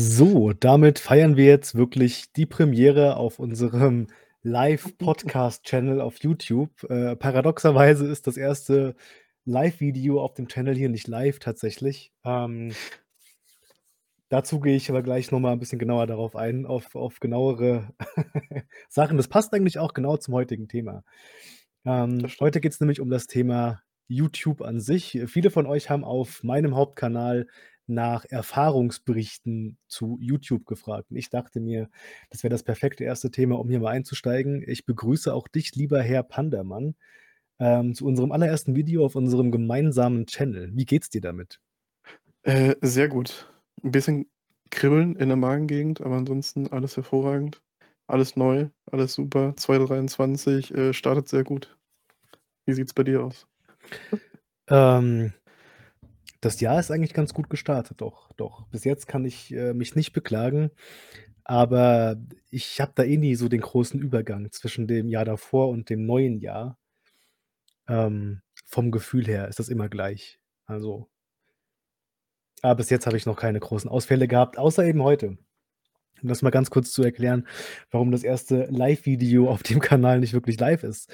[0.00, 4.06] So, damit feiern wir jetzt wirklich die Premiere auf unserem
[4.44, 6.70] Live-Podcast-Channel auf YouTube.
[6.88, 8.94] Äh, paradoxerweise ist das erste
[9.44, 12.12] Live-Video auf dem Channel hier nicht live tatsächlich.
[12.24, 12.70] Ähm
[14.30, 17.88] dazu gehe ich aber gleich noch mal 'n bisschen genauer darauf ein, auf auf genauere
[18.88, 19.16] Sachen.
[19.16, 21.02] Das passt eigentlich auch genau zum heutigen Thema.
[21.84, 25.18] Ähm, heute geht's nämlich um das Thema YouTube an sich.
[25.26, 27.46] Viele von euch haben auf meinem Hauptkanal
[27.88, 31.88] nach Erfahrungsberichten zu YouTube gefragt und ich dachte mir,
[32.30, 34.62] das wäre das perfekte erste Thema, um hier mal einzusteigen.
[34.66, 36.96] Ich begrüße auch dich, lieber Herr Pandamann,
[37.60, 40.70] ähm, zu unserem allerersten Video auf unserem gemeinsamen Channel.
[40.74, 41.58] Wie geht's dir damit?
[42.44, 43.52] Äh, sehr gut.
[43.82, 44.30] 'N bisschen
[44.70, 47.62] Kribbeln in der Magengegend, aber ansonsten alles hervorragend.
[48.06, 49.54] Alles neu, alles super.
[49.56, 51.76] 2023, äh, startet sehr gut.
[52.66, 53.46] Wie sieht's bei dir aus?
[54.68, 55.32] Ähm
[56.40, 58.66] das Jahr ist eigentlich ganz gut gestartet, doch, doch.
[58.68, 60.70] Bis jetzt kann ich, äh, mich nicht beklagen,
[61.44, 62.16] aber
[62.50, 66.06] ich habe da eh nie so den großen Übergang zwischen dem Jahr davor und dem
[66.06, 66.78] neuen Jahr.
[67.88, 70.40] Ähm, vom Gefühl her ist das immer gleich.
[70.66, 71.08] Also
[72.62, 75.38] aber bis jetzt habe ich noch keine großen Ausfälle gehabt, außer eben heute.
[76.22, 77.46] Um das mal ganz kurz zu erklären,
[77.90, 81.12] warum das erste Live-Video auf dem Kanal nicht wirklich live ist.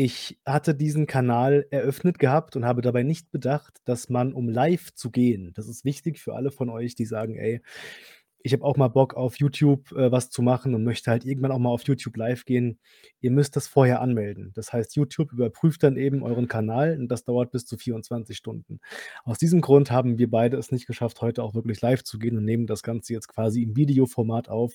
[0.00, 4.94] Ich hatte diesen Kanal eröffnet gehabt und habe dabei nicht bedacht, dass man, um live
[4.94, 7.62] zu gehen das ist wichtig für alle von euch, die sagen: „Ey,
[8.42, 11.52] ich habe auch mal Bock auf YouTube, äh, was zu machen und möchte halt irgendwann
[11.52, 12.78] auch mal auf YouTube live gehen.“
[13.20, 14.52] Ihr müsst das vorher anmelden.
[14.54, 18.80] Das heißt, YouTube überprüft dann eben euren Kanal und das dauert bis zu 24 Stunden.
[19.24, 22.36] Aus diesem Grund haben wir beide es nicht geschafft, heute auch wirklich live zu gehen
[22.36, 24.74] und nehmen das Ganze jetzt quasi im Videoformat auf,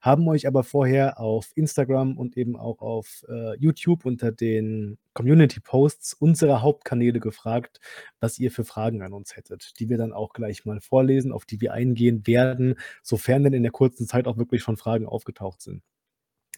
[0.00, 6.14] haben euch aber vorher auf Instagram und eben auch auf, äh, YouTube unter den Community-Posts
[6.14, 7.80] unserer Hauptkanäle gefragt,
[8.20, 11.46] was ihr für Fragen an uns hättet, die wir dann auch gleich mal vorlesen, auf
[11.46, 15.62] die wir eingehen werden, sofern denn in der kurzen Zeit auch wirklich schon Fragen aufgetaucht
[15.62, 15.82] sind.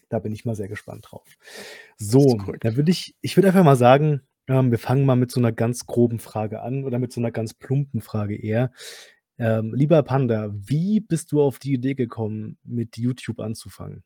[0.09, 1.25] Da bin ich mal sehr gespannt drauf.
[1.97, 5.39] So, da würde ich ich würde einfach mal sagen, ähm, wir fangen mal mit so
[5.41, 8.71] 'ner ganz groben Frage an oder mit so 'ner ganz plumpen Frage eher.
[9.39, 14.03] Ähm, lieber Panda, wie bist du auf die Idee gekommen, mit YouTube anzufangen?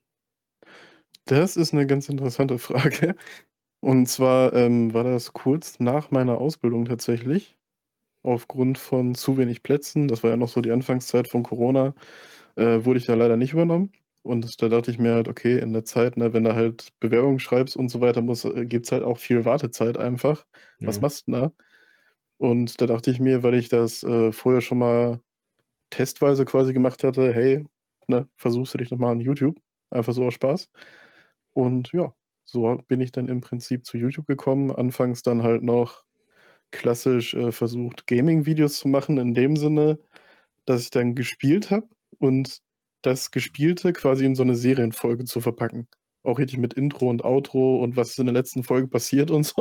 [1.27, 3.15] Das ist 'ne ganz interessante Frage.
[3.83, 7.57] Und zwar, ähm, war das kurz nach meiner Ausbildung tatsächlich.
[8.23, 11.95] Aufgrund von zu wenig Plätzen, das war ja noch so die Anfangszeit von Corona,
[12.57, 13.91] äh, wurde ich da leider nicht übernommen.
[14.23, 17.39] Und da dachte ich mir halt: „Okay, in der Zeit, ne, wenn du halt Bewerbungen
[17.39, 20.45] schreibst und so weiter, muss äh, gibt's halt auch viel Wartezeit einfach.
[20.85, 21.01] Was Mhm.
[21.01, 21.53] machst 'n da?“
[22.37, 25.21] Und da dachte ich mir, weil ich das, äh, vorher schon mal
[25.91, 27.65] testweise quasi gemacht hatte: „Hey,
[28.07, 29.59] ne, versuchst du dich doch mal an YouTube.“
[29.91, 30.69] Einfach so aus Spaß.
[31.53, 32.13] Und ja,
[32.51, 34.71] so bin ich dann im Prinzip zu YouTube gekommen.
[34.71, 36.03] Anfangs dann halt noch
[36.71, 39.99] klassisch, äh, versucht, Gaming-Videos zu machen in dem Sinne,
[40.65, 41.87] dass ich dann gespielt habe
[42.19, 42.59] und
[43.03, 45.87] das Gespielte quasi in so 'ne Serienfolge zu verpacken.
[46.23, 49.45] Auch richtig mit Intro und Outro und was ist in der letzten Folge passiert und
[49.45, 49.55] so.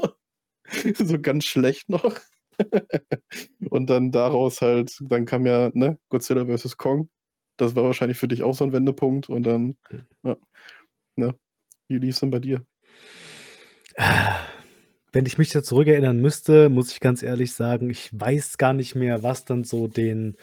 [0.98, 2.18] So ganz schlecht noch.
[3.70, 7.10] Und dann daraus halt dann kam ja, ne, Godzilla versus Kong.
[7.58, 10.06] Das war wahrscheinlich für dich auch so 'n Wendepunkt und dann Mhm.
[10.24, 10.36] ja,
[11.16, 11.36] ne?
[11.88, 12.64] Wie lief's denn bei dir?
[15.12, 18.94] Wenn ich mich da zurückerinnern müsste, muss ich ganz ehrlich sagen, ich weiß gar nicht
[18.94, 20.36] mehr, was dann so den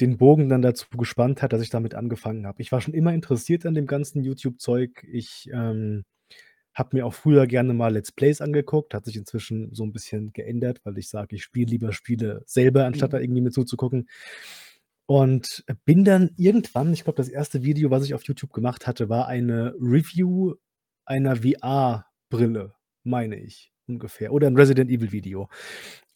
[0.00, 2.60] den Bogen dann dazu gespannt hat, dass ich damit angefangen habe.
[2.62, 5.04] Ich war schon immer interessiert an dem ganzen YouTube-Zeug.
[5.10, 6.04] Ich, ähm,
[6.74, 10.32] habe mir auch früher gerne mal Let's Plays angeguckt, hat sich inzwischen so 'n bisschen
[10.32, 13.24] geändert, weil ich sage, ich spiele lieber Spiele selber, anstatt da Mhm.
[13.24, 14.08] irgendwie mir zuzugucken.
[15.08, 19.08] Und bin dann irgendwann ich glaube, das erste Video, was ich auf YouTube gemacht hatte,
[19.08, 20.54] war eine Review
[21.04, 21.42] einer
[22.32, 25.48] VR-Brille, meine ich ungefähr oder 'n Resident-Evil-Video.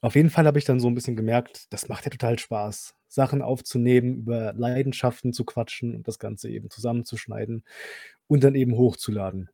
[0.00, 2.94] Auf jeden Fall habe ich dann so 'n bisschen gemerkt, das macht ja total Spaß,
[3.08, 7.64] Sachen aufzunehmen, über Leidenschaften zu quatschen und das Ganze eben zusammenzuschneiden
[8.28, 9.50] und dann eben hochzuladen.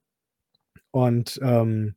[0.93, 1.97] Und, ähm,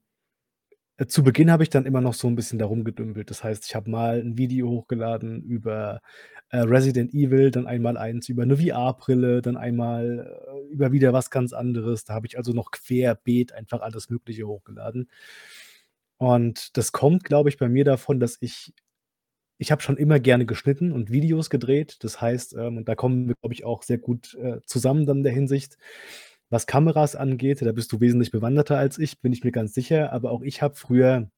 [0.97, 3.29] äh, zu Beginn habe ich dann immer noch so 'n bisschen da rumgedümpelt.
[3.29, 6.01] Das heißt, ich habe mal 'n Video hochgeladen über,
[6.49, 10.37] äh, Resident Evil, dann einmal eins über 'ne VR-Brille, dann einmal,
[10.69, 12.05] äh, über wieder was ganz anderes.
[12.05, 15.07] Da habe ich also noch querbeet einfach alles Mögliche hochgeladen.
[16.21, 18.73] Und das kommt, glaube ich, bei mir davon, dass ich
[19.59, 21.97] ich habe schon immer gerne geschnitten und Videos gedreht.
[22.03, 25.19] Das heißt, ähm und da kommen wir, glaube ich, auch sehr gut, äh, zusammen dann
[25.19, 25.77] in der Hinsicht.
[26.55, 30.13] Was Kameras angeht, da bist du wesentlich bewanderter als ich, bin ich mir ganz sicher,
[30.13, 31.29] aber auch ich habe früher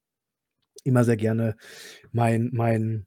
[0.83, 1.55] immer sehr gerne
[2.11, 3.05] mein mein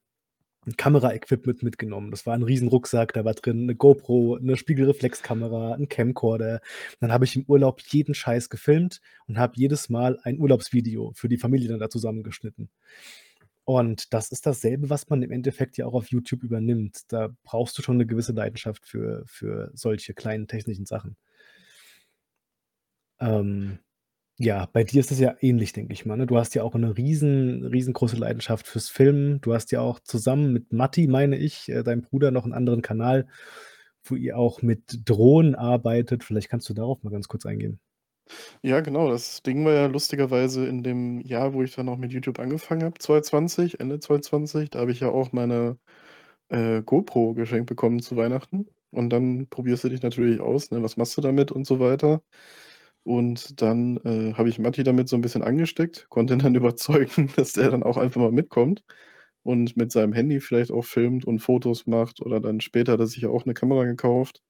[0.78, 2.10] Kamera-Equipment mitgenommen.
[2.12, 6.60] Das war 'n Riesenrucksack, da war drin 'ne GoPro, 'ne Spiegelreflexkamera, 'n Camcorder.
[7.00, 11.28] Dann habe ich im Urlaub jeden Scheiß gefilmt und habe jedes Mal ein Urlaubsvideo für
[11.28, 12.70] die Familie dann da zusammengeschnitten.
[13.66, 17.00] Und das ist dasselbe, was man im Endeffekt ja auch auf YouTube übernimmt.
[17.12, 21.16] Da brauchst du schon 'ne gewisse Leidenschaft für für solche kleinen technischen Sachen.
[23.20, 23.78] Ähm,
[24.38, 26.26] ja, bei dir ist es ja ähnlich, denke ich mal, ne?
[26.26, 29.40] Du hast ja auch 'ne riesen riesengroße Leidenschaft fürs Filmen.
[29.42, 32.82] Du hast ja auch zusammen mit Matti, meine ich, äh, deinem Bruder, noch 'n anderen
[32.82, 33.28] Kanal,
[34.04, 36.24] wo ihr auch mit Drohnen arbeitet.
[36.24, 37.80] Vielleicht kannst du darauf mal ganz kurz eingehen.
[38.64, 42.12] Ja, genau, das Ding war ja lustigerweise in dem Jahr, wo ich dann auch mit
[42.12, 45.78] YouTube angefangen habe, 2020, Ende 2020, da habe ich ja auch meine,
[46.50, 48.68] äh, GoPro geschenkt bekommen zu Weihnachten.
[48.92, 50.82] Und dann probierst du dich natürlich aus, ne?
[50.82, 52.22] Was machst du damit und so weiter.
[53.06, 57.30] Und dann, äh, habe ich Matti damit so 'n bisschen angesteckt, konnte ihn dann überzeugen,
[57.36, 58.84] dass der dann auch einfach mal mitkommt
[59.42, 63.06] und mit seinem Handy vielleicht auch filmt und Fotos macht oder dann später hat er
[63.06, 64.42] sich ja auch 'ne Kamera gekauft.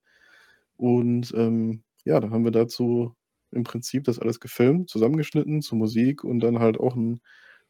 [0.76, 3.14] Und, ähm, ja, dann haben wir dazu
[3.52, 7.20] im Prinzip das alles gefilmt, zusammengeschnitten zu Musik und dann halt auch 'n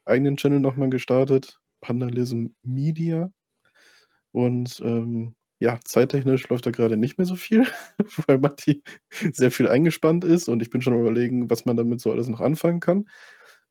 [0.07, 3.33] eigenen Channel noch mal gestartet, Pandalism Media.
[4.35, 7.67] Und, ähm, ja, zeittechnisch läuft da grade nicht mehr so viel,
[8.29, 8.83] weil Matti
[9.33, 12.41] sehr viel eingespannt ist und ich bin schon Überlegen, was man damit so alles noch
[12.41, 13.07] anfangen kann.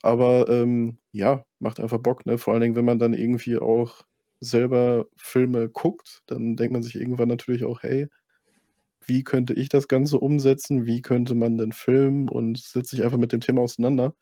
[0.03, 2.37] Aber, ähm, ja, macht einfach Bock, ne?
[2.37, 4.03] Vor allen Dingen, wenn man dann irgendwie auch
[4.41, 8.07] selber Filme guckt, dann denkt man sich irgendwann natürlich auch: „Hey,
[9.07, 10.85] wie könnte ich das Ganze umsetzen?
[10.85, 14.13] Wie könnte man denn filmen?“ Und setzt sich einfach mit dem Thema auseinander.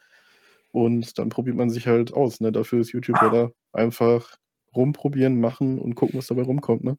[0.71, 2.51] Und dann probiert man sich halt aus, ne?
[2.51, 3.51] Dafür ist YouTube ja da.
[3.73, 4.37] Einfach
[4.75, 6.97] rumprobieren, machen und gucken, was dabei rumkommt, ne?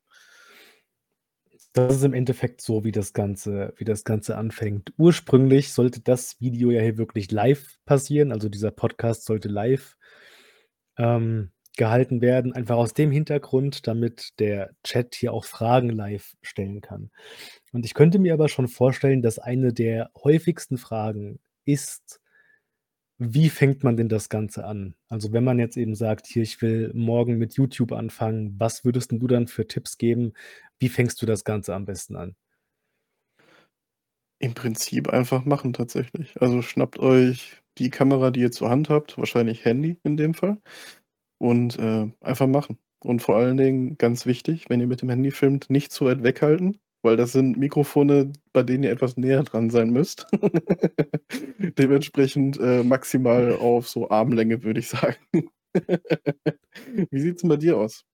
[1.78, 4.92] Das ist im Endeffekt so, wie das Ganze wie das Ganze anfängt.
[4.96, 9.96] Ursprünglich sollte das Video ja hier wirklich live passieren, also dieser Podcast sollte live,
[10.96, 16.80] ähm, gehalten werden, einfach aus dem Hintergrund, damit der Chat hier auch Fragen live stellen
[16.80, 17.12] kann.
[17.72, 22.20] Und ich könnte mir aber schon vorstellen, dass eine der häufigsten Fragen ist:
[23.20, 24.94] Wie fängt man denn das Ganze an?
[25.08, 29.10] Also, wenn man jetzt eben sagt: „Hier, ich will morgen mit YouTube anfangen“, was würdest
[29.10, 30.34] du dann für Tipps geben?
[30.78, 32.36] Wie fängst du das Ganze am besten an?
[34.40, 36.40] Im Prinzip einfach machen tatsächlich.
[36.40, 40.58] Also, schnappt euch die Kamera, die ihr zur Hand habt, wahrscheinlich Handy in dem Fall,
[41.38, 42.78] und, äh, einfach machen.
[43.00, 46.22] Und vor allen Dingen, ganz wichtig, wenn ihr mit dem Handy filmt, nicht zu weit
[46.24, 50.26] weghalten, weil das sind Mikrofone, bei denen ihr etwas näher dran sein müsst.
[51.78, 55.16] Dementsprechend, äh, maximal auf so Armlänge, würde ich sagen.
[57.10, 58.04] Wie sieht's 'n bei dir aus?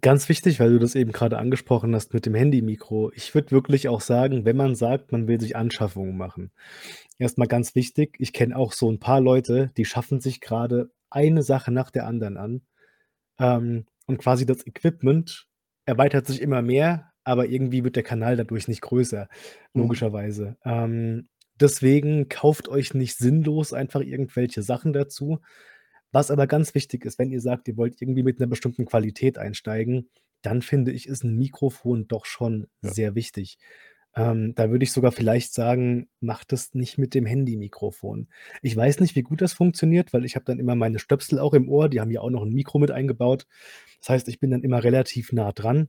[0.00, 3.12] Ganz wichtig, weil du das eben grade angesprochen hast mit dem Handy-Mikro.
[3.14, 6.52] Ich würde wirklich auch sagen, wenn man sagt, man will sich Anschaffungen machen.
[7.18, 10.90] Erst mal ganz wichtig, ich kenne auch so 'n paar Leute, die schaffen sich grade
[11.10, 12.62] eine Sache nach der anderen an,
[13.40, 15.48] ähm, und quasi das Equipment
[15.86, 19.28] erweitert sich immer mehr, aber irgendwie wird der Kanal dadurch nicht größer,
[19.74, 19.94] Mhm.
[19.94, 20.56] logischerweise.
[20.64, 21.28] Ähm,
[21.60, 25.40] deswegen kauft euch nicht sinnlos einfach irgendwelche Sachen dazu.
[26.12, 29.38] Was aber ganz wichtig ist, wenn ihr sagt, ihr wollt irgendwie mit 'ner bestimmten Qualität
[29.38, 30.10] einsteigen,
[30.42, 32.94] dann finde ich, ist 'n Mikrofon doch schon Ja.
[32.94, 33.58] sehr wichtig.
[34.16, 38.28] Ähm, da würde ich sogar vielleicht sagen, macht es nicht mit dem Handy-Mikrofon.
[38.62, 41.54] Ich weiß nicht, wie gut das funktioniert, weil ich habe dann immer meine Stöpsel auch
[41.54, 43.46] im Ohr, die haben ja auch noch 'n Mikro mit eingebaut.
[44.00, 45.88] Das heißt, ich bin dann immer relativ nah dran,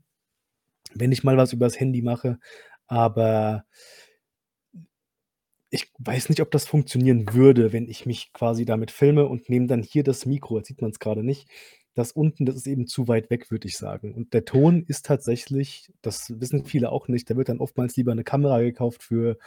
[0.96, 2.40] wenn ich mal was übers Handy mache,
[2.88, 3.66] aber
[5.72, 9.68] ich weiß nicht, ob das funktionieren würde, wenn ich mich quasi damit filme und nehme
[9.68, 10.58] dann hier das Mikro.
[10.58, 11.50] Jetzt sieht man's grade nicht.
[11.96, 14.14] Das unten, das ist eben zu weit weg, würde ich sagen.
[14.14, 18.14] Und der Ton ist tatsächlich das wissen viele auch nicht, da wird dann oftmals lieber
[18.16, 19.38] 'ne Kamera gekauft für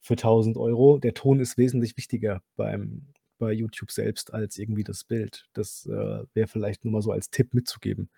[0.00, 0.98] für 1.000 €.
[0.98, 3.06] Der Ton ist wesentlich wichtiger beim
[3.38, 5.46] bei YouTube selbst als irgendwie das Bild.
[5.54, 8.10] Das, äh, wäre vielleicht nur mal so als Tipp mitzugeben.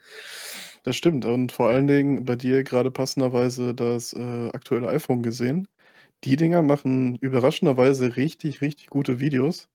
[0.85, 5.69] Das stimmt und vor allen Dingen bei dir grade passenderweise das, äh, aktuelle iPhone gesehen.
[6.25, 9.69] Die Dinger machen überraschenderweise richtig, richtig gute Videos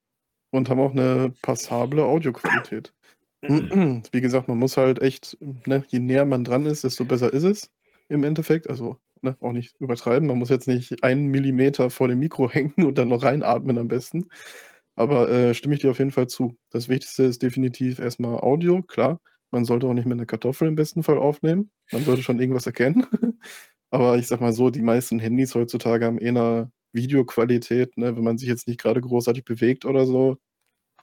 [0.52, 2.94] und haben auch 'ne passable Audioqualität.
[3.48, 7.44] Wie gesagt, man muss halt echt, ne je näher man dran ist, desto besser ist
[7.44, 7.70] es
[8.08, 8.68] im Endeffekt.
[8.70, 10.28] Also, ne, auch nicht übertreiben.
[10.28, 13.88] Man muss jetzt nicht 1 Millimeter vor dem Mikro hängen und dann noch reinatmen am
[13.88, 14.28] besten.
[14.96, 16.56] Aber, äh, stimme ich dir auf jeden Fall zu.
[16.70, 19.20] Das Wichtigste ist definitiv erst mal Audio, klar.
[19.50, 21.70] Man sollte auch nicht mit 'ner Kartoffel im besten Fall aufnehmen.
[21.90, 23.06] Man sollte schon irgendwas erkennen.
[23.90, 28.16] Aber ich sage mal so, die meisten Handys heutzutage haben eh 'ne Videoqualität, ne?
[28.16, 30.38] Wenn man sich jetzt nicht grade großartig bewegt oder so,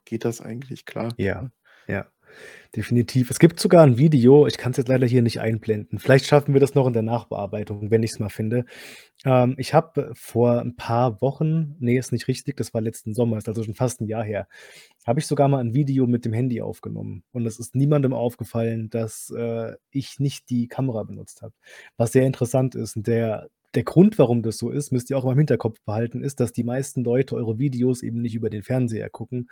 [0.05, 1.51] geht das eigentlich klar, Ja,
[1.88, 2.12] ja,
[2.75, 3.29] definitiv.
[3.31, 5.99] Es gibt sogar 'n Video, ich kann's jetzt leider hier nicht einblenden.
[5.99, 8.65] Vielleicht schaffen wir das noch in der Nachbearbeitung, wenn ich's mal finde.
[9.25, 13.37] Ähm, ich habe vor 'n paar Wochen ne, ist nicht richtig, das war letzten Sommer,
[13.37, 14.47] ist also schon fast 'n Jahr her,
[15.07, 17.23] habe ich sogar mal 'n Video mit dem Handy aufgenommen.
[17.33, 21.53] Und es ist niemandem aufgefallen, dass, äh, ich nicht die Kamera benutzt habe.
[21.97, 25.25] Was sehr interessant ist und der der Grund, warum das so ist, müsst ihr auch
[25.31, 29.09] im Hinterkopf behalten, ist, dass die meisten Leute eure Videos eben nicht über den Fernseher
[29.09, 29.49] gucken,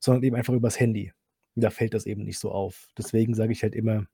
[0.00, 1.12] sondern eben einfach übers Handy.
[1.62, 2.88] Da fällt das eben nicht so auf.
[2.98, 4.06] Deswegen sage ich halt immer,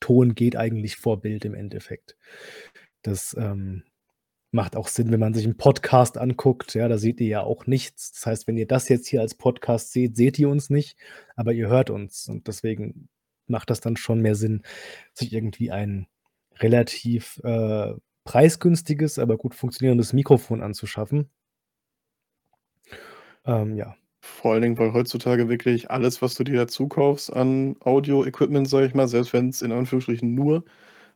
[0.00, 2.16] Ton geht eigentlich vor Bild im Endeffekt.
[3.02, 3.84] Das, ähm,
[4.54, 7.66] macht auch Sinn, wenn man sich 'n Podcast anguckt, ja, da seht ihr ja auch
[7.66, 8.12] nichts.
[8.12, 10.96] Das heißt, wenn ihr das jetzt hier als Podcast seht, seht ihr uns nicht,
[11.36, 13.08] aber ihr hört uns und deswegen
[13.48, 14.62] macht das dann schon mehr Sinn,
[15.12, 16.06] sich irgendwie ein
[16.60, 17.94] relativ, äh,
[18.24, 21.30] preisgünstiges, aber gut funktionierendes Mikrofon anzuschaffen.
[23.46, 23.96] Ähm, ja.
[24.26, 28.86] Vor allen Dingen, weil heutzutage wirklich alles, was du dir dazu kaufst an Audio-Equipment, sage
[28.86, 30.64] ich mal, selbst wenn's in Anführungsstrichen nur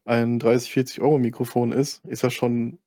[0.05, 2.79] ein 30, 40 Euro Mikrofon ist, ist das schon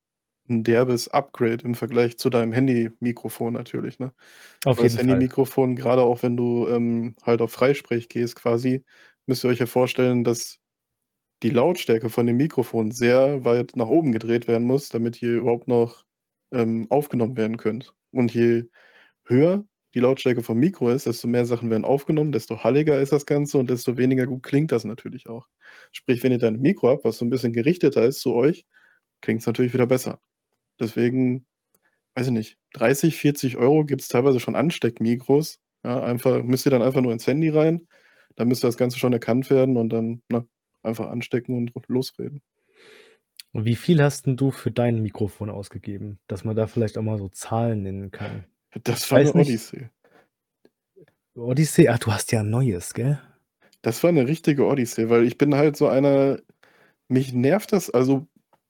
[0.50, 4.14] 'n derbes Upgrade im Vergleich zu deinem Handy-Mikrofon natürlich, ne?
[4.66, 4.98] Auf Weil das.
[4.98, 8.84] Handy-Mikrofon, grade auch wenn du, ähm, halt auf Freisprech gehst quasi,
[9.28, 10.60] müsst ihr euch ja vorstellen, dass
[11.44, 15.68] die Lautstärke von dem Mikrofon sehr weit nach oben gedreht werden muss, damit ihr überhaupt
[15.68, 16.06] noch,
[16.54, 17.94] ähm, aufgenommen werden könnt.
[18.12, 18.66] Und je
[19.26, 23.26] höher die Lautstärke vom Mikro ist, desto mehr Sachen werden aufgenommen, desto halliger ist das
[23.26, 25.48] Ganze und desto weniger gut klingt das natürlich auch.
[25.92, 28.66] Sprich, wenn ihr dann 'n Mikro habt, was so 'n bisschen gerichteter ist zu euch,
[29.22, 30.22] klingt's natürlich wieder besser.
[30.80, 31.46] Deswegen,
[32.16, 36.84] weiß ich nicht, 30, 40 Euro gibt's teilweise schon Ansteckmikros, ja, einfach müsst ihr dann
[36.84, 37.88] einfach nur ins Handy rein,
[38.38, 40.48] dann müsste das Ganze schon erkannt werden und dann, ne,
[40.84, 42.42] einfach anstecken und losreden.
[43.54, 47.18] Wie viel hast 'n du für dein Mikrofon ausgegeben, dass man da vielleicht auch mal
[47.18, 48.46] so Zahlen nennen kann?
[48.84, 49.90] Das war weiß nicht Odyssee.
[51.36, 53.20] Odyssey, ach, du hast ja 'n neues, gell?
[53.84, 56.40] Das war 'ne richtige Odyssee, weil ich bin halt so einer
[57.10, 58.28] mich nervt das also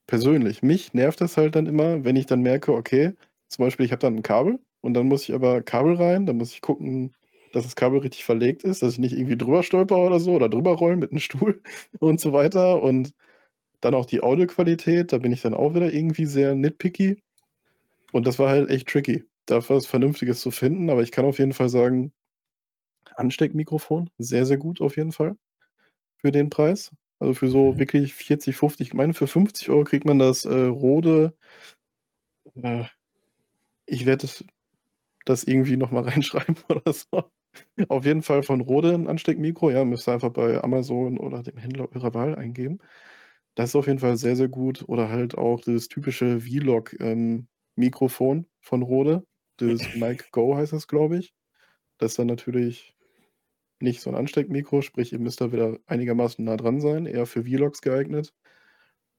[0.07, 3.13] persönlich, mich nervt das halt dann immer, wenn ich dann merke, okay,
[3.49, 6.37] zum Beispiel, ich habe dann 'n Kabel und dann muss ich aber Kabel rein, dann
[6.37, 7.13] muss ich gucken,
[7.53, 10.49] dass das Kabel richtig verlegt ist, dass ich nicht irgendwie drüber stolpere oder so oder
[10.49, 11.61] drüber rolle mit 'n Stuhl
[11.99, 12.83] und so weiter.
[12.83, 13.13] Und
[13.81, 17.21] dann auch die Audioqualität, da bin ich dann auch wieder irgendwie sehr nitpicky.
[18.13, 21.39] Und das war halt echt tricky, da was Vernünftiges zu finden, aber ich kann auf
[21.39, 22.13] jeden Fall sagen
[23.15, 25.35] Ansteckmikrofon, sehr, sehr gut auf jeden Fall
[26.17, 26.91] für den Preis.
[27.19, 27.79] Also, für so Mhm.
[27.79, 31.35] wirklich 40, 50 ich meine, für 50 € kriegt man das, äh, Rode
[32.63, 32.85] äh,
[33.85, 34.43] ich werde das
[35.25, 37.31] das irgendwie noch mal reinschreiben oder so.
[37.89, 41.57] Auf jeden Fall von Rode 'n Ansteckmikro, ja, müsst ihr einfach bei Amazon oder dem
[41.57, 42.79] Händler eurer Wahl eingeben.
[43.55, 47.47] Das ist auf jeden Fall sehr, sehr gut oder halt auch dieses typische V-Log, ähm,
[47.77, 49.25] Mikrofon von Rode.
[49.69, 51.33] Das Mic Go heißt das, glaube ich.
[51.99, 52.95] Das ist dann natürlich
[53.81, 57.43] nicht so 'n Ansteckmikro, sprich, ihr müsst da wieder einigermaßen nah dran sein, eher für
[57.45, 58.33] V-Logs geeignet.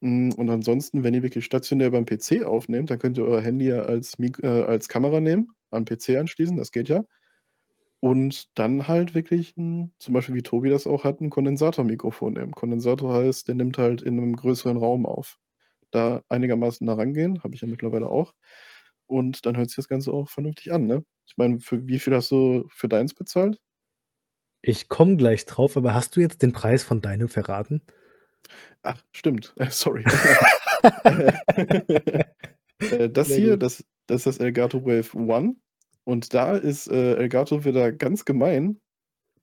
[0.03, 3.67] Hm, und ansonsten, wenn ihr wirklich stationär beim PC aufnehmt, dann könnt ihr euer Handy
[3.69, 7.05] ja als äh, als Kamera nehmen, an PC anschließen, das geht ja.
[8.01, 12.51] Und dann halt wirklich 'n zum Beispiel, wie Tobi das auch hat, 'n Kondensatormikrofon nehmen.
[12.53, 15.39] Kondensator heißt, der nimmt halt in 'nem größeren Raum auf.
[15.91, 18.33] Da einigermaßen nah rangehen, habe ich ja mittlerweile auch.
[19.13, 21.05] Und dann hört sich das Ganze auch vernünftig an, ne?
[21.27, 23.61] Ich meine, für wie viel hast du für deins bezahlt?
[24.63, 27.83] Ich komme gleich drauf, aber hast du jetzt den Preis von deinem verraten?
[28.81, 29.53] Ach, stimmt.
[29.59, 30.03] Äh, sorry.
[32.79, 33.63] Äh, das Sehr hier, gut.
[33.63, 35.55] das das ist das Elgato Wave One
[36.03, 38.81] und da ist, äh, Elgato wieder ganz gemein.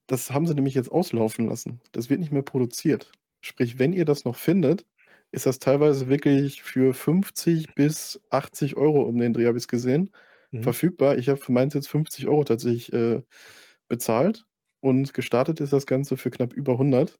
[0.06, 1.80] Das haben sie nämlich jetzt auslaufen lassen.
[1.92, 3.12] Das wird nicht mehr produziert.
[3.40, 4.84] Sprich, wenn ihr das noch findet,
[5.32, 10.10] ist das teilweise wirklich für 50 bis 80 € um den Dreh, habe ich's gesehen,
[10.52, 10.72] Mhm.
[10.72, 11.18] verfügbar.
[11.18, 13.22] Ich habe für meins jetzt 50 € tatsächlich, äh,
[13.88, 14.46] bezahlt
[14.80, 17.18] und gestartet ist das Ganze für knapp über 100.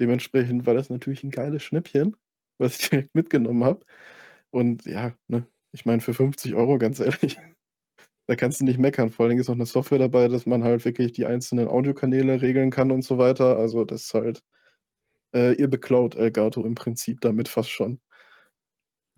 [0.00, 2.16] Dementsprechend war das natürlich 'n geiles Schnäppchen,
[2.58, 3.84] was ich direkt mitgenommen habe.
[4.50, 7.38] Und ja, ne, ich meine, für 50 €, ganz ehrlich,
[8.28, 9.10] da kannst du nicht meckern.
[9.10, 12.42] Vor allen Dingen ist noch 'ne Software dabei, dass man halt wirklich die einzelnen Audiokanäle
[12.42, 13.58] regeln kann und so weiter.
[13.58, 14.42] Also, das ist halt
[15.34, 18.00] äh, ihr beklaut Elgato im Prinzip damit fast schon.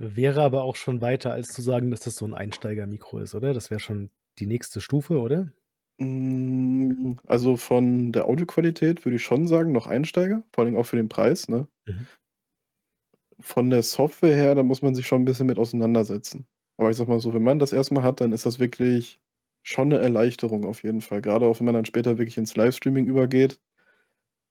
[0.00, 3.54] Wäre aber auch schon weiter, als zu sagen, dass das so 'n Einsteigermikro ist, oder?
[3.54, 5.52] Das wäre schon die nächste Stufe, oder?
[6.00, 10.97] Hm, also, von der Audioqualität würde ich schon sagen, noch Einsteiger, vor allem auch für
[10.97, 11.68] den Preis, ne?
[11.87, 12.06] Mhm.
[13.40, 16.47] Von der Software her, da muss man sich schon 'n bisschen mit auseinandersetzen.
[16.76, 19.21] Aber ich sage mal so, wenn man das erst mal hat, dann ist das wirklich
[19.62, 21.21] schon 'ne Erleichterung auf jeden Fall.
[21.23, 23.59] Grade auch, wenn man dann später wirklich ins Livestreaming übergeht.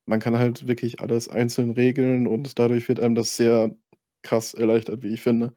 [0.07, 3.73] Man kann halt wirklich alles einzeln regeln und dadurch wird einem das sehr
[4.21, 5.55] krass erleichtert, wie ich finde.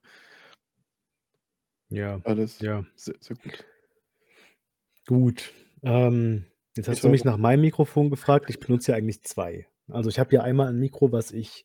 [1.90, 2.86] Ja, Alles ja.
[2.96, 3.66] sehr, sehr gut.
[5.06, 5.52] Gut,
[5.84, 8.50] ähm, jetzt Ich hast du sage mich nach meinem Mikrofon gefragt.
[8.50, 9.68] Ich benutze ja eigentlich 2.
[9.88, 11.64] Also, ich habe ja einmal 'n Mikro, was ich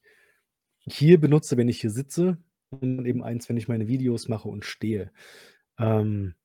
[0.79, 2.37] hier benutze, wenn ich hier sitze
[2.69, 5.11] und eben eins, wenn ich meine Videos mache und stehe.
[5.79, 6.35] Ähm,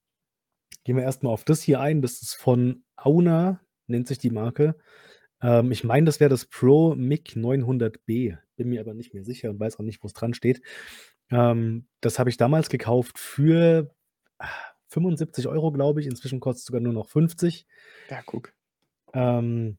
[0.84, 2.02] gehen wir erst mal auf das hier ein.
[2.02, 4.76] Das ist von Auna, nennt sich die Marke.
[5.42, 9.50] Ähm, ich meine, das wäre das Pro Mic 900B, bin mir aber nicht mehr sicher
[9.50, 10.62] und weiß auch nicht, wo's dran steht.
[11.30, 13.90] Ähm, das habe ich damals gekauft für,
[14.38, 14.48] ah,
[14.88, 16.06] 75 €, glaube ich.
[16.06, 17.64] Inzwischen kostet's sogar nur noch 50.
[18.10, 18.52] Ja, guck.
[19.14, 19.76] Ähm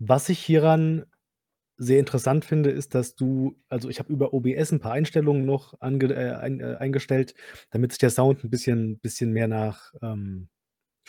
[0.00, 1.04] Was ich hieran
[1.78, 5.74] sehr interessant finde, ist, dass du also, ich habe über OBS 'n paar Einstellungen noch
[5.80, 7.34] ange äh, ein äh, eingestellt,
[7.70, 10.48] damit sich der Sound 'n bisschen bisschen mehr nach ähm,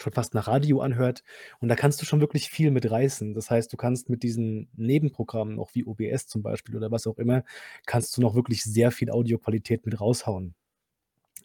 [0.06, 1.24] schon fast nach Radio anhört.
[1.60, 3.34] Und da kannst du schon wirklich viel mit reißen.
[3.34, 7.18] Das heißt, du kannst mit diesen Nebenprogrammen, auch wie OBS zum Beispiel oder was auch
[7.18, 7.44] immer,
[7.86, 10.56] kannst du noch wirklich sehr viel Audioqualität mit raushauen.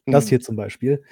[0.07, 0.29] Das Mhm.
[0.29, 1.03] hier zum Beispiel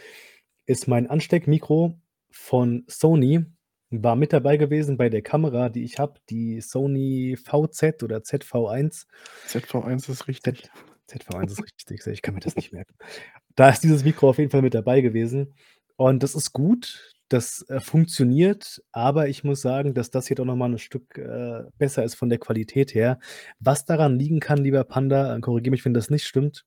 [0.66, 1.98] ist mein Ansteckmikro
[2.30, 3.44] von Sony,
[3.90, 9.06] war mit dabei gewesen bei der Kamera, die ich habe, die Sony VZ oder ZV-1.
[9.46, 10.70] ZV-1 ist Z richtig.
[11.08, 12.94] ZV-1 ist richtig, ich kann mir das nicht merken.
[13.56, 15.54] Da ist dieses Mikro auf jeden Fall mit dabei gewesen.
[15.96, 20.44] Und das ist gut, das, äh, funktioniert, aber ich muss sagen, dass das hier doch
[20.46, 23.18] noch mal 'n Stück, äh, besser ist von der Qualität her.
[23.60, 26.64] Was daran liegen kann, lieber Panda, äh, korrigiere mich, wenn das nicht stimmt,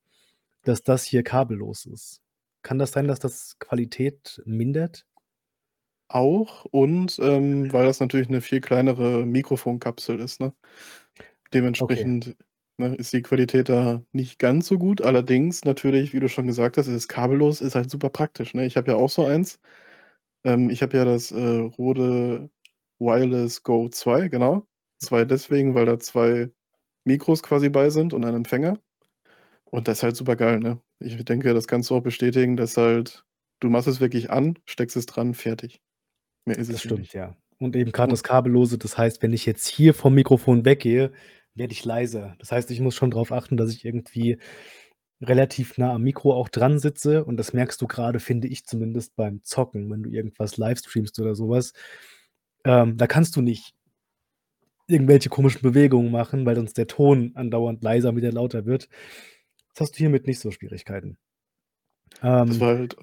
[0.63, 2.21] dass das hier kabellos ist.
[2.63, 5.03] Kann das sein, dass das Qualität mindert?
[6.13, 10.53] Auch und, ähm, weil das natürlich 'ne viel kleinere Mikrofonkapsel ist, ne?
[11.79, 12.11] Okay.
[12.11, 12.35] Dementsprechend,
[12.77, 15.01] ne, ist die Qualität da nicht ganz so gut.
[15.01, 18.65] Allerdings natürlich, wie du schon gesagt hast, ist es kabellos, ist halt super praktisch, ne?
[18.65, 19.59] Ich habe ja auch so eins.
[20.45, 21.39] Ähm, ich habe ja das, äh,
[21.77, 22.49] Rode
[22.99, 24.67] Wireless Go 2, genau.
[24.99, 26.51] 2 deswegen, weil da 2
[27.05, 28.79] Mikros quasi bei sind und ein Empfänger.
[29.65, 30.81] Und das ist halt supergeil, ne?
[30.99, 33.25] Ich denke, das kannst du auch bestätigen, dass halt
[33.61, 35.81] du machst es wirklich an, steckst es dran, fertig.
[36.45, 37.13] Mehr ist Das es stimmt, nicht.
[37.13, 37.35] ja.
[37.59, 41.11] Und eben Und das Kabellose, das heißt, wenn ich jetzt hier vom Mikrofon weggehe,
[41.53, 42.35] werde ich leiser.
[42.39, 44.37] Das heißt, ich muss schon drauf achten, dass ich irgendwie
[45.21, 49.15] relativ nah am Mikro auch dran sitze und das merkst du grade, finde ich zumindest
[49.15, 51.73] beim Zocken, wenn du irgendwas livestreamst oder so was.
[52.65, 53.73] Ähm, da kannst du nicht
[54.87, 58.89] irgendwelche komischen Bewegungen machen, weil sonst der Ton andauernd leiser wieder lauter wird.
[59.73, 61.17] Das hast du hiermit nicht so Schwierigkeiten.
[62.21, 62.95] Das Ähm war halt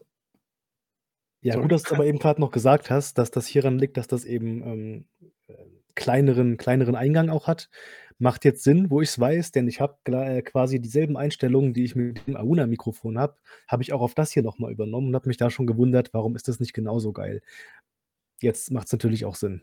[1.41, 1.69] Ja, gut, Sorry.
[1.69, 4.63] dass du's aber eben grad noch gesagt hast, dass das hieran liegt, dass das eben,
[4.63, 5.09] ähm,
[5.47, 5.55] äh,
[5.95, 7.71] kleineren kleineren Eingang auch hat.
[8.19, 11.95] Macht jetzt Sinn, wo ich's weiß, denn ich habe äh, quasi dieselben Einstellungen, die ich
[11.97, 13.37] mit dem Auna-Mikrofon habe,
[13.69, 16.13] habe ich auch auf das hier noch mal übernommen und habe mich da schon gewundert,
[16.15, 17.43] warum ist das nicht genauso geil?
[18.41, 19.63] Jetzt macht's natürlich auch Sinn,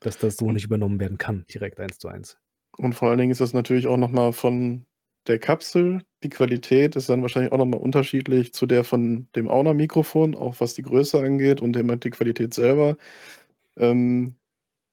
[0.00, 2.38] dass das so nicht übernommen werden kann, direkt 1:1.
[2.78, 4.86] Und vor allen Dingen ist das natürlich auch noch mal von
[5.26, 9.48] der Kapsel die Qualität ist dann wahrscheinlich auch noch mal unterschiedlich zu der von dem
[9.48, 12.96] Auna-Mikrofon, auch was die Größe angeht und eben halt die Qualität selber.
[13.76, 14.36] Ähm,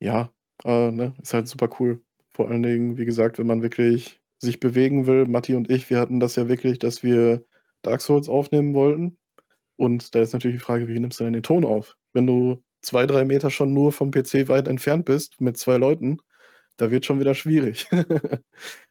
[0.01, 0.31] ja,
[0.65, 2.01] äh, ne, ist halt super cool.
[2.33, 5.25] Vor allen Dingen, wie gesagt, wenn man wirklich sich bewegen will.
[5.27, 7.45] Matti und ich, wir hatten das ja wirklich, dass wir
[7.83, 9.17] Dark Souls aufnehmen wollten.
[9.77, 11.95] Und da ist natürlich die Frage, wie nimmst du denn den Ton auf?
[12.13, 16.17] Wenn du 2, 3 Meter schon nur vom PC weit entfernt bist mit 2 Leuten,
[16.77, 17.87] da wird's schon wieder schwierig.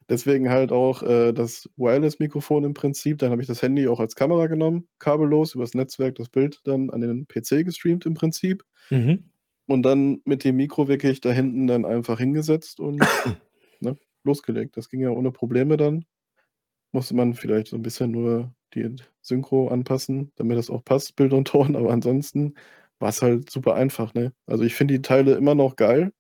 [0.09, 3.19] Deswegen halt auch, äh, das Wireless-Mikrofon im Prinzip.
[3.19, 6.91] Dann habe ich das Handy auch als Kamera genommen, kabellos übers Netzwerk das Bild dann
[6.91, 8.65] an den PC gestreamt im Prinzip.
[8.91, 9.31] Mhm.
[9.71, 12.99] Und dann mit dem Mikro wirklich da hinten dann einfach hingesetzt und,
[13.81, 14.77] ne, losgelegt.
[14.77, 16.05] Das ging ja ohne Probleme dann.
[16.93, 21.33] Musste man vielleicht so 'n bisschen nur die Synchro anpassen, damit das auch passt, Bild
[21.35, 22.55] und Ton, aber ansonsten
[23.01, 24.33] war's halt super einfach, ne?
[24.47, 26.13] Also, ich finde die Teile immer noch geil.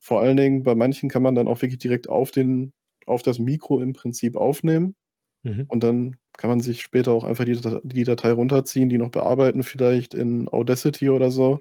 [0.00, 2.72] Vor allen Dingen bei manchen kann man dann auch wirklich direkt auf den
[3.06, 4.96] auf das Mikro im Prinzip aufnehmen.
[5.44, 5.66] Mhm.
[5.68, 9.62] Und dann kann man sich später auch einfach die die Datei runterziehen, die noch bearbeiten,
[9.64, 11.60] vielleicht in Audacity oder so,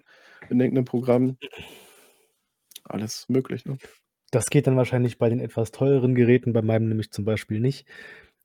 [0.52, 1.38] in irgend 'nem Programm.
[2.86, 3.78] Alles möglich, ne?
[4.32, 7.88] Das geht dann wahrscheinlich bei den etwas teureren Geräten, bei meinem nämlich zum Beispiel nicht.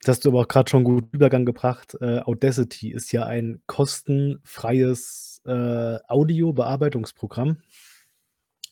[0.02, 1.96] Das hast du aber auch grad schon gut Übergang gebracht.
[2.00, 7.58] Äh, Audacity ist ja ein kostenfreies, äh, Audiobearbeitungsprogramm.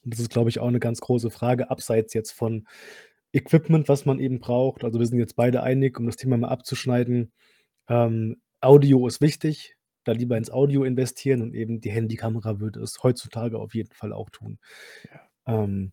[0.05, 2.67] Das ist, glaube ich, auch 'ne ganz große Frage, abseits jetzt von
[3.33, 4.85] Equipment, was man eben braucht.
[4.85, 7.33] Also, wir sind jetzt beide einig, um das Thema mal abzuschneiden,
[7.89, 13.03] ähm, Audio ist wichtig, da lieber ins Audio investieren und eben die Handykamera würde es
[13.03, 14.59] heutzutage auf jeden Fall auch tun.
[15.11, 15.31] Ja.
[15.47, 15.93] Ähm,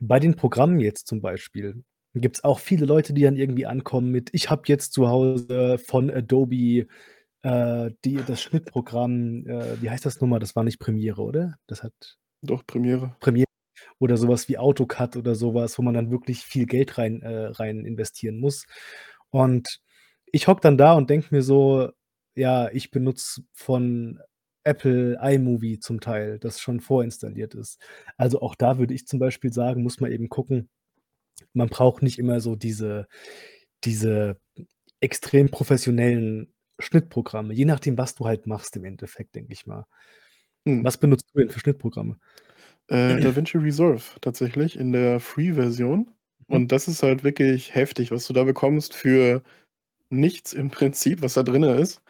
[0.00, 4.30] bei den Programmen jetzt zum Beispiel gibt's auch viele Leute, die dann irgendwie ankommen mit:
[4.32, 6.86] „Ich habe jetzt zu Hause von Adobe,
[7.42, 10.40] äh, die das Schnittprogramm“ äh, wie heißt das noch mal?
[10.40, 11.56] Das war nicht Premiere, oder?
[11.66, 13.16] Das hat Doch, Premiere.
[13.20, 13.46] Premiere
[14.00, 17.22] oder so was wie AutoCAD oder so was, wo man dann wirklich viel Geld rein
[17.22, 18.66] äh, rein investieren muss.
[19.30, 19.80] Und
[20.32, 21.90] ich hocke dann da und denke mir so:
[22.36, 24.20] „Ja, ich benutze von
[24.64, 27.80] Apple iMovie zum Teil, das schon vorinstalliert ist.“
[28.16, 30.68] Also, auch da würde ich zum Beispiel sagen, muss man eben gucken,
[31.54, 33.08] man braucht nicht immer so diese
[33.84, 34.38] diese
[35.00, 39.86] extrem professionellen Schnittprogramme, je nachdem, was du halt machst im Endeffekt, denke ich mal.
[40.64, 40.84] Mhm.
[40.84, 42.18] Was benutzt du denn für Schnittprogramme?
[42.88, 46.10] Äh, DaVinci Resolve tatsächlich in der Free-Version.
[46.48, 46.56] Mhm.
[46.56, 49.42] Und das ist halt wirklich heftig, was du da bekommst für
[50.10, 52.02] nichts im Prinzip, was da drinnen ist.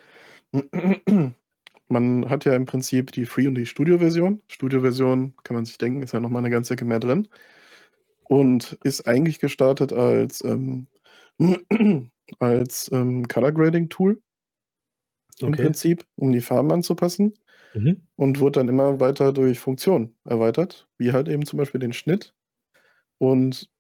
[1.88, 4.42] Man hat ja im Prinzip die Free und die Studio-Version.
[4.48, 7.28] Studio-Version kann man sich denken, ist ja noch mal 'ne ganze Ecke mehr drin.
[8.30, 10.86] und ist eigentlich gestartet als, ähm
[12.38, 14.22] als, ähm, Color Grading Tool
[15.46, 15.56] im Okay.
[15.56, 17.34] Prinzip, um die Farben anzupassen
[17.74, 18.02] Mhm.
[18.16, 22.34] und wurde dann immer weiter durch Funktionen erweitert, wie halt eben zum Beispiel den Schnitt.
[23.18, 23.70] Und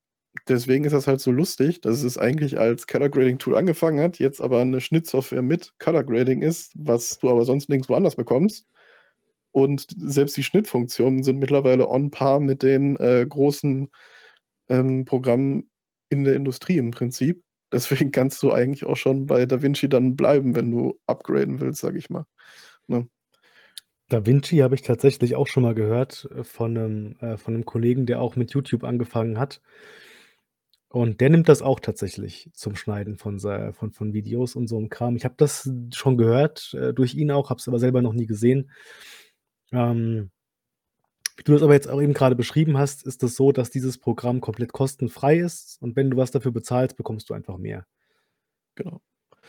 [0.48, 4.18] deswegen ist das halt so lustig, dass es eigentlich als Color Grading Tool angefangen hat,
[4.18, 8.66] jetzt aber 'ne Schnittsoftware mit Color Grading ist, was du aber sonst nirgendswo anders bekommst.
[9.52, 13.90] Und selbst die Schnittfunktionen sind mittlerweile on par mit den, äh, großen,
[14.70, 15.70] ähm, Programmen
[16.10, 17.42] in der Industrie im Prinzip.
[17.72, 21.98] Deswegen kannst du eigentlich auch schon bei DaVinci dann bleiben, wenn du upgraden willst, sage
[21.98, 22.26] ich mal,
[22.88, 23.08] ne?
[24.10, 28.06] DaVinci habe ich tatsächlich auch schon mal gehört, äh, von 'nem äh, von 'nem Kollegen,
[28.06, 29.60] der auch mit YouTube angefangen hat.
[30.92, 34.76] Und der nimmt das auch tatsächlich zum Schneiden von sei von von Videos und so
[34.78, 35.16] 'n Kram.
[35.16, 38.26] Ich habe das schon gehört, äh, durch ihn auch, habe es aber selber noch nie
[38.26, 38.70] gesehen.
[39.72, 40.30] Ähm
[41.36, 43.98] wie du das aber jetzt auch eben grade beschrieben hast, ist das so, dass dieses
[43.98, 47.86] Programm komplett kostenfrei ist und wenn du was dafür bezahlst, bekommst du einfach mehr.
[48.74, 49.00] Genau.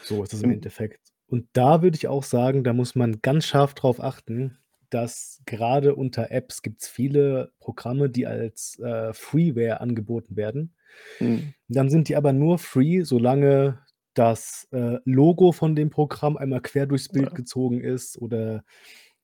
[0.01, 1.11] So ist es im Im Endeffekt.
[1.27, 4.57] Und da würde ich auch sagen, da muss man ganz scharf drauf achten,
[4.93, 10.75] dass grade unter Apps gibt's viele Programme, die als, äh, Freeware angeboten werden.
[11.21, 11.53] Mhm.
[11.69, 13.79] Dann sind die aber nur free, solange
[14.15, 17.35] das, äh, Logo von dem Programm einmal quer durchs Bild Ja.
[17.35, 18.63] gezogen ist oder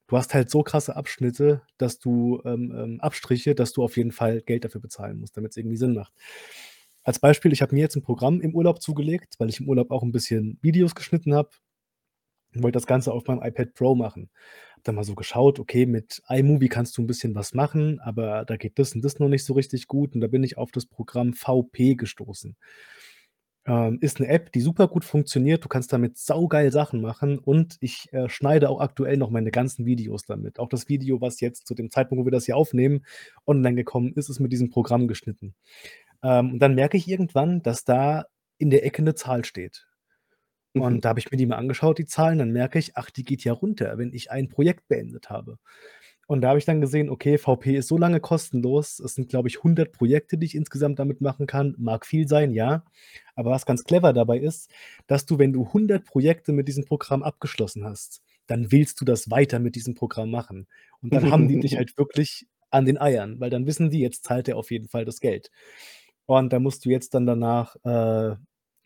[0.08, 4.12] du hast halt so krasse Abschnitte, dass du ähm, ähm, Abstriche, dass du auf jeden
[4.14, 6.14] Fall Geld dafür bezahlen musst, damit's irgendwie Sinn macht.
[7.04, 9.92] Als Beispiel, ich habe mir jetzt 'n Programm im Urlaub zugelegt, weil ich im Urlaub
[9.92, 11.50] auch 'n bisschen Videos geschnitten habe
[12.56, 14.30] und wollte das Ganze auf meinem iPad Pro machen.
[14.74, 18.46] Habe dann mal so geschaut, okay, mit iMovie kannst du 'n bisschen was machen, aber
[18.46, 20.72] da geht das und das noch nicht so richtig gut und da bin ich auf
[20.72, 22.56] das Programm VP gestoßen.
[23.68, 25.64] Ähm, ist 'ne App, die super gut funktioniert.
[25.64, 29.86] Du kannst damit saugeil Sachen machen und ich, äh, schneide auch aktuell noch meine ganzen
[29.86, 30.60] Videos damit.
[30.60, 33.02] Auch das Video, was jetzt zu dem Zeitpunkt, wo wir das hier aufnehmen,
[33.46, 35.56] online gekommen ist, ist mit diesem Programm geschnitten.
[36.24, 38.26] Ähm, und dann merke ich irgendwann, dass da
[38.60, 39.89] in der Ecke 'ne Zahl steht.
[40.74, 40.82] Mhm.
[40.82, 43.24] Und da habe ich mir die mal angeschaut, die Zahlen, dann merke ich, ach, die
[43.24, 45.58] geht ja runter, wenn ich ein Projekt beendet habe.
[46.30, 49.00] Und da habe ich dann gesehen, okay, VP ist so lange kostenlos.
[49.00, 51.74] Es sind, glaube ich, 100 Projekte, die ich insgesamt damit machen kann.
[51.80, 52.84] Mag viel sein, ja.
[53.34, 54.70] Aber was ganz clever dabei ist,
[55.08, 59.32] dass du, wenn du 100 Projekte mit diesem Programm abgeschlossen hast, dann willst du das
[59.32, 60.68] weiter mit diesem Programm machen.
[61.02, 64.24] Und dann haben die dich halt wirklich an den Eiern, weil dann wissen die, jetzt
[64.24, 65.50] zahlt er auf jeden Fall das Geld.
[66.28, 68.36] Und da musst du jetzt dann danach, äh,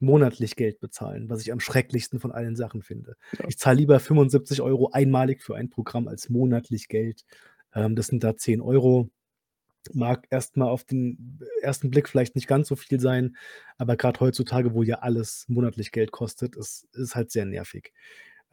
[0.03, 3.15] monatlich Geld bezahlen, was ich am schrecklichsten von allen Sachen finde.
[3.39, 3.45] Ja.
[3.47, 7.25] Ich zahle lieber 75 € einmalig für ein Programm als monatlich Geld.
[7.73, 9.09] Ähm, das sind da 10 €.
[9.93, 13.35] Mag erst mal auf den ersten Blick vielleicht nicht ganz so viel sein,
[13.77, 17.91] aber grad heutzutage, wo ja alles monatlich Geld kostet, ist ist halt sehr nervig.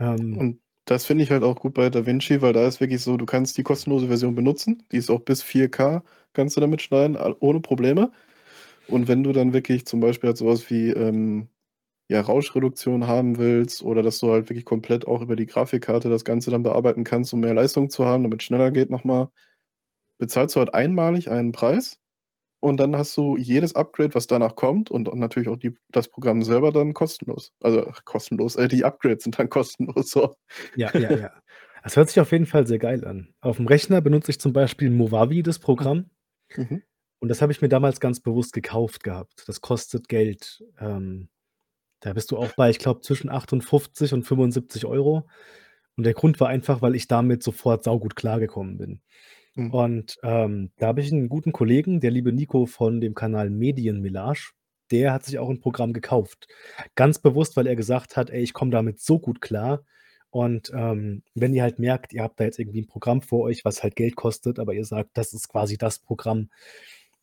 [0.01, 3.17] Ähm Und das finde ich halt auch gut bei DaVinci, weil da ist wirklich so,
[3.17, 4.83] du kannst die kostenlose Version benutzen.
[4.91, 8.11] Die ist auch bis 4K kannst du damit schneiden, ohne Probleme.
[8.91, 11.49] Und wenn du dann wirklich zum Beispiel halt so was wie, ähm,
[12.09, 16.25] ja, Rauschreduktion haben willst oder dass du halt wirklich komplett auch über die Grafikkarte das
[16.25, 19.31] Ganze dann bearbeiten kannst, um mehr Leistung zu haben, damit's schneller geht noch mal,
[20.19, 22.01] bezahlst du halt einmalig einen Preis
[22.61, 26.43] und dann hast du jedes Upgrade, was danach kommt und natürlich auch die das Programm
[26.43, 27.53] selber dann kostenlos.
[27.61, 30.35] Also, kostenlos, äh, die Upgrades sind dann kostenlos, so.
[30.75, 31.31] Ja, ja, ja.
[31.83, 33.33] Das hört sich auf jeden Fall sehr geil an.
[33.41, 35.59] Aufm Rechner benutze ich zum Beispiel Movavi, das.
[35.59, 36.11] Programm.
[36.57, 36.83] Mhm.
[37.23, 39.45] Und das habe ich mir damals ganz bewusst gekauft gehabt.
[39.47, 40.65] Das kostet Geld.
[40.81, 41.29] Ähm,
[42.01, 45.29] da bist du auch bei, ich glaube, zwischen 58 und 75 €.
[45.97, 49.01] Und der Grund war einfach, weil ich damit sofort saugut klargekommen bin.
[49.57, 49.75] Mhm.
[49.75, 54.39] Und, ähm, da habe ich 'n guten Kollegen, der liebe Nico von dem Kanal Medienmelange,
[54.93, 56.49] der hat sich auch 'n Programm gekauft.
[56.97, 59.85] Ganz bewusst, weil er gesagt hat: „Ey, ich komme damit so gut klar
[60.31, 63.65] und, ähm, wenn ihr halt merkt, ihr habt da jetzt irgendwie 'n Programm vor euch,
[63.67, 66.51] was halt Geld kostet, aber ihr sagt, das ist quasi das Programm,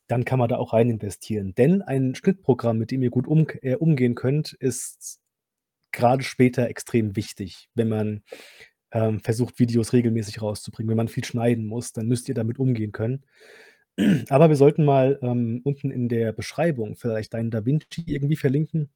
[0.08, 3.58] dann kann man da auch rein investieren.“ Denn ein Schnittprogramm, mit dem ihr gut umg
[3.64, 5.20] äh, umgehen könnt, ist
[5.94, 7.70] grade später extrem wichtig.
[7.76, 8.24] Wenn man,
[8.94, 10.90] ähm, versucht, Videos regelmäßig rauszubringen.
[10.90, 13.24] Wenn man viel schneiden muss, dann müsst ihr damit umgehen können.
[14.30, 18.90] Aber wir sollten mal, ähm, unten in der Beschreibung vielleicht deinen DaVinci irgendwie verlinken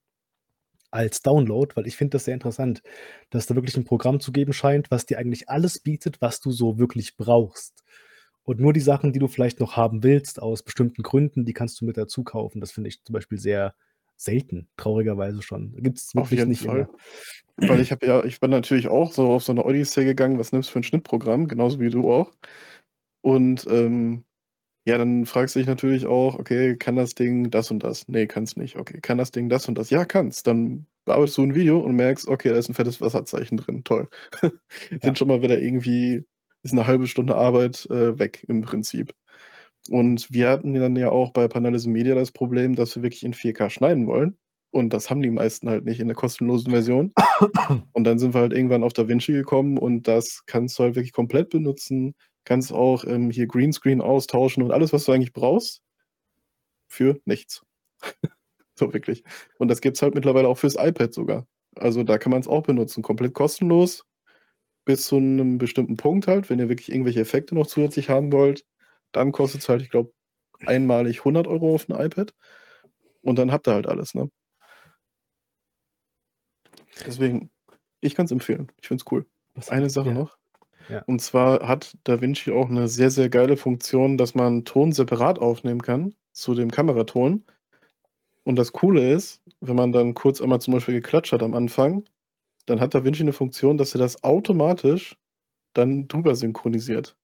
[0.92, 2.82] als Download, weil ich finde das sehr interessant,
[3.30, 6.52] dass da wirklich 'n Programm zu geben scheint, was dir eigentlich alles bietet, was du
[6.52, 7.84] so wirklich brauchst.
[8.48, 11.80] Und nur die Sachen, die du vielleicht noch haben willst aus bestimmten Gründen, die kannst
[11.82, 12.60] du mit dazu kaufen.
[12.60, 13.76] Das finde ich zum Beispiel sehr
[14.18, 15.74] selten, traurigerweise schon.
[15.78, 16.66] Gibt's Auf wirklich nicht Fall.
[16.66, 16.90] immer.
[17.68, 20.52] Weil ich habe ja ich bin natürlich auch so auf so 'ne Odyssee gegangen, was
[20.54, 22.34] nimmst du für 'n Schnittprogramm, genauso wie du auch.
[23.22, 24.26] Und, ähm,
[24.86, 28.08] ja, dann fragst du dich natürlich auch: „Okay, kann das Ding das und das?
[28.10, 28.78] Ne, kann's nicht.
[28.78, 29.90] Okay, kann das Ding das und das?
[29.92, 33.58] Ja, kann's.“ Dann bearbeitest du 'n Video und merkst: „Okay, da ist 'n fettes Wasserzeichen
[33.58, 34.10] drin, toll.“
[35.04, 35.16] Ja.
[35.16, 36.26] Sind schon mal wieder irgendwie
[36.64, 39.14] ist 'ne 1/2 Stunde Arbeit, äh, weg im Prinzip.
[39.90, 43.34] Und wir hatten dann ja auch bei Panalysis Media das Problem, dass wir wirklich in
[43.34, 44.38] 4K schneiden wollen.
[44.72, 47.12] Und das haben die meisten halt nicht in der kostenlosen Version.
[47.94, 51.12] Und dann sind wir halt irgendwann auf DaVinci gekommen und das kannst du halt wirklich
[51.14, 52.16] komplett benutzen.
[52.46, 55.82] Kannst auch ähm, hier Greenscreen austauschen und alles, was du eigentlich brauchst,
[56.90, 57.64] für nichts.
[58.76, 59.24] so wirklich.
[59.60, 61.48] Und das gibt es halt mittlerweile auch fürs iPad sogar.
[61.76, 64.06] Also da kann man es auch benutzen, komplett kostenlos
[64.86, 66.50] bis zu einem bestimmten Punkt halt.
[66.50, 68.66] Wenn ihr wirklich irgendwelche Effekte noch zusätzlich haben wollt,
[69.12, 70.12] dann kostet es halt, ich glaube,
[70.66, 72.34] einmalig 100 Euro auf dem iPad.
[73.22, 74.30] Und dann habt ihr halt alles, ne?
[77.06, 77.50] Deswegen,
[78.00, 78.72] ich kann es empfehlen.
[78.82, 79.26] Ich finde es cool.
[79.56, 80.14] Was Eine Sache ja.
[80.14, 80.38] noch.
[80.90, 81.04] Ja.
[81.06, 85.82] Und zwar hat DaVinci auch eine sehr, sehr geile Funktion, dass man Ton separat aufnehmen
[85.82, 87.46] kann zu dem Kameraton.
[88.44, 92.04] Und das Coole ist, wenn man dann kurz einmal zum Beispiel geklatscht hat am Anfang,
[92.66, 95.18] dann hat DaVinci eine Funktion, dass er das automatisch
[95.74, 97.16] dann drüber synchronisiert.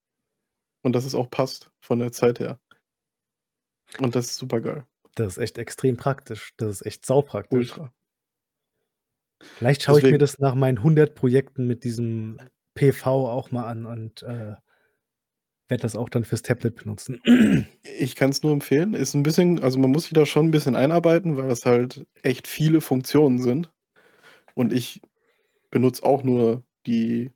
[0.84, 2.60] Und dass es auch passt von der Zeit her.
[4.00, 4.86] Und das ist super geil.
[5.16, 6.54] Das ist echt extrem praktisch.
[6.58, 7.72] Das ist echt saupraktisch.
[7.72, 7.94] Ultra.
[9.42, 10.20] Vielleicht schaue ich mir Deswegen.
[10.20, 12.40] das nach meinen 100 Projekten mit diesem
[12.76, 14.56] PV auch mal an und äh,
[15.68, 17.22] werde das auch dann fürs Tablet benutzen.
[18.00, 18.94] Ich kann es nur empfehlen.
[18.94, 22.06] Ist ein bisschen, also man muss sich da schon ein bisschen einarbeiten, weil das halt
[22.22, 23.72] echt viele Funktionen sind.
[24.54, 25.02] Und ich
[25.72, 27.32] benutze auch nur die,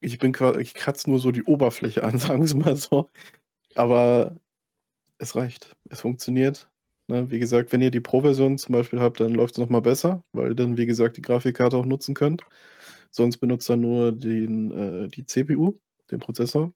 [0.00, 3.10] ich bin quasi, ich kratze nur so die Oberfläche an, sagen wir es mal so.
[3.74, 4.36] Aber
[5.18, 5.76] es reicht.
[5.90, 6.70] Es funktioniert.
[7.08, 7.30] Ne?
[7.30, 10.50] Wie gesagt, wenn ihr die Pro-Version zum Beispiel habt, dann läuft es nochmal besser, weil
[10.50, 12.42] ihr dann, wie gesagt, die Grafikkarte auch nutzen könnt.
[13.10, 15.78] Sonst benutzt ihr nur den, äh, die CPU,
[16.10, 16.72] den Prozessor.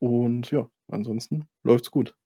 [0.00, 2.17] Und ja, ansonsten läuft es gut.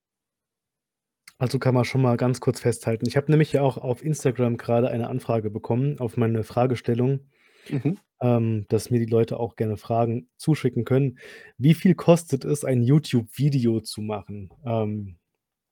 [1.38, 3.06] Also kann man schon mal ganz kurz festhalten.
[3.06, 7.20] Ich habe nämlich ja auch auf Instagram gerade eine Anfrage bekommen auf meine Fragestellung,
[7.68, 7.98] Mhm.
[8.20, 11.18] ähm, dass mir die Leute auch gerne Fragen zuschicken können.
[11.58, 14.50] Wie viel kostet es, ein YouTube-Video zu machen?
[14.64, 15.18] Ähm,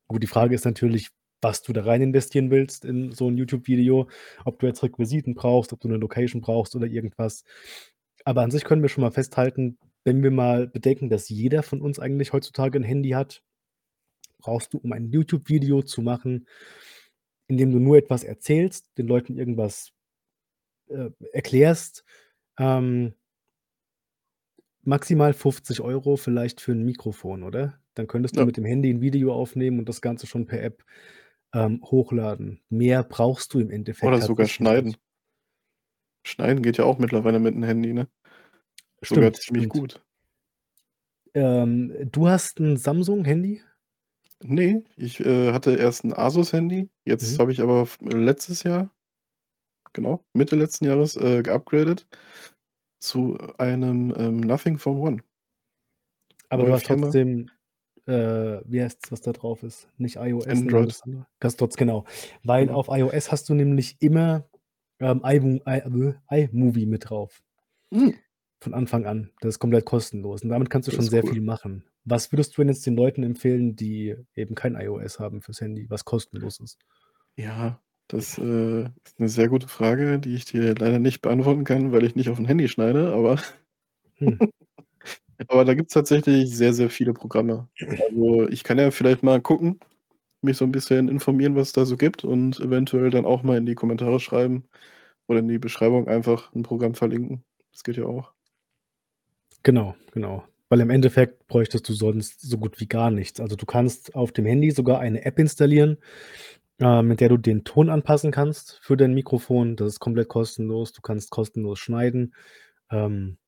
[0.08, 1.10] gut, die Frage ist natürlich,
[1.42, 4.08] was du da rein investieren willst in so ein YouTube-Video,
[4.44, 7.44] ob du jetzt Requisiten brauchst, ob du eine Location brauchst oder irgendwas.
[8.24, 11.80] Aber an sich können wir schon mal festhalten, wenn wir mal bedenken, dass jeder von
[11.80, 13.42] uns eigentlich heutzutage ein Handy hat,
[14.40, 16.46] brauchst du, um ein YouTube-Video zu machen,
[17.48, 19.92] in dem du nur etwas erzählst, den Leuten irgendwas
[20.88, 22.04] äh, erklärst,
[22.58, 23.14] ähm
[24.84, 27.80] maximal 50 Euro vielleicht für ein Mikrofon, oder?
[27.94, 28.46] Dann könntest du Ja.
[28.46, 30.84] mit dem Handy ein Video aufnehmen und das Ganze schon per App,
[31.54, 32.62] ähm, hochladen.
[32.70, 34.96] Mehr brauchst du im Endeffekt Oder sogar schneiden.
[34.96, 34.98] nicht.
[36.26, 38.08] Schneiden geht ja auch mittlerweile mit 'nem Handy, ne?
[39.02, 39.70] Sogar Stimmt, ziemlich stimmt.
[39.70, 40.02] gut.
[41.34, 43.62] Ähm, du hast 'n Samsung-Handy?
[44.42, 46.88] Ne, ich, äh, hatte erst 'n Asus-Handy.
[47.04, 47.38] Jetzt Mhm.
[47.38, 48.90] habe ich aber f letztes Jahr
[49.96, 52.06] genau, Mitte letzten Jahres, äh, geupgradet
[53.02, 55.22] zu einem, ähm, Nothing Phone One.
[56.52, 57.16] Aber du hast Firma.
[57.22, 57.48] trotzdem
[58.06, 58.12] äh,
[58.66, 59.88] wie heißt's, was da drauf ist?
[59.98, 60.94] Nicht iOS, Android.
[61.40, 62.04] Custodians, genau.
[62.44, 62.72] Weil Genau.
[62.72, 64.46] auf iOS hast du nämlich immer,
[65.00, 65.82] ähm, iMo i
[66.30, 67.42] äh, iMovie mit drauf.
[67.92, 68.20] Hm.
[68.62, 69.30] Von Anfang an.
[69.40, 71.24] Das ist komplett kostenlos und damit kannst du Das schon sehr cool.
[71.24, 71.89] viel machen.
[72.06, 75.88] Was würdest du denn jetzt den Leuten empfehlen, die eben kein iOS haben fürs Handy,
[75.90, 76.80] was kostenlos ist?
[77.38, 81.92] Ja, das, äh, ist 'ne sehr gute Frage, die ich dir leider nicht beantworten kann,
[81.92, 83.38] weil ich nicht auf'm Handy schneide, aber
[84.20, 84.40] Hm.
[85.48, 87.68] aber da gibt's tatsächlich sehr, sehr viele Programme.
[87.88, 89.80] Also, ich kann ja vielleicht mal gucken,
[90.42, 93.58] mich so 'n bisschen informieren, was es da so gibt und eventuell dann auch mal
[93.58, 94.64] in die Kommentare schreiben
[95.28, 97.44] oder in die Beschreibung einfach 'n Programm verlinken.
[97.72, 98.32] Das geht ja auch.
[99.64, 100.44] Genau, genau.
[100.70, 103.40] Weil im Endeffekt bräuchtest du sonst so gut wie gar nichts.
[103.40, 105.98] Also, du kannst auf dem Handy sogar eine App installieren,
[106.80, 109.76] äh, mit der du den Ton anpassen kannst für dein Mikrofon.
[109.76, 110.92] Das ist komplett kostenlos.
[110.92, 112.34] Du kannst kostenlos schneiden.
[112.90, 113.38] Ähm,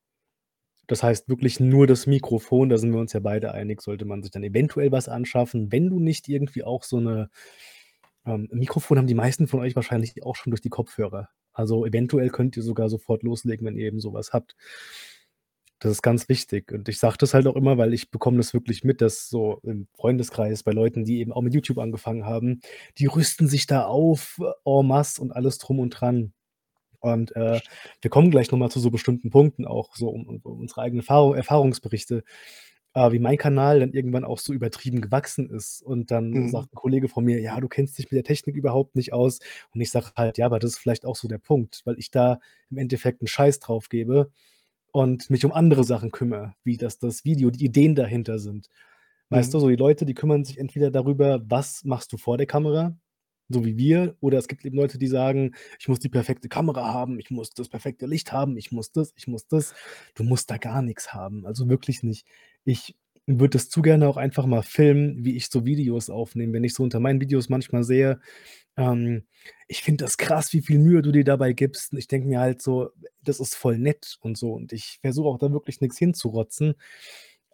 [0.89, 4.23] das heißt wirklich nur das Mikrofon, da sind wir uns ja beide einig, sollte man
[4.23, 7.31] sich dann eventuell was anschaffen, wenn du nicht irgendwie auch so 'ne
[8.27, 11.29] ähm, Mikrofon haben die meisten von euch wahrscheinlich auch schon durch die Kopfhörer.
[11.53, 14.57] Also, eventuell könnt ihr sogar sofort loslegen, wenn ihr eben so was habt.
[15.83, 18.55] Das ist ganz wichtig und ich sage das halt auch immer, weil ich bekomme das
[18.55, 22.61] wirklich mit, dass so im Freundeskreis bei Leuten, die eben auch mit YouTube angefangen haben,
[22.99, 26.35] die rüsten sich da auf en masse und alles drum und dran.
[27.01, 27.61] Und, äh,
[28.03, 31.01] wir kommen gleich noch mal zu so bestimmten Punkten auch so um um unsere eigenen
[31.03, 32.25] Erfahrung Erfahrungsberichte,
[32.95, 35.83] äh, wie mein Kanal dann irgendwann auch so übertrieben gewachsen ist.
[35.83, 36.49] Und dann Mhm.
[36.49, 39.41] sagt 'n Kollege von mir: „Ja, du kennst dich mit der Technik überhaupt nicht aus.“
[39.75, 42.11] Und ich sage halt: „Ja, aber das ist vielleicht auch so der Punkt, weil ich
[42.11, 42.41] da
[42.71, 44.31] im Endeffekt 'n Scheiß drauf gebe
[44.93, 48.69] und mich um andere Sachen kümmere, wie dass das Video die Ideen dahinter sind.“
[49.31, 49.55] Weißt Mhm.
[49.55, 52.97] du, so die Leute, die kümmern sich entweder darüber, was machst du vor der Kamera,
[53.49, 56.93] so wie wir, oder es gibt eben Leute, die sagen: „Ich muss die perfekte Kamera
[56.93, 59.75] haben, ich muss das perfekte Licht haben, ich muss das, ich muss das.“
[60.15, 62.27] Du musst da gar nix haben, also wirklich nicht.
[62.65, 66.53] Ich würde das zu gerne auch einfach mal filmen, wie ich so Videos aufnehme.
[66.55, 68.21] Wenn ich so unter meinen Videos manchmal sehe,
[68.77, 69.25] ähm,
[69.69, 71.95] ich finde das krass, wie viel Mühe du dir dabei gibst.
[71.95, 72.91] Ich denke mir halt so,
[73.23, 74.53] das ist voll nett und so.
[74.55, 76.75] Und ich versuche auch da wirklich nix hinzurotzen.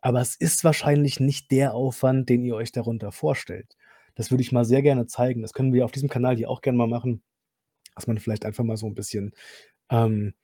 [0.00, 3.76] Aber es ist wahrscheinlich nicht der Aufwand, den ihr euch darunter vorstellt.
[4.14, 5.42] Das würde ich mal sehr gerne zeigen.
[5.42, 7.22] Das können wir auf diesem Kanal hier auch gerne mal machen,
[7.94, 9.32] dass man vielleicht einfach mal so 'n bisschen,
[9.90, 10.34] ähm,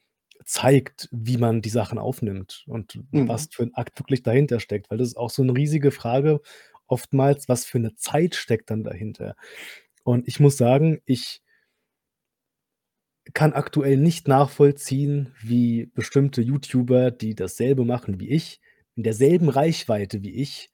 [0.44, 3.49] zeigt, wie man die Sachen aufnimmt und was Mhm.
[3.53, 4.90] für 'n Akt wirklich dahinter steckt.
[4.90, 6.40] Weil das ist auch so 'ne riesige Frage
[6.88, 9.37] oftmals, was für 'ne Zeit steckt dann dahinter?
[10.05, 11.40] Und ich muss sagen, ich
[13.33, 18.61] kann aktuell nicht nachvollziehen, wie bestimmte YouTuber, die dasselbe machen wie ich,
[18.97, 20.70] in derselben Reichweite wie ich,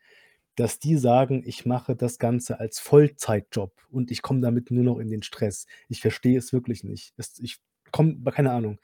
[0.57, 4.99] dass die sagen: „Ich mache das Ganze als Vollzeitjob und ich komme damit nur noch
[4.99, 7.15] in den Stress.“ Ich verstehe es wirklich nicht.
[7.17, 7.59] Es ich
[7.93, 8.79] komme keine Ahnung.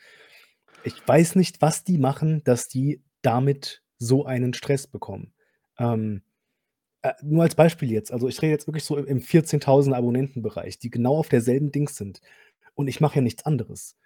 [0.84, 5.32] Ich weiß nicht, was die machen, dass die damit so einen Stress bekommen.
[5.78, 6.22] Ähm,
[7.02, 10.90] äh, nur als Beispiel jetzt, also, ich rede jetzt wirklich so im 14.000er Abonnentenbereich, die
[10.90, 12.20] genau auf derselben Dings sind.
[12.74, 13.96] Und ich mache ja nichts anderes.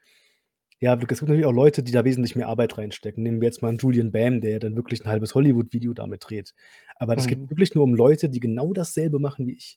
[0.81, 3.23] Ja, es gibt natürlich auch Leute, die da wesentlich mehr Arbeit reinstecken.
[3.25, 6.55] Nehmen wir jetzt mal 'n Julian Bam, der dann wirklich 'n halbes Hollywood-Video damit dreht.
[6.97, 7.51] Aber das geht Mhm.
[7.51, 9.77] wirklich nur um Leute, die genau dasselbe machen wie ich.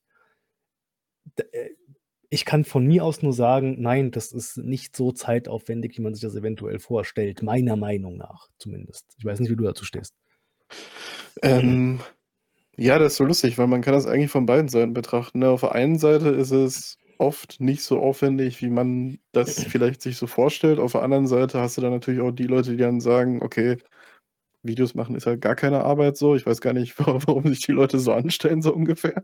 [1.37, 1.69] D äh,
[2.33, 6.13] ich kann von mir aus nur sagen: „Nein, das ist nicht so zeitaufwendig, wie man
[6.15, 9.05] sich das eventuell vorstellt“, meiner Meinung nach zumindest.
[9.17, 10.13] Ich weiß nicht, wie du dazu stehst.
[11.41, 11.99] Ähm,
[12.77, 15.49] ja, das ist so lustig, weil man kann das eigentlich von beiden Seiten betrachten, ne?
[15.49, 20.17] Auf der einen Seite ist es oft nicht so aufwendig, wie man das vielleicht sich
[20.17, 20.79] so vorstellt.
[20.79, 23.77] Auf der anderen Seite hast du dann natürlich auch die Leute, die dann sagen: „Okay,
[24.63, 26.35] Videos machen ist halt gar keine Arbeit so.
[26.35, 29.23] Ich weiß gar nicht, wa warum sich die Leute so anstellen“, so ungefähr.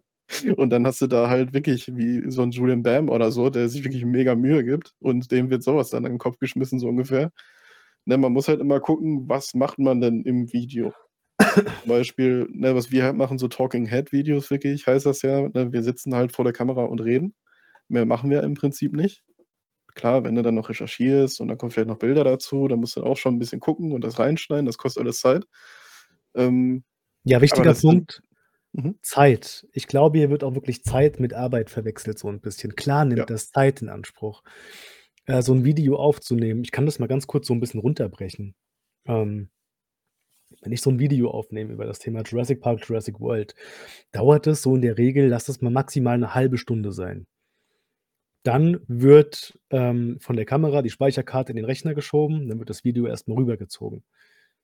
[0.58, 3.70] Und dann hast du da halt wirklich wie so 'n Julian Bam oder so, der
[3.70, 6.80] sich wirklich mega Mühe gibt und dem wird so was dann in 'n Kopf geschmissen,
[6.80, 7.32] so ungefähr.
[8.06, 10.94] Ne, man muss halt immer gucken, was macht man denn im Video?
[11.84, 15.72] Zum Beispiel, ne, was wir halt machen, so Talking-Head-Videos wirklich, heißt das ja, ne?
[15.74, 17.36] Wir sitzen halt vor der Kamera und reden.
[17.90, 19.24] Mehr machen wir im Prinzip nicht.
[19.96, 22.96] Klar, wenn du dann noch recherchierst und dann kommen vielleicht noch Bilder dazu, dann musst
[22.96, 25.46] du auch schon 'n bisschen gucken und das reinschneiden, das kostet alles Zeit.
[26.36, 26.84] Ähm,
[27.26, 28.22] Ja, wichtiger das Punkt,
[28.74, 29.00] mhm.
[29.04, 29.68] Zeit.
[29.74, 32.76] Ich glaube, hier wird auch wirklich Zeit mit Arbeit verwechselt so 'n bisschen.
[32.76, 33.26] Klar Ja.
[33.26, 34.44] nimmt das Zeit in Anspruch,
[35.28, 36.64] äh, so 'n Video aufzunehmen.
[36.64, 38.56] Ich kann das mal ganz kurz so 'n bisschen runterbrechen.
[39.08, 39.50] Ähm
[40.64, 43.56] wenn ich so 'n Video aufnehme über das Thema Jurassic Park, Jurassic World,
[44.12, 47.28] dauert es so in der Regel lass es mal maximal 'ne 1/2 Stunde sein.
[48.46, 52.84] Dann wird, ähm, von der Kamera die Speicherkarte in den Rechner geschoben, dann wird das
[52.86, 54.04] Video erst mal rübergezogen.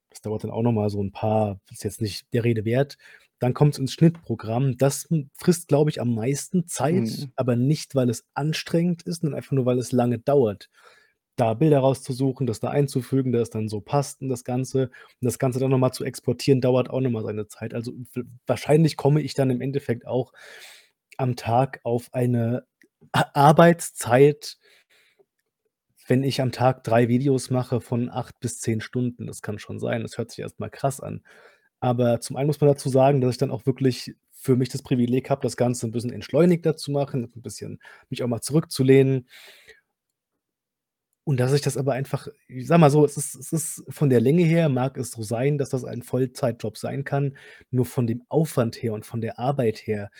[0.09, 2.97] Das dauert dann auch noch mal so 'n paar ist jetzt nicht der Rede wert.
[3.39, 4.77] Dann kommt's ins Schnittprogramm.
[4.77, 7.31] Das, frisst, glaube ich, am meisten Zeit, Mhm.
[7.35, 10.69] aber nicht, weil es anstrengend ist, sondern einfach nur, weil es lange dauert,
[11.37, 14.83] da Bilder rauszusuchen, das da einzufügen, dass es dann so passt und das Ganze.
[14.85, 17.73] Und das Ganze dann noch mal zu exportieren, dauert auch noch mal seine Zeit.
[17.75, 17.93] Also,
[18.47, 20.33] wahrscheinlich komme ich dann im Endeffekt auch
[21.17, 22.65] am Tag auf eine
[23.13, 24.55] Arbeitszeit
[26.07, 29.25] wenn ich am Tag 3 Videos mache von 8 bis 10 Stunden.
[29.27, 30.03] Das kann schon sein.
[30.03, 31.23] Das hört sich erst mal krass an.
[31.79, 34.83] Aber zum einen muss man dazu sagen, dass ich dann auch wirklich für mich das
[34.83, 39.27] Privileg habe, das Ganze 'n bisschen entschleunigter zu machen, 'n bisschen mich auch mal zurückzulehnen.
[41.27, 44.11] Und dass ich das aber einfach ich sage mal so, es ist es ist von
[44.11, 47.35] der Länge her mag es so sein, dass das ein Vollzeitjob sein kann,
[47.71, 50.11] nur von dem Aufwand her und von der Arbeit her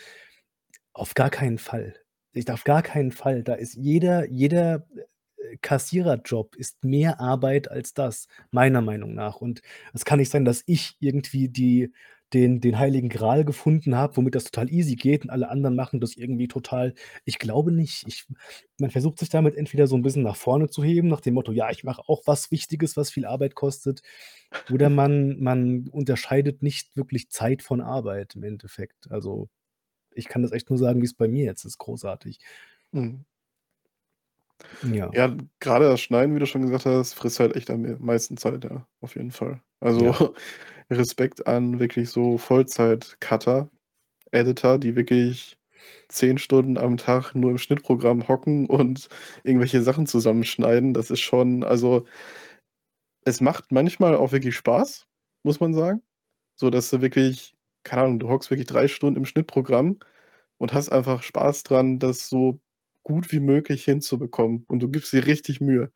[0.96, 1.94] auf gar keinen Fall.
[2.38, 3.44] Ich auf gar keinen Fall.
[3.44, 4.86] Da ist jeder jeder,
[5.38, 9.38] äh, Kassiererjob ist mehr Arbeit als das, meiner Meinung nach.
[9.38, 9.62] Und
[9.94, 11.94] es kann nicht sein, dass ich irgendwie die
[12.34, 16.02] den den Heiligen Gral gefunden habe, womit das total easy geht und alle anderen machen
[16.02, 16.94] das irgendwie total
[17.24, 18.04] ich glaube nicht.
[18.08, 18.26] Ich
[18.80, 21.52] man versucht sich damit entweder so 'n bisschen nach vorne zu heben, nach dem Motto:
[21.54, 24.02] „Ja, ich mache auch was Wichtiges, was viel Arbeit kostet.“
[24.68, 29.10] Oder man man unterscheidet nicht wirklich Zeit von Arbeit im Endeffekt.
[29.12, 29.48] Also,
[30.16, 32.40] ich kann das echt nur sagen, wie's bei mir jetzt ist, großartig.
[32.92, 33.26] Mhm.
[34.82, 35.12] Ja.
[35.14, 38.38] Ja, grade das Schneiden, wie du schon gesagt hast, frisst halt echt am me meisten
[38.38, 39.62] Zeit, ja, auf jeden Fall.
[39.80, 40.14] Also, Ja.
[40.92, 43.70] Respekt an wirklich so Vollzeit-Cutter,
[44.32, 45.58] Editor, die wirklich
[46.10, 49.10] 10 Stunden am Tag nur im Schnittprogramm hocken und
[49.44, 50.94] irgendwelche Sachen zusammenschneiden.
[50.94, 52.06] Das ist schon also
[53.26, 55.08] es macht manchmal auch wirklich Spaß,
[55.44, 56.02] muss man sagen.
[56.56, 60.00] So, dass du wirklich keine Ahnung, du hockst wirklich 3 Stunden im Schnittprogramm
[60.66, 62.60] und hast einfach Spaß dran, das so
[63.04, 65.92] gut wie möglich hinzubekommen und du gibst dir richtig Mühe.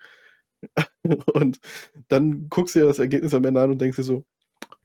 [1.34, 1.60] Und
[2.10, 4.26] dann guckst du dir das Ergebnis am Ende an und denkst dir so: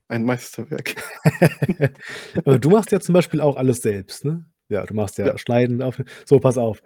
[0.09, 0.95] „Ein Meisterwerk.“
[2.45, 4.45] Aber du machst ja zum Beispiel auch alles selbst, ne?
[4.69, 5.27] Ja, du machst Ja.
[5.27, 6.81] ja Schneiden, Aufn so, pass auf.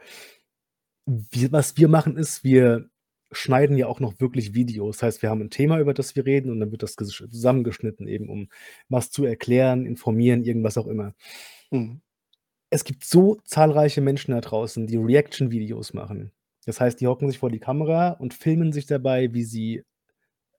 [1.08, 2.90] Wir was wir machen, ist, wir
[3.32, 4.98] schneiden ja auch noch wirklich Videos.
[4.98, 7.24] Das heißt, wir haben 'n Thema, über das wir reden, und dann wird das gesch
[7.32, 8.50] zusammengeschnitten eben, um
[8.90, 11.14] was zu erklären, informieren, irgendwas auch immer.
[11.72, 12.02] Mhm.
[12.74, 16.32] Es gibt so zahlreiche Menschen da draußen, die Reaction-Videos machen.
[16.66, 19.84] Das heißt, die hocken sich vor die Kamera und filmen sich dabei, wie sie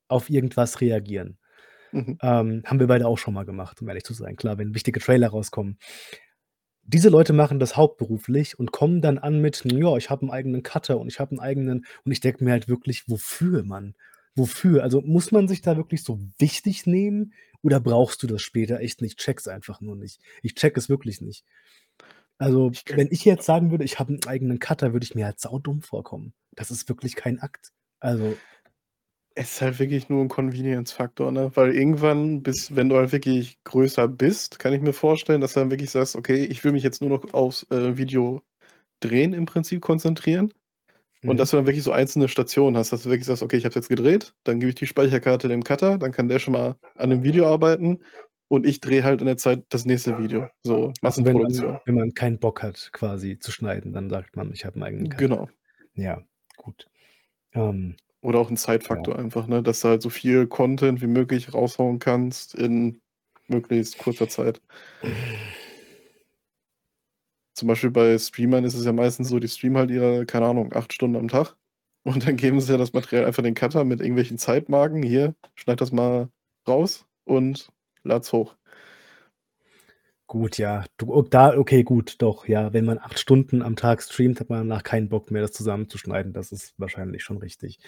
[0.09, 1.39] auf irgendwas reagieren.
[1.91, 2.17] Mhm.
[2.21, 4.35] Ähm, haben wir beide auch schon mal gemacht, um ehrlich zu sein.
[4.37, 5.77] Klar, wenn wichtige Trailer rauskommen.
[6.83, 10.63] Diese Leute machen das hauptberuflich und kommen dann an mit: „Ja, ich habe 'n eigenen
[10.63, 13.95] Cutter und ich habe 'n eigenen“ und ich denke mir halt wirklich: „Wofür, Mann?
[14.35, 18.79] Wofür?“ Also, muss man sich da wirklich so wichtig nehmen oder brauchst du das später
[18.79, 19.19] echt nicht?
[19.19, 20.19] Ich checke es einfach nur nicht.
[20.41, 21.45] Ich checke es wirklich nicht.
[22.41, 25.39] Also, wenn ich jetzt sagen würde, ich habe 'n eigenen Cutter, würde ich mir halt
[25.39, 26.33] saudumm vorkommen.
[26.55, 27.71] Das ist wirklich kein Akt.
[27.99, 28.41] Also
[29.35, 31.51] Es ist halt wirklich nur 'n Convenience-Faktor, ne?
[31.55, 35.61] Weil irgendwann bis wenn du halt wirklich größer bist, kann ich mir vorstellen, dass du
[35.61, 38.41] dann wirklich sagst: „Okay, ich will mich jetzt nur noch aufs, äh, Video
[39.01, 40.53] drehen im Prinzip konzentrieren.“
[41.25, 41.41] Und Mhm.
[41.41, 43.71] dass du dann wirklich so einzelne Stationen hast, dass du wirklich sagst: „Okay, ich habe
[43.71, 46.77] es jetzt gedreht, dann gebe ich die Speicherkarte dem Cutter, dann kann der schon mal
[46.95, 47.99] an dem Video arbeiten
[48.51, 51.79] und ich drehe halt in der Zeit das nächste Video.“ So, Also, wenn man Massenproduktion.
[51.85, 55.09] wenn man keinen Bock hat, quasi zu schneiden, dann sagt man: „Ich habe 'n eigenen
[55.09, 55.49] Cutter.“ Genau.
[55.95, 56.23] Ja,
[56.57, 56.87] gut.
[57.53, 58.57] Ähm Oder auch 'n
[58.89, 59.05] Ja.
[59.05, 63.01] Zeitfaktor einfach, ne, dass du halt so viel Content wie möglich raushauen kannst in
[63.47, 64.61] möglichst kurzer Zeit.
[67.57, 70.73] Zum Beispiel bei Streamern ist es ja meistens so, die streamen halt ihre, keine Ahnung,
[70.73, 71.55] 8 Stunden am Tag
[72.03, 75.81] und dann geben sie ja das Material einfach den Cutter mit irgendwelchen Zeitmarken: „Hier, schneid
[75.81, 76.29] das mal
[76.67, 77.67] raus und
[78.03, 78.55] lades hoch.“
[80.29, 80.85] Gut, ja.
[80.97, 82.71] Du o da okay, gut, doch, ja.
[82.73, 86.31] Wenn man 8 Stunden am Tag streamt, hat man danach keinen Bock mehr, das zusammenzuschneiden.
[86.33, 87.79] Das ist wahrscheinlich schon richtig.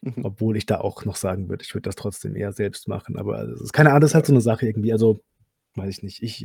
[0.00, 0.24] Mhm.
[0.24, 3.42] Obwohl ich da auch noch sagen würde, ich würde das trotzdem eher selbst machen, aber
[3.48, 4.92] es ist keine Ahnung, das ist halt so 'ne Sache irgendwie.
[4.92, 5.22] Also,
[5.74, 6.22] weiß ich nicht.
[6.22, 6.44] Ich,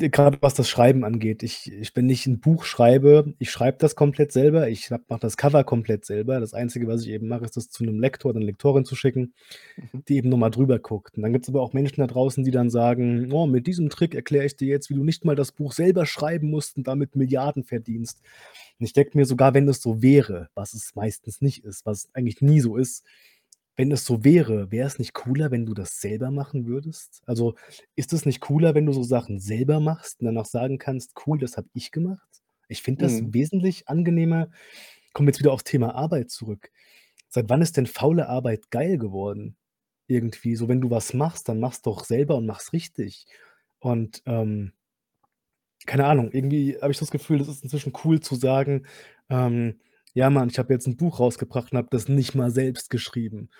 [0.00, 3.94] grade was das Schreiben angeht, ich ich wenn ich 'n Buch schreibe, ich schreibe das
[3.94, 4.68] komplett selber.
[4.68, 6.40] Ich mache das Cover komplett selber.
[6.40, 8.96] Das Einzige, was ich eben mache, ist das zu 'nem Lektor oder 'ner Lektorin zu
[8.96, 9.34] schicken,
[9.78, 10.04] Mhm.
[10.08, 11.16] die eben noch mal drüber guckt.
[11.16, 14.14] Und dann gibt's aber auch Menschen da draußen, die dann sagen: „Oh, mit diesem Trick
[14.14, 17.16] erkläre ich dir jetzt, wie du nicht mal das Buch selber schreiben musst und damit
[17.16, 18.20] Milliarden verdienst.“
[18.80, 22.08] Und ich denke mir, sogar wenn es so wäre, was es meistens nicht ist, was
[22.14, 23.04] eigentlich nie so ist
[23.76, 27.22] wenn es so wäre, wäre es nicht cooler, wenn du das selber machen würdest?
[27.26, 27.54] Also,
[27.96, 31.14] ist es nicht cooler, wenn du so Sachen selber machst und dann auch sagen kannst:
[31.26, 32.28] „Cool, das habe ich gemacht?“
[32.68, 33.34] Ich finde das Mhm.
[33.34, 34.48] wesentlich angenehmer
[35.12, 36.70] kommen wir jetzt wieder aufs Thema Arbeit zurück.
[37.28, 39.56] Seit wann ist denn faule Arbeit geil geworden?
[40.06, 43.26] Irgendwie so, wenn du was machst, dann mach's doch selber und mach's richtig.
[43.80, 44.72] Und, ähm
[45.86, 48.86] keine Ahnung, irgendwie habe ich das Gefühl, das ist inzwischen cool zu sagen,
[49.28, 49.80] ähm:
[50.16, 53.50] „Ja, Mann, ich habe jetzt 'n Buch rausgebracht und habe das nicht mal selbst geschrieben.“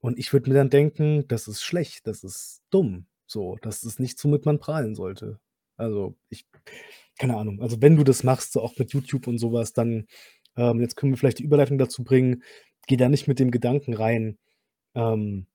[0.00, 3.56] Und ich würde mir dann denken: „Das ist schlecht, das ist dumm, so.
[3.62, 5.40] Das ist nichts, womit man prahlen sollte.“
[5.76, 6.46] Also, ich
[7.18, 7.60] keine Ahnung.
[7.62, 10.06] Also, wenn du das machst, so auch mit YouTube und so was, dann
[10.56, 12.42] ähm, jetzt können wir vielleicht die Überleitung dazu bringen,
[12.86, 14.38] geh da nicht mit dem Gedanken rein,
[14.96, 15.46] ähm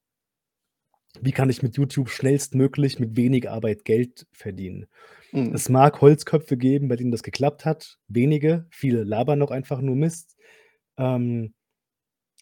[1.22, 4.88] wie kann ich mit YouTube schnellstmöglich mit wenig Arbeit Geld verdienen?
[5.32, 5.54] Mhm.
[5.54, 8.68] Es mag Holzköpfe geben, bei denen das geklappt hat, wenige.
[8.72, 10.36] Viele labern auch einfach nur Mist.
[10.98, 11.54] Ähm,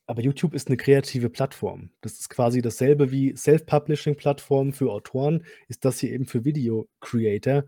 [0.07, 1.91] aber YouTube ist 'ne kreative Plattform.
[2.01, 7.65] Das ist quasi dasselbe wie Self-Publishing-Plattformen für Autoren, ist das hier eben für Video-Creator.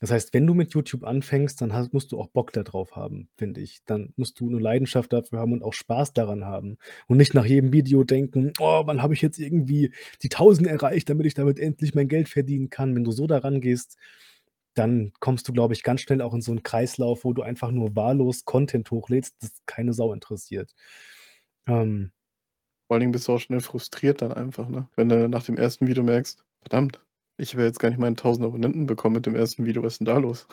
[0.00, 2.96] Das heißt, wenn du mit YouTube anfängst, dann hast musst du auch Bock da drauf
[2.96, 3.80] haben, finde ich.
[3.86, 6.76] Dann musst du 'ne Leidenschaft dafür haben und auch Spaß daran haben
[7.08, 9.92] und nicht nach jedem Video denken: „Oh, wann habe ich jetzt irgendwie
[10.22, 13.38] die 1.000 erreicht, damit ich damit endlich mein Geld verdienen kann.“ Wenn du so da
[13.38, 13.96] rangehst,
[14.74, 17.70] dann kommst du, glaube ich, ganz schnell auch in so 'n Kreislauf, wo du einfach
[17.70, 20.72] nur wahllos Content hochlädst, das keine Sau interessiert.
[21.68, 22.12] Ähm
[22.90, 24.88] Vor allen Dingen bist du auch schnell frustriert dann einfach, ne?
[24.96, 25.88] Wenn du nach dem 1.
[25.88, 27.00] Video merkst: „Verdammt,
[27.38, 29.64] ich habe ja jetzt gar nicht meine 1.000 Abonnenten bekommen mit dem 1.
[29.66, 29.82] Video.
[29.82, 30.46] Was ist 'n da los?“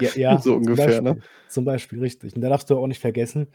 [0.00, 1.16] Ja, ja, So zum ungefähr, ne?
[1.16, 1.22] Beispiel.
[1.46, 2.34] Zum Beispiel, richtig.
[2.34, 3.48] Und da darfst du auch nicht vergessen,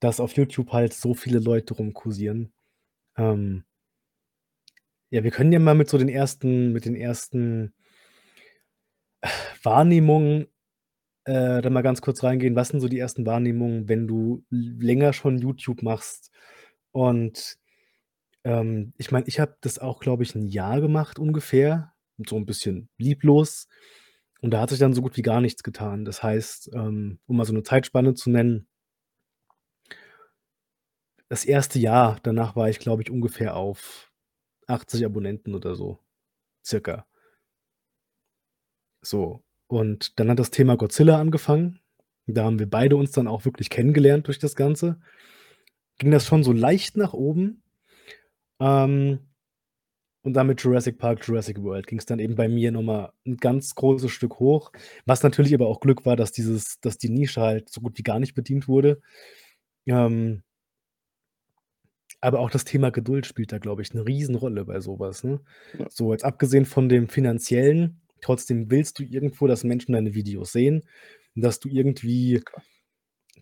[0.00, 2.52] dass auf YouTube halt so viele Leute rumkursieren.
[3.16, 3.64] Ähm
[5.12, 7.72] Ja, wir können ja mal mit so den ersten mit den ersten
[9.64, 10.46] Wahrnehmungen,
[11.24, 12.56] äh, da mal ganz kurz reingehen.
[12.56, 16.30] Was sind so die ersten Wahrnehmungen, wenn du länger schon YouTube machst?
[16.92, 17.58] Und,
[18.48, 21.92] ähm, ich meine, ich habe das auch, glaube ich, 'n Jahr gemacht ungefähr,
[22.28, 23.68] so 'n bisschen lieblos.
[24.42, 26.04] Und da hat sich dann so gut wie gar nichts getan.
[26.06, 28.66] Das heißt, ähm, um mal so 'ne Zeitspanne zu nennen
[31.30, 31.78] das 1.
[31.78, 34.10] Jahr, danach war ich, glaube ich, ungefähr auf
[34.66, 35.98] 80 Abonnenten oder so,
[36.64, 37.06] circa.
[39.04, 41.80] So, und dann hat das Thema Godzilla angefangen.
[42.26, 45.00] Da haben wir beide uns dann auch wirklich kennengelernt durch das Ganze.
[45.98, 47.62] Ging das schon so leicht nach oben.
[48.60, 49.20] Ähm
[50.24, 53.36] und dann mit Jurassic Park, Jurassic World ging's dann eben bei mir noch mal 'n
[53.38, 54.72] ganz großes Stück hoch,
[55.06, 58.02] was natürlich aber auch Glück war, dass dieses dass die Nische halt so gut wie
[58.02, 59.00] gar nicht bedient wurde.
[59.86, 60.42] Ähm
[62.22, 65.40] aber auch das Thema Geduld spielt da, glaube ich, 'ne Riesenrolle bei so was, ne?
[65.78, 65.86] Ja.
[65.90, 70.82] So, jetzt abgesehen von dem Finanziellen, trotzdem willst du irgendwo, dass Menschen deine Videos sehen
[71.40, 72.42] dass du irgendwie.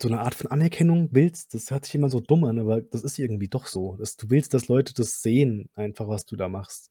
[0.02, 1.54] So 'ne Art von Anerkennung willst.
[1.54, 4.30] Das hört sich immer so dumm an, aber das ist irgendwie doch so, dass du
[4.30, 6.90] willst, dass Leute das sehen einfach, was du da machst.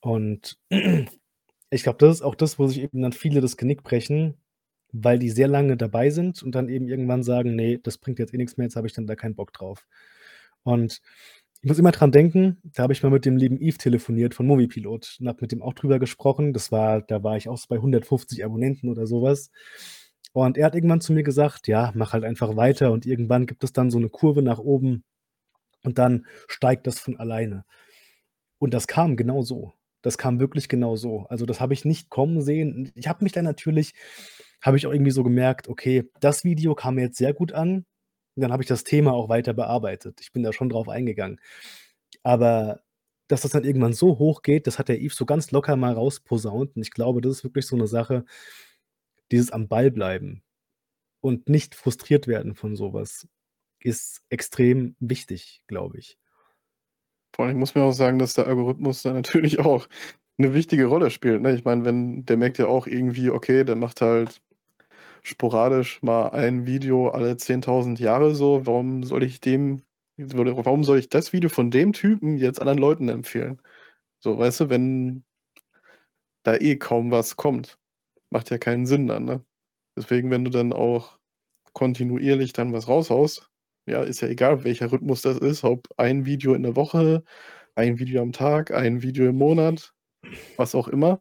[0.00, 0.58] Und
[1.70, 4.36] ich glaube, das ist auch das, wo sich eben dann viele das Genick brechen,
[4.92, 8.34] weil die sehr lange dabei sind und dann eben irgendwann sagen: „Ne, das bringt jetzt
[8.34, 9.86] eh nix mehr, jetzt habe ich dann da keinen Bock drauf.“
[10.64, 11.00] Und
[11.62, 14.46] ich muss immer dran denken, da habe ich mal mit dem lieben Yves telefoniert von
[14.46, 16.52] Moviepilot und habe mit dem auch drüber gesprochen.
[16.54, 19.50] Das war da war ich auch so bei 150 Abonnenten oder so was.
[20.32, 23.64] Und er hat irgendwann zu mir gesagt: „Ja, mach halt einfach weiter und irgendwann gibt
[23.64, 25.04] es dann so 'ne Kurve nach oben
[25.84, 27.64] und dann steigt das von alleine.“
[28.60, 29.74] Und das kam genau so.
[30.02, 31.26] Das kam wirklich genau so.
[31.30, 32.92] Also, das habe ich nicht kommen sehen.
[32.96, 33.94] Ich habe mich dann natürlich
[34.62, 37.86] habe ich auch irgendwie so gemerkt: „Okay, das Video kam jetzt sehr gut an.“
[38.36, 40.20] Und dann habe ich das Thema auch weiter bearbeitet.
[40.22, 41.40] Ich bin da schon drauf eingegangen.
[42.24, 42.82] Aber
[43.28, 45.94] dass das dann irgendwann so hoch geht, das hat der Yves so ganz locker mal
[45.94, 48.24] rausposaunt und ich glaube, das ist wirklich so 'ne Sache,
[49.32, 50.42] dieses am Ball bleiben
[51.20, 53.28] und nicht frustriert werden von so was
[53.80, 56.16] ist extrem wichtig, glaube ich.
[57.34, 59.88] Vor allem muss man auch sagen, dass der Algorithmus da natürlich auch
[60.38, 61.54] 'ne wichtige Rolle spielt, ne?
[61.54, 64.40] Ich meine, wenn der merkt ja auch irgendwie, okay, der macht halt
[65.22, 68.66] sporadisch mal ein Video alle 10.000 Jahre so.
[68.66, 69.82] Warum soll ich dem
[70.18, 73.60] warum soll ich das Video von dem Typen jetzt anderen Leuten empfehlen?
[74.20, 75.24] So, weißt du, wenn
[76.46, 77.76] da eh kaum was kommt.
[78.34, 79.44] Macht ja keinen Sinn dann, ne?
[79.96, 81.18] Deswegen, wenn du dann auch
[81.72, 83.48] kontinuierlich dann was raushaust,
[83.86, 87.22] ja, ist ja egal, welcher Rhythmus das ist, ob ein Video in der Woche,
[87.76, 89.94] ein Video am Tag, ein Video im Monat,
[90.56, 91.20] was auch immer.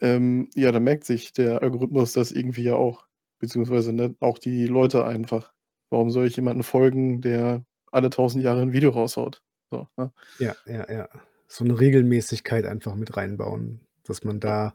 [0.00, 3.06] Ähm, ja, da merkt sich der Algorithmus das irgendwie ja auch,
[3.40, 5.52] beziehungsweise, ne, auch die Leute einfach.
[5.90, 9.42] Warum soll ich jemanden folgen, der alle 1.000 Jahre 'n Video raushaut?
[9.70, 10.12] So, ne?
[10.38, 11.08] Ja, ja, ja.
[11.48, 14.74] So 'ne Regelmäßigkeit einfach mit reinbauen, dass man da ja.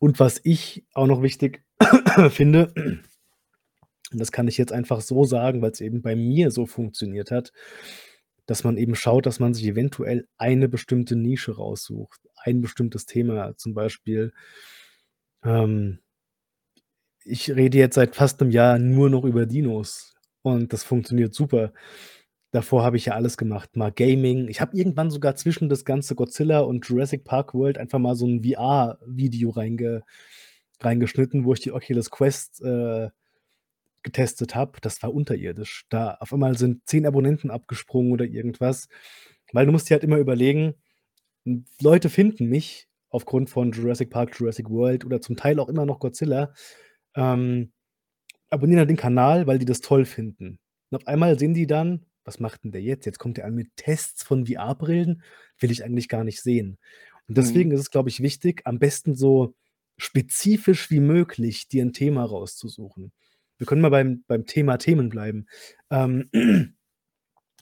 [0.00, 1.62] Und was ich auch noch wichtig
[2.30, 2.72] finde,
[4.12, 7.52] und das kann ich jetzt einfach so sagen, weil's eben bei mir so funktioniert hat,
[8.46, 13.56] dass man eben schaut, dass man sich eventuell eine bestimmte Nische raussucht, ein bestimmtes Thema.
[13.56, 14.32] Zum Beispiel,
[15.44, 15.98] ähm
[17.28, 21.72] ich rede jetzt seit fast 'nem Jahr nur noch über Dinos und das funktioniert super.
[22.54, 24.48] Davor habe ich ja alles gemacht, mal Gaming.
[24.48, 28.26] Ich habe irgendwann sogar zwischen das ganze Godzilla und Jurassic Park World einfach mal so
[28.26, 30.02] 'n VR-Video reinge
[30.80, 33.08] reingeschnitten, wo ich die Oculus Quest, äh,
[34.04, 34.80] getestet habe.
[34.82, 35.86] Das war unterirdisch.
[35.90, 38.88] Da auf einmal sind 10 Abonnenten abgesprungen oder irgendwas.
[39.52, 40.74] Weil du musst dir halt immer überlegen,
[41.80, 46.00] Leute finden mich aufgrund von Jurassic Park, Jurassic World oder zum Teil auch immer noch
[46.00, 46.52] Godzilla,
[47.16, 47.72] ähm,
[48.50, 50.58] abonnieren halt den Kanal, weil die das toll finden.
[50.90, 53.06] Und auf einmal sehen die dann: „Was macht 'n der jetzt?
[53.06, 55.22] Jetzt kommt der an mit Tests von VR-Brillen,
[55.60, 56.78] will ich eigentlich gar nicht sehen.“
[57.28, 57.38] Und Mhm.
[57.38, 59.54] deswegen ist es, glaube ich, wichtig, am besten so
[59.98, 63.12] spezifisch wie möglich dir 'n Thema rauszusuchen.
[63.58, 65.46] Wir können mal beim beim Thema Themen bleiben.
[65.90, 66.30] Ähm,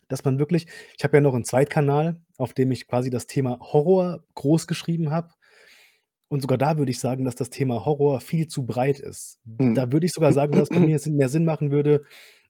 [0.09, 0.67] dass man wirklich
[0.99, 5.31] ich habe ja noch 'n Zweitkanal, auf dem ich quasi das Thema Horror großgeschrieben habe.
[6.31, 9.41] Und sogar da würde ich sagen, dass das Thema Horror viel zu breit ist.
[9.61, 9.75] Mhm.
[9.75, 12.05] Da würde ich sogar sagen, dass bei mir es mehr Sinn machen würde: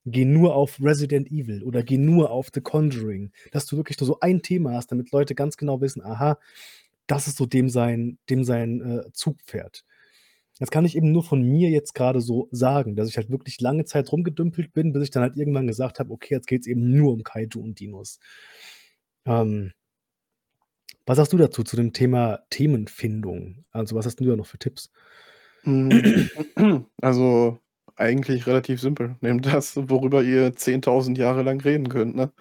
[0.07, 4.07] „Geh nur auf Resident Evil oder geh nur auf The Conjuring.“ Dass du wirklich nur
[4.07, 6.39] so ein Thema hast, damit Leute ganz genau wissen: „Aha,
[7.07, 9.85] das ist so dem sein dem sein, äh, Zugpferd.“
[10.61, 13.61] Das kann ich eben nur von mir jetzt grade so sagen, dass ich halt wirklich
[13.61, 16.91] lange Zeit rumgedümpelt bin, bis ich dann halt irgendwann gesagt habe: „Okay, jetzt geht's eben
[16.97, 18.19] nur um Kaiju und Dinos.“
[19.27, 19.73] Ähm
[21.07, 23.65] was sagst du dazu, zu dem Thema Themenfindung?
[23.73, 24.91] Also, was hast du da noch für Tipps?
[25.65, 26.31] Hm,
[27.03, 27.59] also,
[27.97, 29.17] eigentlich relativ simpel.
[29.21, 32.33] Nehmt das, worüber ihr 10.000 Jahre lang reden könnt, ne?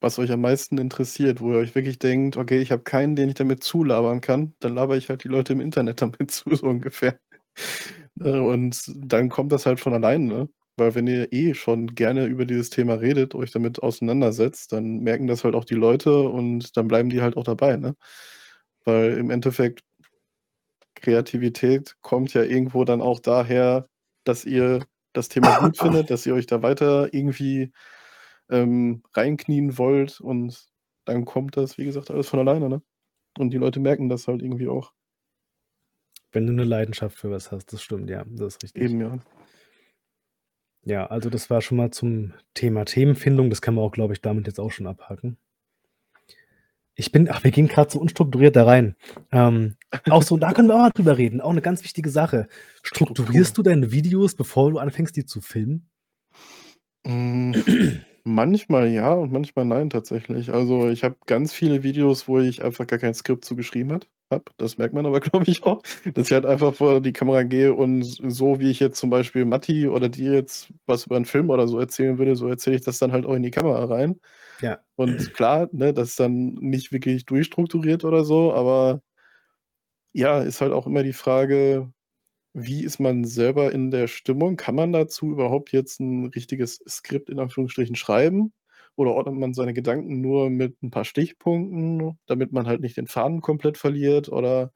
[0.00, 3.28] Was euch am meisten interessiert, wo ihr euch wirklich denkt: „Okay, ich habe keinen, den
[3.30, 6.66] ich damit zulabern kann, dann labere ich halt die Leute im Internet damit zu“, so
[6.68, 7.18] ungefähr.
[8.16, 10.48] Ne, und dann kommt das halt von alleine, ne?
[10.78, 15.26] Weil wenn ihr eh schon gerne über dieses Thema redet, euch damit auseinandersetzt, dann merken
[15.26, 17.94] das halt auch die Leute und dann bleiben die halt auch dabei, ne?
[18.84, 19.82] Weil im Endeffekt
[20.94, 23.88] Kreativität kommt ja irgendwo dann auch daher,
[24.24, 24.84] dass ihr
[25.16, 27.72] das Thema gut findet, dass ihr euch da weiter irgendwie,
[28.50, 30.66] ähm, reinknien wollt und
[31.06, 32.82] dann kommt das, wie gesagt, alles von alleine, ne?
[33.38, 34.92] Und die Leute merken das halt irgendwie auch.
[36.32, 38.82] Wenn du 'ne Leidenschaft für was hast, das stimmt, ja, das ist richtig.
[38.82, 39.18] Eben, ja.
[40.84, 43.50] Ja, also, das war schon mal zum Thema Themenfindung.
[43.50, 45.36] Das kann man auch, glaube ich, damit jetzt auch schon abhaken.
[46.98, 48.96] Ich bin ach, wir gehen grad so unstrukturiert da rein.
[49.30, 49.76] Ähm,
[50.08, 52.48] auch so da können wir auch mal drüber reden, auch 'ne ganz wichtige Sache.
[52.82, 53.16] Struktur.
[53.16, 55.88] Strukturierst du deine Videos, bevor du anfängst, die zu filmen?
[57.06, 57.54] Hm,
[58.24, 60.50] manchmal ja und manchmal nein tatsächlich.
[60.52, 64.08] Also, ich habe ganz viele Videos, wo ich einfach gar kein Skript zu geschrieben hat
[64.32, 64.44] habe.
[64.56, 65.82] Das merkt man aber, glaube ich, auch,
[66.14, 69.44] dass ich halt einfach vor die Kamera gehe und so wie ich jetzt zum Beispiel
[69.44, 72.82] Matti oder dir jetzt was über 'n Film oder so erzählen würde, so erzähle ich
[72.82, 74.18] das dann halt auch in die Kamera rein.
[74.60, 74.82] Ja.
[74.96, 79.02] Und klar, ne, das ist dann nicht wirklich durchstrukturiert oder so, aber
[80.12, 81.92] ja, ist halt auch immer die Frage,
[82.54, 84.56] wie ist man selber in der Stimmung?
[84.56, 88.54] Kann man dazu überhaupt jetzt 'n richtiges Skript in Anführungsstrichen schreiben?
[88.96, 93.08] Oder ordnet man seine Gedanken nur mit 'n paar Stichpunkten, damit man halt nicht den
[93.08, 94.30] Faden komplett verliert?
[94.30, 94.72] Oder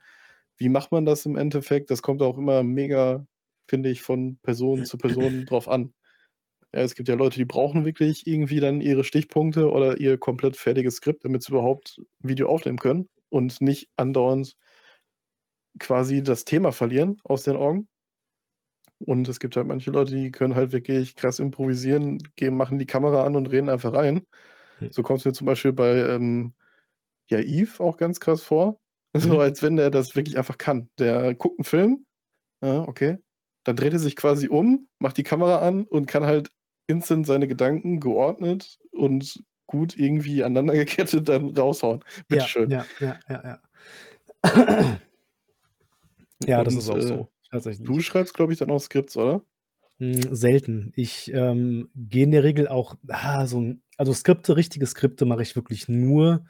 [0.58, 1.90] wie macht man das im Endeffekt?
[1.90, 3.26] Das kommt auch immer mega,
[3.68, 5.94] finde ich, von Person zu Person drauf an.
[6.72, 10.56] Ja, es gibt ja Leute, die brauchen wirklich irgendwie dann ihre Stichpunkte oder ihr komplett
[10.56, 14.54] fertiges Skript, damit sie überhaupt Video aufnehmen können und nicht andauernd
[15.80, 17.88] quasi das Thema verlieren aus den Augen.
[18.98, 22.86] Und es gibt halt manche Leute, die können halt wirklich krass improvisieren, gehen machen die
[22.86, 24.22] Kamera an und reden einfach rein.
[24.80, 24.90] Hm.
[24.90, 26.54] So kommt's mir zum Beispiel bei, ähm,
[27.30, 28.80] ja, Yves auch ganz krass vor,
[29.16, 29.40] so Mhm.
[29.40, 30.90] als wenn der das wirklich einfach kann.
[30.98, 32.06] Der guckt 'n Film,
[32.62, 33.18] ja, okay,
[33.64, 36.50] dann dreht er sich quasi um, macht die Kamera an und kann halt
[36.90, 42.04] instant seine Gedanken geordnet und gut irgendwie aneinander gekettet dann raushauen.
[42.28, 43.62] Bitte Ja, ja, ja, ja, ja.
[46.46, 47.30] Ja, das Und, ist auch äh, so,
[47.78, 48.02] du tatsächlich.
[48.02, 49.44] schreibst, glaube ich, dann auch Skripts, oder?
[50.00, 50.92] Hm, selten.
[50.96, 55.42] Ich, ähm, gehe in der Regel auch ah, so 'n also, Skripte richtige Skripte mache
[55.42, 56.46] ich wirklich nur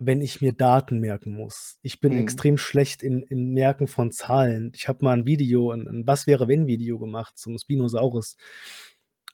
[0.00, 1.78] wenn ich mir Daten merken muss.
[1.82, 2.16] Ich bin Mhm.
[2.16, 4.70] extrem schlecht im im Merken von Zahlen.
[4.74, 8.36] Ich habe mal 'n Video 'n 'n Was-wäre-wenn-Video gemacht zum Spinosaurus.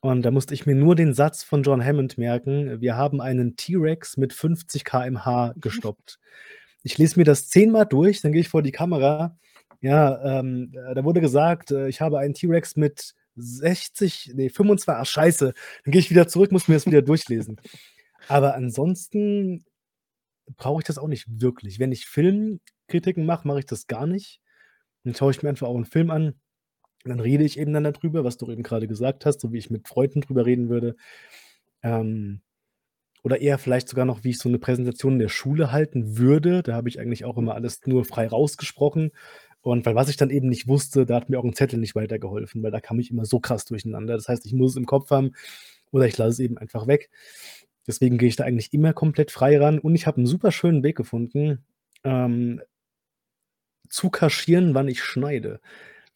[0.04, 3.54] Und da musste ich mir nur den Satz von John Hammond merken: „Wir haben einen
[3.56, 6.18] T-Rex mit 50 km/h gestoppt.“
[6.82, 9.38] Ich lese mir das zehnmal durch, dann gehe ich vor die Kamera.
[9.80, 15.00] Ja, ähm, äh, da wurde gesagt, äh, ich habe einen T-Rex mit 60 ne, 25
[15.02, 15.54] ach scheiße.
[15.84, 17.60] Dann gehe ich wieder zurück, muss mir das wieder durchlesen.
[18.28, 19.64] Aber ansonsten
[20.58, 21.78] brauche ich das auch nicht wirklich.
[21.80, 24.40] Wenn ich Filmkritiken mache, mache ich das gar nicht.
[25.04, 26.34] Dann schaue ich mir einfach auch 'n Film an
[27.10, 29.58] dann rede ich eben dann da drüber, was du eben grade gesagt hast, so wie
[29.58, 30.96] ich mit Freunden drüber reden würde.
[31.82, 32.42] Ähm,
[33.24, 36.62] oder eher vielleicht sogar noch, wie ich so 'ne Präsentation in der Schule halten würde.
[36.64, 39.12] Da habe ich eigentlich auch immer alles nur frei rausgesprochen.
[39.62, 41.94] Und weil was ich dann eben nicht wusste, da hat mir auch 'n Zettel nicht
[41.96, 44.14] weitergeholfen, weil da kam ich immer so krass durcheinander.
[44.16, 45.32] Das heißt, ich muss es im Kopf haben
[45.92, 47.10] oder ich lasse es eben einfach weg.
[47.88, 50.82] Deswegen gehe ich da eigentlich immer komplett frei ran und ich habe 'n super schönen
[50.84, 51.64] Weg gefunden,
[52.04, 52.62] ähm
[53.90, 55.60] zu kaschieren, wann ich schneide.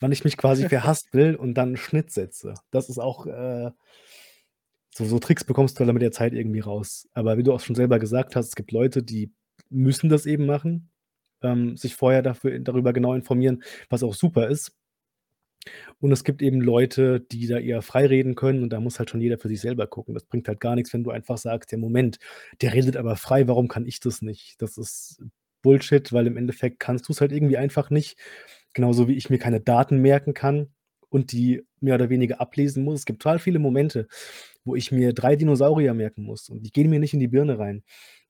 [0.01, 2.55] Wann ich mich quasi verhaspel und dann 'n Schnitt setze.
[2.71, 3.71] Das ist auch, äh
[4.95, 7.09] so so Tricks bekommst du dann mit der Zeit irgendwie raus.
[7.13, 9.33] Aber wie du auch schon selber gesagt hast, es gibt Leute, die
[9.71, 10.91] müssen das eben machen,
[11.43, 14.73] ähm, sich vorher dafür darüber genau informieren, was auch super ist.
[16.01, 19.11] Und es gibt eben Leute, die da eher frei reden können und da muss halt
[19.11, 20.15] schon jeder für sich selber gucken.
[20.15, 22.19] Das bringt halt gar nix, wenn du einfach sagst: „Ja, Moment,
[22.61, 25.23] der redet aber frei, warum kann ich das nicht?“ Das ist
[25.63, 28.19] Bullshit, weil im Endeffekt kannst du's halt irgendwie einfach nicht.
[28.77, 30.69] Genauso wie ich mir keine Daten merken kann
[31.11, 33.01] und die mehr oder weniger ablesen muss.
[33.01, 34.09] Es gibt total viele Momente,
[34.65, 37.59] wo ich mir 3 Dinosaurier merken muss und die gehen mir nicht in die Birne
[37.59, 37.85] rein.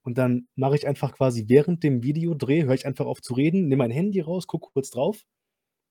[0.05, 3.69] Und dann mache ich einfach quasi während dem Videodreh höre ich einfach auf zu reden,
[3.69, 5.25] nehme mein Handy raus, gucke kurz drauf,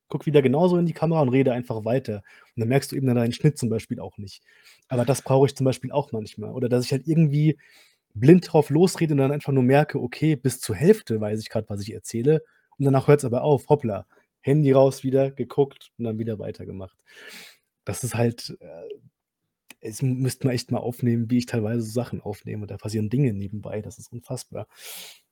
[0.09, 2.23] gucke wieder genauso in die Kamera und rede einfach weiter.
[2.55, 4.43] Und dann merkst du eben dann deinen Schnitt zum Beispiel auch nicht.
[4.89, 6.51] Aber das brauche ich zum Beispiel auch manchmal.
[6.53, 7.57] Oder dass ich halt irgendwie
[8.15, 11.69] blind drauf losrede und dann einfach nur merke: „Okay, bis zur Hälfte weiß ich grad,
[11.69, 12.43] was ich erzähle
[12.77, 13.69] und danach hört's aber auf.
[13.69, 14.05] Hoppla.“
[14.45, 16.97] Handy raus wieder, geguckt und dann wieder weitergemacht.
[17.85, 18.83] Das ist halt, äh
[19.81, 22.67] es müsste man echt mal aufnehmen, wie ich teilweise so Sachen aufnehme.
[22.67, 24.67] Da passieren Dinge nebenbei, das ist unfassbar.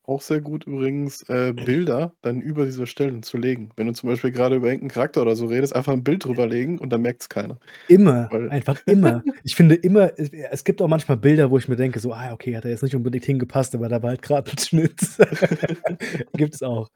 [0.05, 3.70] Auch sehr gut übrigens, äh, Bilder dann über diese Stellen zu legen.
[3.78, 6.26] Wenn du zum Beispiel grade über irgend 'n Charakter oder so redest, einfach 'n Bild
[6.26, 7.57] drüber legen und dann merkt's keiner.
[7.89, 9.26] Immer, Weil einfach immer.
[9.43, 12.32] Ich finde immer es es gibt auch manchmal Bilder, wo ich mir denke so: „Ah,
[12.32, 15.01] okay, hat da jetzt nicht unbedingt hingepasst, aber da war halt grad 'n Schnitt.“
[16.36, 16.89] Gibt's auch.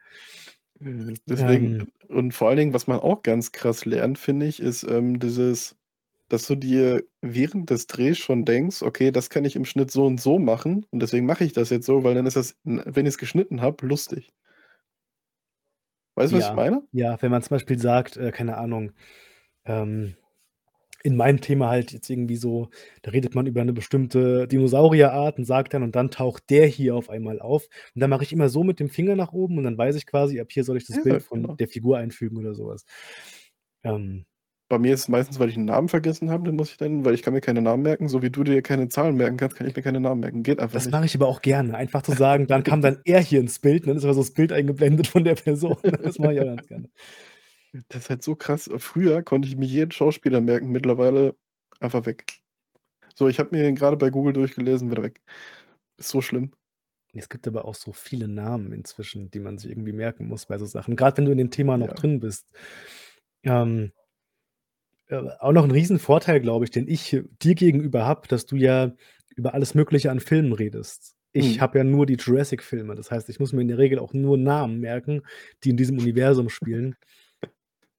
[0.81, 4.59] Äh, deswegen Ähm und vor allen Dingen, was man auch ganz krass lernt, finde ich,
[4.61, 5.75] ist, ähm, dieses
[6.29, 10.05] dass du dir während des Drehs schon denkst: „Okay, das kann ich im Schnitt so
[10.05, 13.05] und so machen und deswegen mache ich das jetzt so, weil dann ist das, wenn
[13.05, 14.31] ich's geschnitten habe, lustig.“
[16.15, 16.87] Weißt du, was ich Ja, meine?
[16.91, 18.91] ja, wenn man zum Beispiel sagt, äh, keine Ahnung,
[19.65, 20.17] ähm,
[21.03, 22.69] in meinem Thema halt jetzt irgendwie so,
[23.03, 26.95] da redet man über 'ne bestimmte Dinosaurierart und sagt dann: „Und dann taucht der hier
[26.95, 29.63] auf einmal auf.“ Und dann mache ich immer so mit dem Finger nach oben und
[29.65, 31.59] dann weiß ich quasi, ab hier soll ich das Ja, Bild von genau.
[31.59, 32.85] der Figur einfügen oder so was.
[33.83, 34.25] Ähm
[34.71, 37.05] Bei mir ist es meistens, weil ich 'n Namen vergessen habe, den muss ich dann
[37.05, 39.55] weil ich kann mir keine Namen merken, so wie du dir keine Zahlen merken kannst,
[39.55, 40.43] kann ich mir keine Namen merken.
[40.43, 40.91] Geht einfach Das nicht.
[40.91, 43.83] mache ich aber auch gerne, einfach zu sagen, dann kam dann er hier ins Bild
[43.83, 45.77] und dann ist aber so das Bild eingeblendet von der Person.
[46.03, 46.89] Das mache ich auch ganz gerne.
[47.89, 48.69] Das ist halt so krass.
[48.77, 51.35] Früher konnte ich mir jeden Schauspieler merken, mittlerweile
[51.79, 52.25] einfach weg.
[53.15, 55.21] So, ich habe mir grade bei Google durchgelesen, wieder weg.
[55.97, 56.53] Ist so schlimm.
[57.13, 60.57] Es gibt aber auch so viele Namen inzwischen, die man sich irgendwie merken muss bei
[60.59, 60.95] so Sachen.
[60.95, 61.93] Grad wenn du in dem Thema noch Ja.
[61.93, 62.51] drin bist.
[63.43, 63.91] Ähm
[65.09, 68.91] äh, auch noch 'n Riesenvorteil, glaube ich, den ich dir gegenüber habe, dass du ja
[69.35, 71.15] über alles Mögliche an Filmen redest.
[71.33, 71.61] Ich Mhm.
[71.61, 72.95] habe ja nur die Jurassic-Filme.
[72.95, 75.21] Das heißt, ich muss mir in der Regel auch nur Namen merken,
[75.63, 76.95] die in diesem Universum spielen.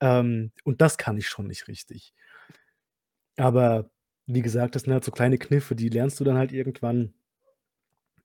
[0.01, 2.13] Ähm, und das kann ich schon nicht richtig.
[3.39, 3.91] Aber
[4.27, 7.15] wie gesagt, das sind halt so kleine Kniffe, die lernst du dann halt irgendwann.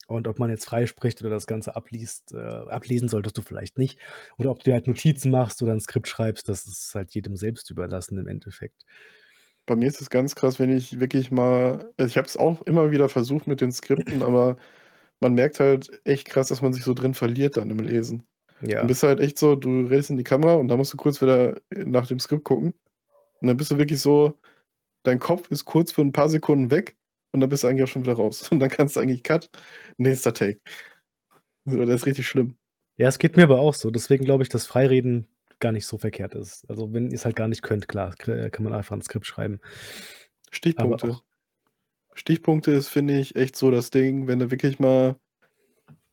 [0.07, 3.99] Und ob man jetzt freispricht oder das Ganze abliest äh, ablesen solltest du vielleicht nicht.
[4.37, 7.37] Oder ob du dir halt Notizen machst oder 'n Skript schreibst, das ist halt jedem
[7.37, 8.83] selbst überlassen im Endeffekt.
[9.65, 12.61] Bei mir ist es ganz krass, wenn ich wirklich mal also, ich habe es auch
[12.63, 14.57] immer wieder versucht mit den Skripten, aber
[15.21, 18.27] man merkt halt echt krass, dass man sich so drin verliert dann im Lesen.
[18.79, 18.87] Dann Ja.
[18.87, 21.21] bist du halt echt so, du redest in die Kamera und dann musst du kurz
[21.21, 22.73] wieder, äh, nach dem Skript gucken.
[23.41, 24.39] Und dann bist du wirklich so
[25.03, 26.97] dein Kopf ist kurz für 'n paar Sekunden weg
[27.33, 28.49] und dann bist du eigentlich auch schon wieder raus.
[28.51, 29.49] Und dann kannst du eigentlich Cut,
[29.97, 30.59] nächster Take.
[31.65, 32.57] So, das ist richtig schlimm.
[32.99, 33.89] Ja, es geht mir aber auch so.
[33.89, 35.27] Deswegen glaube ich, dass Freireden
[35.59, 36.69] gar nicht so verkehrt ist.
[36.69, 39.59] Also, wenn ihr's halt gar nicht könnt, klar, k kann man einfach 'n Skript schreiben.
[40.51, 41.19] Stichpunkte.
[42.15, 45.17] Stichpunkte ist, finde ich, echt so das Ding, wenn du wirklich mal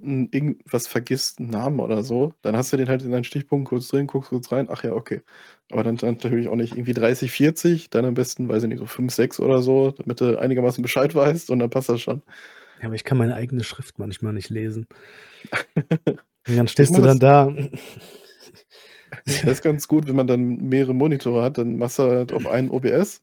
[0.03, 3.89] irgendwas vergisst, 'n Namen oder so, dann hast du den halt in deinen Stichpunkten kurz
[3.89, 5.23] drin, guckst kurz rein, ach ja, okay.
[5.71, 8.79] Aber dann dann natürlich auch nicht irgendwie 30, 40, dann am besten, weiß ich nicht,
[8.79, 12.23] so 5, 6 oder so, damit du einigermaßen Bescheid weißt und dann passt das schon.
[12.81, 14.87] Ja, aber ich kann meine eigene Schrift manchmal nicht lesen.
[16.49, 17.55] Und dann stehst du dann da.
[19.27, 22.47] Das ist ganz gut, wenn man dann mehrere Monitore hat, dann machst du halt auf
[22.47, 23.23] einen OBS.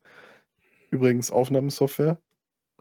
[0.92, 2.20] Übrigens Aufnahmesoftware.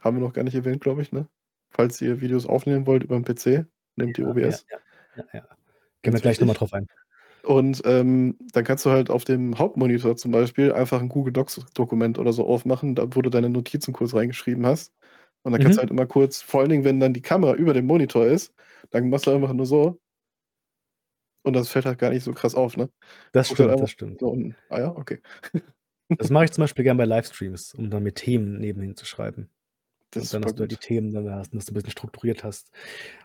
[0.01, 1.27] Haben wir noch gar nicht erwähnt, glaube ich, ne?
[1.71, 3.67] Falls ihr Videos aufnehmen wollt überm PC,
[3.97, 4.65] Ja, ja, OBS.
[4.71, 4.79] ja,
[5.17, 5.49] ja, ja.
[6.03, 6.57] Gehen wir gleich noch mal wichtig.
[6.57, 6.89] drauf ein.
[7.45, 11.67] Und, ähm, dann kannst du halt auf dem Hauptmonitor zum Beispiel einfach 'n Google Docs
[11.75, 14.93] Dokument oder so aufmachen, da wo du deine Notizen kurz reingeschrieben hast.
[15.45, 15.83] Und dann kannst du Mhm.
[15.83, 18.55] halt immer kurz vor allen Dingen, wenn dann die Kamera über dem Monitor ist,
[18.91, 20.01] dann machst du einfach nur so
[21.45, 22.91] und das fällt halt gar nicht so krass auf, ne?
[23.33, 24.21] Das halt stimmt, einfach das stimmt.
[24.21, 25.21] so und ah ja, okay.
[26.19, 29.49] Das mache ich zum Beispiel gern bei Livestreams, um dann mit Themen nebenhin zu schreiben.
[30.15, 30.77] Das dann, dass du halt die.
[30.77, 32.71] Themen dann hast und dass du 'n bisschen strukturiert hast.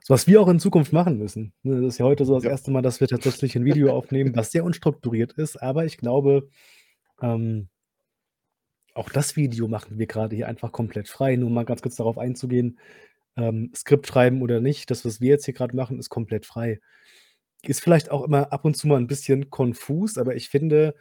[0.04, 1.76] So was wir auch in Zukunft machen müssen, ne?
[1.82, 2.50] Das ist ja heute so das Ja.
[2.50, 2.72] 1.
[2.72, 6.50] Mal, dass wir tatsächlich 'n Video aufnehmen, was sehr unstrukturiert ist, aber ich glaube,
[7.22, 7.70] ähm
[8.96, 12.18] auch das Video machen wir grade hier einfach komplett frei, nur mal ganz kurz darauf
[12.18, 12.78] einzugehen,
[13.38, 16.80] ähm, Skript schreiben oder nicht, das, was wir jetzt hier grad machen, ist komplett frei.
[17.64, 20.96] Ist vielleicht auch immer ab und zu mal 'n bisschen konfus, aber ich finde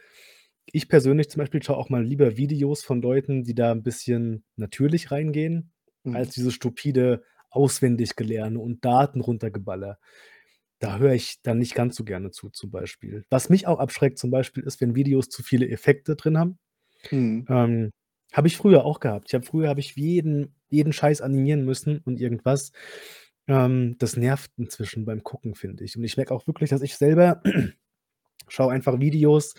[0.67, 4.43] ich persönlich zum Beispiel schaue auch mal lieber Videos von Leuten, die da 'n bisschen
[4.55, 5.71] natürlich reingehen,
[6.11, 6.31] als Mhm.
[6.31, 9.99] dieses stupide Auswendiggelerne und Daten runtergeballer.
[10.79, 13.25] Da höre ich dann nicht ganz so gerne zu, zum Beispiel.
[13.29, 16.59] Was mich auch abschreckt zum Beispiel, ist, wenn Videos zu viele Effekte drin haben.
[17.11, 17.47] Mhm.
[17.49, 17.91] Ähm,
[18.33, 19.25] habe ich früher auch gehabt.
[19.29, 22.71] Ich habe früher habe ich jeden jeden Scheiß animieren müssen und irgendwas.
[23.47, 25.97] Ähm, das nervt inzwischen beim Gucken, finde ich.
[25.97, 27.41] Und ich merke auch wirklich, dass ich selber
[28.47, 29.55] schaue einfach Videos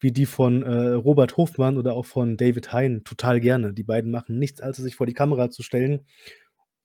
[0.00, 3.72] wie die von, äh, Robert Hofmann oder auch von David Hein total gerne.
[3.72, 6.06] Die beiden machen nichts, als sich vor die Kamera zu stellen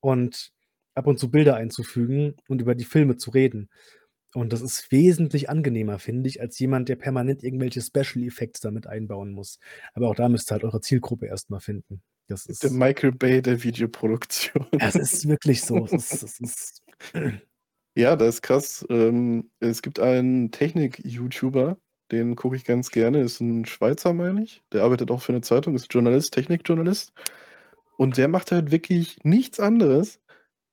[0.01, 0.51] und
[0.95, 3.70] ab und zu Bilder einzufügen und über die Filme zu reden.
[4.34, 8.70] Und das ist wesentlich angenehmer, finde ich, als jemand, der permanent irgendwelche Special Effects da
[8.70, 9.59] mit einbauen muss.
[9.93, 12.01] Aber auch da müsst ihr halt eure Zielgruppe erst mal finden.
[12.28, 14.68] Das Der ist Michael Bay der Videoproduktion.
[14.80, 15.86] Es ist wirklich so.
[15.86, 16.84] Es ist es ist
[17.95, 18.86] Ja, das ist krass.
[18.89, 21.78] Ähm, es gibt einen Technik-YouTuber,
[22.12, 24.64] den gucke ich ganz gerne, ist 'n Schweizer, meine ich.
[24.74, 27.14] Der arbeitet auch für 'ne Zeitung, ist Journalist, Technikjournalist.
[27.97, 30.20] Und der macht halt wirklich nichts anderes,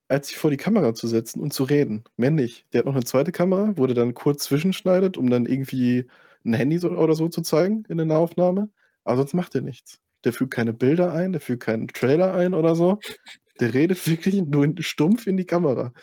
[0.09, 2.03] als sich vor die Kamera zu setzen und zu reden.
[2.17, 2.67] Nicht.
[2.73, 3.31] Der hat noch 'ne 2.
[3.33, 6.07] Kamera, der dann kurz zwischenschneidet, um dann irgendwie
[6.45, 8.69] 'n Handy so oder so zu zeigen in der Nahaufnahme.
[9.05, 9.99] Aber sonst macht der nichts.
[10.25, 12.99] Der fügt keine Bilder ein, der fügt keinen Trailer ein oder so.
[13.61, 15.93] Der redet wirklich nur stumpf in die Kamera.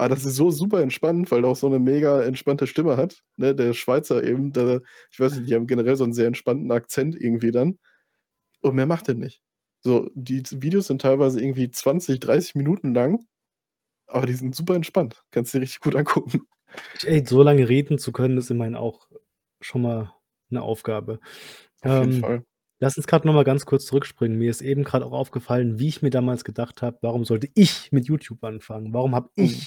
[0.00, 3.22] Aber das ist so super entspannt, weil der auch so 'ne mega entspannte Stimme hat,
[3.36, 3.54] ne?
[3.54, 4.80] Der Schweizer eben, der
[5.12, 7.78] ich weiß nicht, die haben generell so 'n sehr entspannten Akzent irgendwie dann.
[8.62, 9.42] Und mehr macht der nicht.
[9.82, 13.20] So, die Videos sind teilweise irgendwie 20, 30 Minuten lang,
[14.08, 15.24] aber die sind super entspannt.
[15.32, 16.42] Kannst dir richtig gut angucken.
[17.04, 19.08] Ey, so lange reden zu können, ist immerhin auch
[19.62, 20.12] schon mal
[20.50, 21.18] 'ne Aufgabe.
[21.82, 22.44] Auf jeden Ähm, Fall.
[22.78, 24.36] lass uns grad noch mal ganz kurz zurückspringen.
[24.38, 27.90] Mir ist eben grad auch aufgefallen, wie ich mir damals gedacht habe: „Warum sollte ich
[27.92, 28.92] mit YouTube anfangen?
[28.94, 29.66] Warum habe Mhm.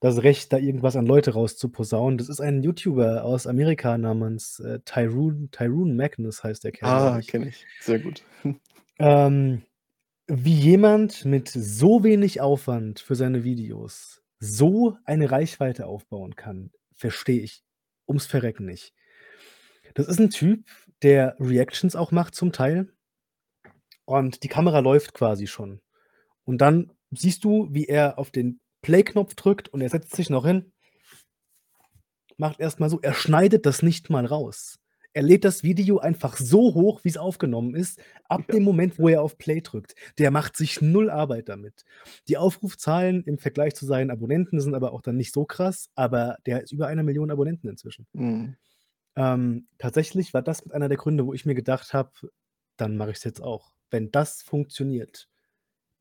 [0.00, 4.80] Das Recht, da irgendwas an Leute rauszuposaunen?“ Das ist ein YouTuber aus Amerika namens, äh,
[4.84, 7.66] Tyrone Tyrone Magnus heißt der Kerl, Ah, kenne ich.
[7.80, 8.24] Sehr gut.
[9.02, 9.62] Ähm,
[10.28, 17.40] wie jemand mit so wenig Aufwand für seine Videos so eine Reichweite aufbauen kann, verstehe
[17.42, 17.64] ich
[18.08, 18.94] ums Verrecken nicht.
[19.94, 20.64] Das ist 'n Typ,
[21.02, 22.92] der Reactions auch macht zum Teil
[24.04, 25.80] Und die Kamera läuft quasi schon.
[26.44, 30.46] Und dann siehst du, wie er auf den Play-Knopf drückt und er setzt sich noch
[30.46, 30.72] hin
[32.38, 34.78] macht erst mal so er schneidet das nicht mal raus.
[35.12, 38.54] Er lädt das Video einfach so hoch, wie's aufgenommen ist, ab Ja.
[38.54, 39.94] dem Moment, wo er auf Play drückt.
[40.18, 41.84] Der macht sich null Arbeit damit.
[42.28, 46.36] Die Aufrufzahlen im Vergleich zu seinen Abonnenten sind aber auch dann nicht so krass, aber
[46.46, 48.06] der ist über 1.000.000 Abonnenten inzwischen.
[48.14, 48.56] Mhm.
[49.16, 52.12] Ähm, tatsächlich war das mit einer der Gründe, wo ich mir gedacht habe:
[52.76, 53.72] „Dann mache ich's jetzt auch.
[53.90, 55.28] Wenn das funktioniert,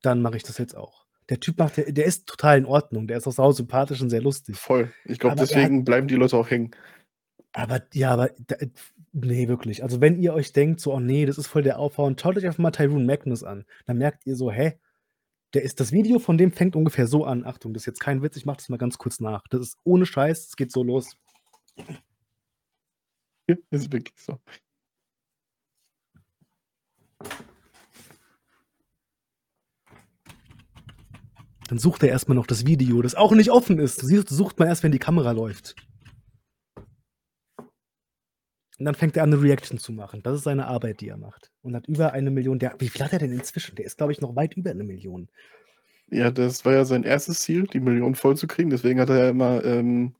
[0.03, 3.07] dann mache ich das jetzt auch.“ Der Typ macht der der ist total in Ordnung.
[3.07, 4.57] Der ist auch sausympathisch und sehr lustig.
[4.57, 4.91] Voll.
[5.05, 6.71] Ich glaube, er hat deswegen bleiben die Leute auch hängen.
[7.53, 9.83] Aber ja, aber da f ne, wirklich.
[9.83, 12.45] Also, wenn ihr euch denkt so: „Oh ne, das ist voll der Aufwand“, schaut euch
[12.45, 13.65] einfach mal Tyrone Magnus an.
[13.85, 14.79] Dann merkt ihr so: „Hä?
[15.55, 18.21] Der ist das Video von dem fängt ungefähr so an.“ Achtung, das ist jetzt kein
[18.23, 19.43] Witz, ich mache das mal ganz kurz nach.
[19.49, 21.15] Das ist ohne Scheiß, es geht so los.
[23.47, 24.39] Ja, ist wirklich so.
[31.69, 34.01] Dann sucht er erst mal noch das Video, das auch nicht offen ist.
[34.01, 35.75] Du sucht man erst, wenn die Kamera läuft.
[38.79, 40.23] Und dann fängt er an, 'ne Reaction zu machen.
[40.23, 41.51] Das ist seine Arbeit, die er macht.
[41.61, 43.75] Und hat über 1.000.000 der wie viel hat er denn inzwischen?
[43.75, 45.27] Der ist, glaube ich, noch weit über 1.000.000.
[46.09, 47.25] Ja, das war ja sein 1.
[47.37, 48.71] Ziel, die 1.000.000 vollzukriegen.
[48.71, 50.15] Deswegen hat er ja immer, ähm,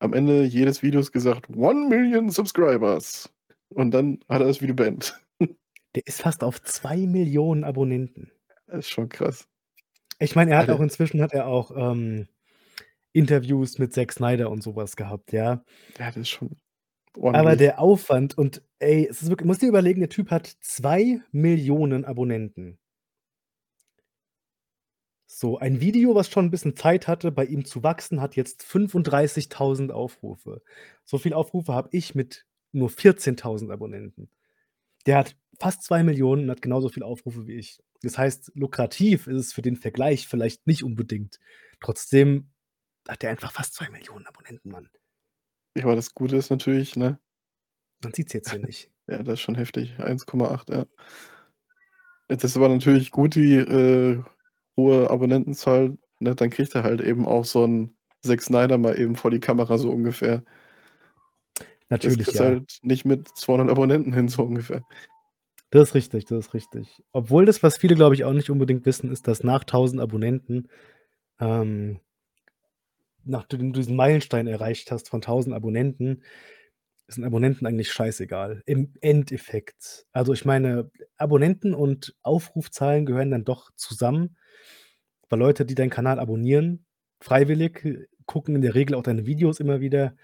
[0.00, 3.32] am Ende jedes Videos gesagt: „1.000.000 Subscribers.“
[3.70, 5.18] Und dann hat er das Video beendet.
[5.94, 8.30] Der ist fast auf 2.000.000 Abonnenten.
[8.66, 9.48] Das ist schon krass.
[10.22, 10.80] Ich meine, er hat auch Alter.
[10.80, 12.28] inzwischen hat er auch, ähm,
[13.12, 15.64] Interviews mit Zack Snyder und so was gehabt, ja.
[15.98, 16.56] Ja, das ist schon
[17.32, 17.56] Aber ordentlich.
[17.56, 22.76] der Aufwand und ey, es ist wirklich musst dir überlegen, der Typ hat 2.000.000 Abonnenten.
[25.32, 28.64] So, ein Video, was schon 'n bisschen Zeit hatte, bei ihm zu wachsen, hat jetzt
[28.64, 30.60] 35.000 Aufrufe.
[31.04, 34.28] So viel Aufrufe habe ich mit nur 14.000 Abonnenten.
[35.06, 37.78] Der hat fast 2.000.000 und hat genauso viel Aufrufe wie ich.
[38.02, 41.38] Das heißt, lukrativ ist es für den Vergleich vielleicht nicht unbedingt.
[41.80, 42.50] Trotzdem
[43.08, 44.90] hat der einfach fast 2.000.000 Abonnenten, Mann.
[45.76, 47.18] Ja, aber das Gute ist natürlich, ne
[48.02, 48.90] Man sieht's jetzt hier nicht.
[49.08, 49.98] Ja, das ist schon heftig.
[49.98, 50.86] 1,8, ja.
[52.28, 54.22] Das ist aber natürlich gut, die, äh,
[54.76, 56.34] hohe Abonnentenzahl, ne?
[56.36, 59.78] Dann kriegt er halt eben auch so 'n Zack Snyder mal eben vor die Kamera,
[59.78, 60.44] so ungefähr.
[62.02, 62.44] Das Natürlich, kriegst du ja.
[62.44, 64.84] halt nicht mit 200 Abonnenten hin, so ungefähr.
[65.70, 67.02] Das ist richtig, das ist richtig.
[67.12, 70.68] Obwohl das, was viele, glaube ich, auch nicht unbedingt wissen, ist, dass nach 1.000 Abonnenten,
[71.40, 72.00] ähm
[73.24, 76.22] nachdem du diesen Meilenstein erreicht hast von 1.000 Abonnenten,
[77.06, 80.06] sind Abonnenten eigentlich scheißegal im Endeffekt.
[80.12, 84.36] Also, ich meine, Abonnenten und Aufrufzahlen gehören dann doch zusammen,
[85.28, 86.86] weil Leute, die deinen Kanal abonnieren,
[87.20, 90.14] freiwillig, gucken in der Regel auch deine Videos immer wieder.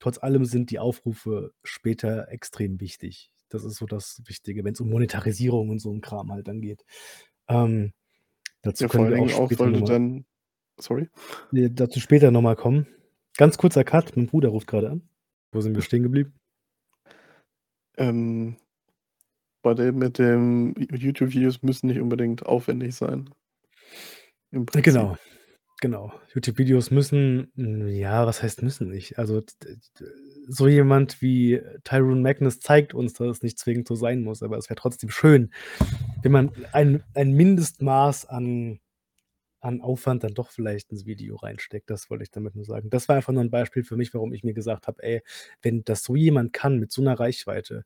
[0.00, 3.30] Trotz allem sind die Aufrufe später extrem wichtig.
[3.50, 6.84] Das ist so das Wichtige, wenn's um Monetarisierung und so 'n Kram halt dann geht.
[7.48, 7.92] Ähm,
[8.62, 10.26] dazu Ja, können wir auch auch, später weil du dann
[10.80, 11.08] sorry?
[11.52, 12.86] Ne, dazu später noch mal kommen.
[13.36, 15.08] Ganz kurzer Cut, mein Bruder ruft grade an.
[15.52, 16.34] Wo sind wir stehen geblieben?
[17.96, 18.56] Ähm,
[19.62, 23.30] bei dem mit dem YouTube-Videos müssen nicht unbedingt aufwendig sein.
[24.52, 25.16] Genau,
[25.80, 26.12] genau.
[26.34, 29.18] YouTube-Videos müssen hm, ja, was heißt müssen nicht?
[29.18, 29.42] Also,
[30.48, 34.56] so jemand wie Tyrone Magnus zeigt uns, dass es nicht zwingend so sein muss, aber
[34.58, 35.52] es wäre trotzdem schön,
[36.22, 38.80] wenn man ein ein Mindestmaß an
[39.60, 41.90] an Aufwand dann doch vielleicht ins Video reinsteckt.
[41.90, 42.90] Das wollte ich damit nur sagen.
[42.90, 45.22] Das war einfach nur 'n Beispiel für mich, warum ich mir gesagt habe: „Ey,
[45.62, 47.84] wenn das so jemand kann mit so 'ner Reichweite“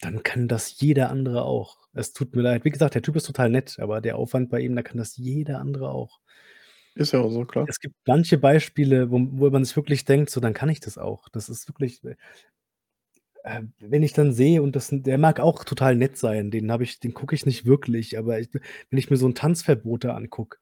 [0.00, 2.64] „dann kann das jeder andere auch.“ Es tut mir leid.
[2.64, 5.16] Wie gesagt, der Typ ist total nett, aber der Aufwand bei ihm, da kann das
[5.16, 6.18] jeder andere auch.
[6.96, 7.68] Ist ja auch so, klar.
[7.68, 10.98] Es gibt manche Beispiele, wo wo man sich wirklich denkt: „So, dann kann ich das
[10.98, 12.16] auch.“ Das ist wirklich äh,
[13.44, 16.84] äh, wenn ich dann sehe und das der mag auch total nett sein, den habe
[16.84, 20.58] ich den gucke ich nicht wirklich, aber ich wenn ich mir so 'n Tanzverboter angucke,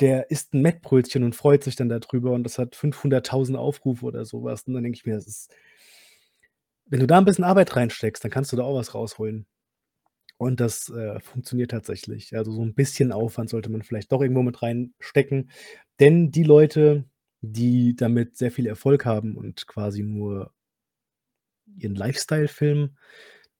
[0.00, 4.06] der isst 'n Mettbrötchen und freut sich dann da drüber und das hat 500.000 Aufrufe
[4.06, 5.48] oder so was und dann denke ich mir, das ist
[6.86, 9.46] wenn du da 'n bisschen Arbeit reinsteckst, dann kannst du da auch was rausholen.
[10.42, 12.36] Und das, äh, funktioniert tatsächlich.
[12.36, 15.50] Also, so 'n bisschen Aufwand sollte man vielleicht doch irgendwo mit reinstecken,
[16.00, 17.04] denn die Leute,
[17.42, 20.52] die damit sehr viel Erfolg haben und quasi nur
[21.78, 22.96] ihren Lifestyle filmen,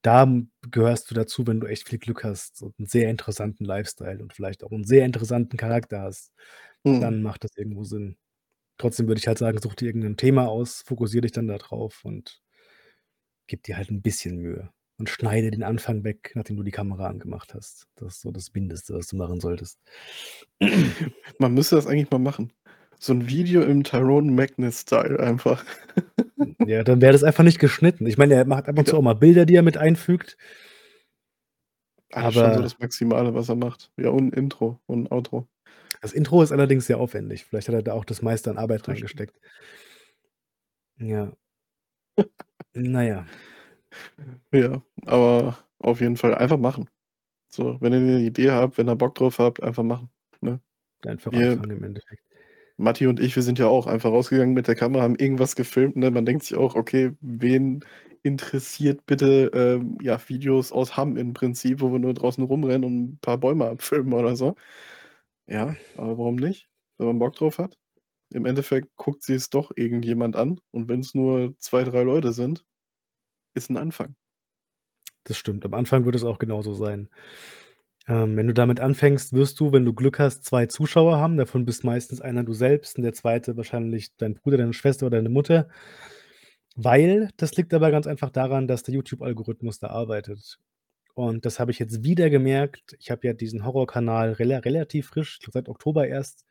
[0.01, 3.65] da m gehörst du dazu, wenn du echt viel Glück hast und 'n sehr interessanten
[3.65, 6.31] Lifestyle und vielleicht auch 'n sehr interessanten Charakter hast,
[6.85, 6.99] Mhm.
[7.01, 8.17] dann macht das irgendwo Sinn.
[8.79, 11.57] Trotzdem würde ich halt sagen, such dir irgend 'nen Thema aus, fokussiere dich dann da
[11.59, 12.39] drauf und
[13.49, 17.07] gib dir halt 'n bisschen Mühe und schneide den Anfang weg, nachdem du die Kamera
[17.07, 17.87] angemacht hast.
[17.95, 19.79] Das ist so das Mindeste, was du machen solltest.
[21.39, 22.53] Man müsste das eigentlich mal machen.
[22.99, 25.65] So 'n Video im Tyrone Magnus-Style einfach.
[26.37, 28.05] Hm, ja, dann wäre das einfach nicht geschnitten.
[28.07, 30.37] Ich meine, er macht ab und zu auch mal Bilder, die er mit einfügt.
[32.09, 33.91] Das ist schon so Aber das Maximale, was er macht.
[33.97, 35.47] Ja, und Intro und Outro.
[36.01, 37.45] Das Intro ist allerdings sehr aufwendig.
[37.45, 39.39] Vielleicht hat er da auch das meiste an Arbeit reingesteckt.
[40.97, 41.31] Ja.
[42.75, 43.25] Na
[44.53, 44.81] ja.
[45.05, 46.89] Aber auf jeden Fall einfach machen.
[47.49, 50.09] So, wenn ihr 'ne Idee habt, wenn ihr Bock drauf habt, einfach machen,
[50.41, 50.61] ne?
[51.05, 52.23] Einfach Wir anfangen im Endeffekt.
[52.77, 55.95] Matti und ich, wir sind ja auch einfach rausgegangen mit der Kamera, haben irgendwas gefilmt,
[55.95, 56.09] ne?
[56.11, 57.83] Man denkt sich auch: „Okay, wen
[58.23, 62.93] interessiert bitte, ähm, ja, Videos aus Hamm im Prinzip, wo wir nur draußen rumrennen und
[63.15, 64.55] 'n paar Bäume abfilmen oder so?“
[65.47, 66.69] Ja, aber warum nicht?
[66.97, 67.77] Wenn man Bock drauf hat.
[68.31, 72.65] Im Endeffekt guckt sich's doch irgendjemand an und wenn's nur 2, 3 Leute sind,
[73.55, 74.15] ist 'n Anfang.
[75.27, 75.65] Das stimmt.
[75.65, 77.09] Am Anfang wird es auch genauso sein.
[78.07, 81.37] Ähm, wenn du damit anfängst, wirst du, wenn du Glück hast, 2 Zuschauer haben.
[81.37, 83.55] Davon bist meistens einer du selbst und der 2.
[83.55, 85.67] wahrscheinlich dein Bruder, deine Schwester oder deine Mutter.
[86.75, 90.57] Weil das liegt aber ganz einfach daran, dass der YouTube-Algorithmus da arbeitet.
[91.15, 92.95] Und das habe ich jetzt wieder gemerkt.
[92.99, 96.45] Ich habe ja diesen Horrorkanal rela relativ frisch, seit Oktober erst.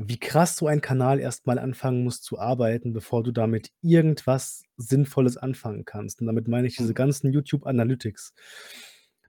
[0.00, 4.62] Wie krass so ein Kanal erst mal anfangen muss zu arbeiten, bevor du damit irgendwas
[4.76, 6.20] Sinnvolles anfangen kannst.
[6.20, 6.94] Und damit meine ich diese Mhm.
[6.94, 8.32] ganzen YouTube Analytics.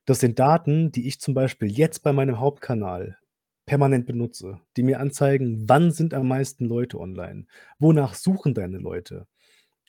[0.05, 3.17] Das sind Daten, die ich zum Beispiel jetzt bei meinem Hauptkanal
[3.65, 7.45] permanent benutze, die mir anzeigen, wann sind am meisten Leute online?
[7.77, 9.27] Wonach suchen deine Leute?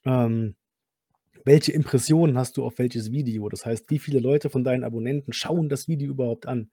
[0.04, 0.56] Ähm,
[1.44, 3.48] welche Impressionen hast du auf welches Video?
[3.48, 6.70] Das heißt, wie viele Leute von deinen Abonnenten schauen das Video überhaupt an?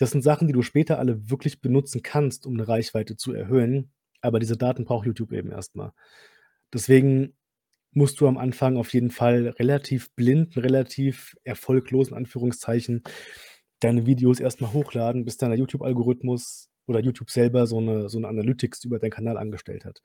[0.00, 3.92] Das sind Sachen, die du später alle wirklich benutzen kannst, um 'ne Reichweite zu erhöhen,
[4.20, 5.92] aber diese Daten braucht YouTube eben erst mal.
[6.72, 7.34] Deswegen
[7.92, 13.02] musst du am Anfang auf jeden Fall relativ blind, relativ erfolglos in Anführungszeichen,
[13.80, 18.28] deine Videos erst mal hochladen, bis der YouTube-Algorithmus oder YouTube selber so 'ne so 'ne
[18.28, 20.02] Analytics über deinen Kanal angestellt hat.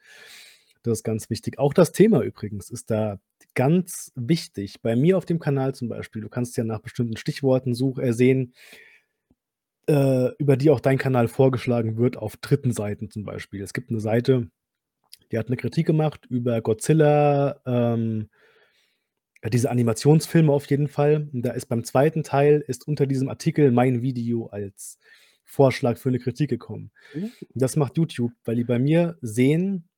[0.83, 1.59] Das ist ganz wichtig.
[1.59, 3.19] Auch das Thema übrigens ist da
[3.55, 4.81] ganz wichtig.
[4.81, 8.13] Bei mir auf dem Kanal zum Beispiel, du kannst ja nach bestimmten Stichworten such äh,
[8.13, 8.53] sehen
[9.89, 12.73] äh, über die auch dein Kanal vorgeschlagen wird auf 3.
[12.73, 13.63] Seiten zum Beispiel.
[13.63, 14.49] Es gibt 'ne Seite,
[15.31, 18.29] die hat 'ne Kritik gemacht über Godzilla, ähm
[19.47, 21.29] diese Animationsfilme auf jeden Fall.
[21.33, 22.23] Und da ist beim 2.
[22.23, 24.99] Teil ist unter diesem Artikel mein Video als
[25.45, 26.91] Vorschlag für 'ne Kritik gekommen.
[27.13, 27.31] Mhm.
[27.55, 29.88] Das macht YouTube, weil die bei mir sehen,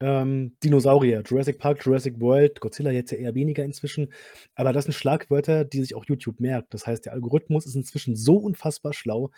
[0.00, 4.12] ähm, Dinosaurier, Jurassic Park, Jurassic World, Godzilla jetzt ja eher weniger inzwischen,
[4.54, 6.74] aber das sind Schlagwörter, die sich auch YouTube merkt.
[6.74, 9.30] Das heißt, der Algorithmus ist inzwischen so unfassbar schlau,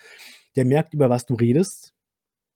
[0.56, 1.92] der merkt, über was du redest.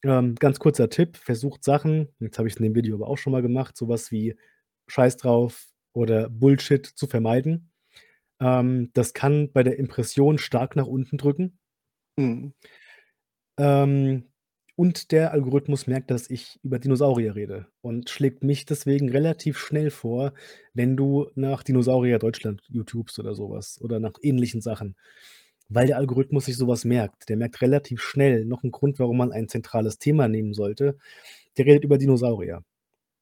[0.04, 3.32] Ähm, ganz kurzer Tipp, versucht Sachen jetzt habe ich's in dem Video aber auch schon
[3.32, 4.36] mal gemacht, so was wie
[4.88, 7.70] „Scheiß drauf“ oder „Bullshit“ zu vermeiden.
[8.40, 11.58] Ähm, das kann bei der Impression stark nach unten drücken.
[12.18, 12.52] Mhm.
[13.58, 14.29] Ähm,
[14.80, 19.90] und der Algorithmus merkt, dass ich über Dinosaurier rede und schlägt mich deswegen relativ schnell
[19.90, 20.32] vor,
[20.74, 24.96] wenn du nach Dinosaurier Deutschland YouTubst oder so was oder nach ähnlichen Sachen,
[25.68, 27.28] weil der Algorithmus sich so was merkt.
[27.28, 30.96] Der merkt relativ schnell noch 'n Grund, warum man ein zentrales Thema nehmen sollte.
[31.58, 32.62] Der redet über Dinosaurier.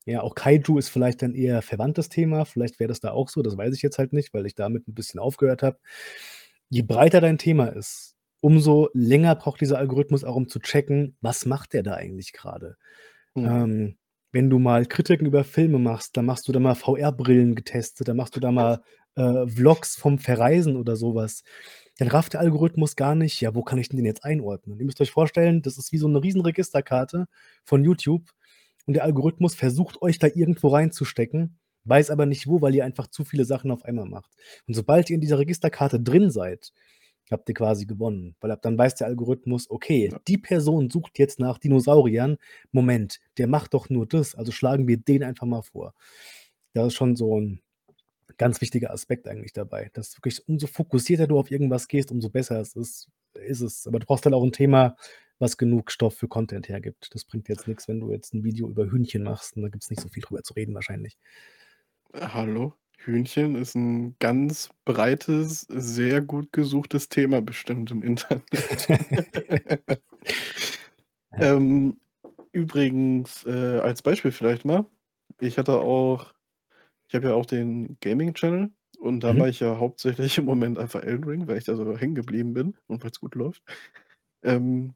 [0.06, 2.44] Ja, auch Kaiju ist vielleicht ein eher verwandtes Thema.
[2.46, 4.88] Vielleicht wäre das da auch so, das weiß ich jetzt halt nicht, weil ich damit
[4.88, 5.78] 'n bisschen aufgehört habe.
[6.70, 11.46] Je breiter dein Thema ist, umso länger braucht dieser Algorithmus auch, um zu checken, was
[11.46, 12.76] macht der da eigentlich grade?
[13.36, 13.64] Mhm.
[13.64, 13.96] Ähm,
[14.32, 18.16] wenn du mal Kritiken über Filme machst, dann machst du da mal VR-Brillen getestet, dann
[18.16, 18.82] machst du da mal,
[19.16, 21.42] äh, Vlogs vom Verreisen oder so was.
[21.98, 24.86] Dann rafft der Algorithmus gar nicht: „Ja, wo kann ich denn den jetzt einordnen?“ Ihr
[24.86, 27.26] müsst euch vorstellen, das ist wie so 'ne riesen Registerkarte
[27.64, 28.30] von YouTube
[28.86, 33.08] und der Algorithmus versucht, euch da irgendwo reinzustecken, weiß aber nicht wo, weil ihr einfach
[33.08, 34.32] zu viele Sachen auf einmal macht.
[34.66, 36.72] Und sobald ihr in dieser Registerkarte drin seid,
[37.32, 40.18] habt ihr quasi gewonnen, weil ab dann weiß der Algorithmus: „Okay, Ja.
[40.28, 42.38] die Person sucht jetzt nach Dinosauriern.
[42.72, 45.94] Moment, der macht doch nur das, also schlagen wir den einfach mal vor.“
[46.74, 47.60] Das ist schon so 'n
[48.38, 52.60] ganz wichtiger Aspekt eigentlich dabei, dass wirklich umso fokussierter du auf irgendwas gehst, umso besser
[52.60, 53.86] es ist ist es.
[53.88, 54.96] Aber du brauchst halt auch 'n Thema,
[55.40, 57.10] was genug Stoff für Content hergibt.
[57.14, 59.90] Das bringt jetzt nix, wenn du jetzt 'n Video über Hühnchen machst und da gibt's
[59.90, 61.14] nicht so viel drüber zu reden wahrscheinlich.
[62.14, 62.78] Äh, hallo?
[62.98, 68.44] Hühnchen ist 'n ganz breites, sehr gut gesuchtes Thema bestimmt im Internet.
[71.38, 72.00] Ähm,
[72.52, 74.86] übrigens, äh, als Beispiel vielleicht mal,
[75.40, 76.34] ich hatte auch
[77.08, 79.34] ich habe ja auch den Gaming-Channel und da Mhm.
[79.34, 82.54] mache ich ja hauptsächlich im Moment einfach Elden Ring, weil ich da so hängen geblieben
[82.54, 83.62] bin und weil's gut läuft.
[84.44, 84.94] Ähm,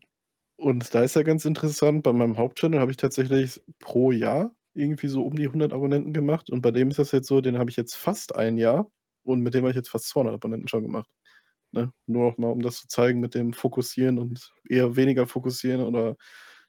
[0.59, 5.08] und da ist ja ganz interessant, bei meinem Hauptchannel habe ich tatsächlich pro Jahr irgendwie
[5.08, 7.70] so um die 100 Abonnenten gemacht und bei dem ist das jetzt so, den habe
[7.70, 8.90] ich jetzt fast 1 Jahr
[9.24, 11.10] und mit dem habe ich jetzt fast 200 Abonnenten schon gemacht,
[11.72, 11.92] ne?
[12.06, 16.16] Nur auch mal, um das zu zeigen mit dem Fokussieren und eher weniger fokussieren oder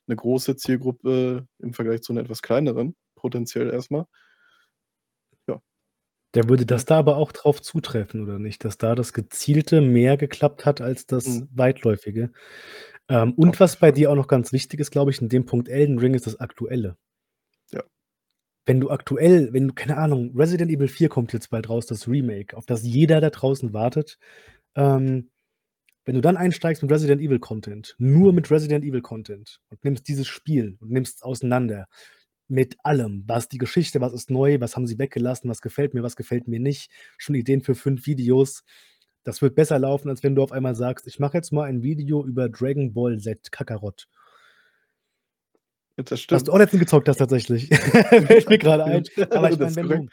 [0.08, 4.08] 'ne große Zielgruppe im Vergleich zu 'ner etwas kleineren, potenziell erst mal.
[5.50, 5.60] Ja.
[6.36, 10.18] Ja, würde das da aber auch drauf zutreffen oder nicht, dass da das Gezielte mehr
[10.18, 11.48] geklappt hat als das Mhm.
[11.52, 12.32] Weitläufige?
[13.10, 15.70] Ähm, und was bei dir auch noch ganz wichtig ist, glaube ich, in dem Punkt
[15.70, 16.98] Elden Ring, ist das Aktuelle.
[18.66, 22.08] Wenn du aktuell wenn du keine Ahnung, Resident Evil 4 kommt jetzt bald raus, das
[22.08, 24.18] Remake, auf das jeder da draußen wartet.
[24.76, 25.30] Ähm,
[26.06, 30.08] wenn du dann einsteigst mit Resident Evil Content, nur mit Resident Evil Content und nimmst
[30.08, 31.88] dieses Spiel und nimmst es auseinander
[32.50, 33.24] mit allem.
[33.28, 36.48] Was die Geschichte, was ist neu, was haben sie weggelassen, was gefällt mir, was gefällt
[36.48, 38.64] mir nicht, schon Ideen für 5 Videos.
[39.24, 41.84] Das wird besser laufen, als wenn du auf einmal sagst: „Ich mache jetzt mal ein
[41.84, 44.08] Video über Dragon Ball Z Kakarot.“
[45.98, 46.50] Das Was du stimmt.
[46.52, 47.68] auch letztens gezockt hast tatsächlich.
[48.10, 49.04] Fällt mir grade ein.
[49.32, 50.10] Aber ich Das meine, wenn du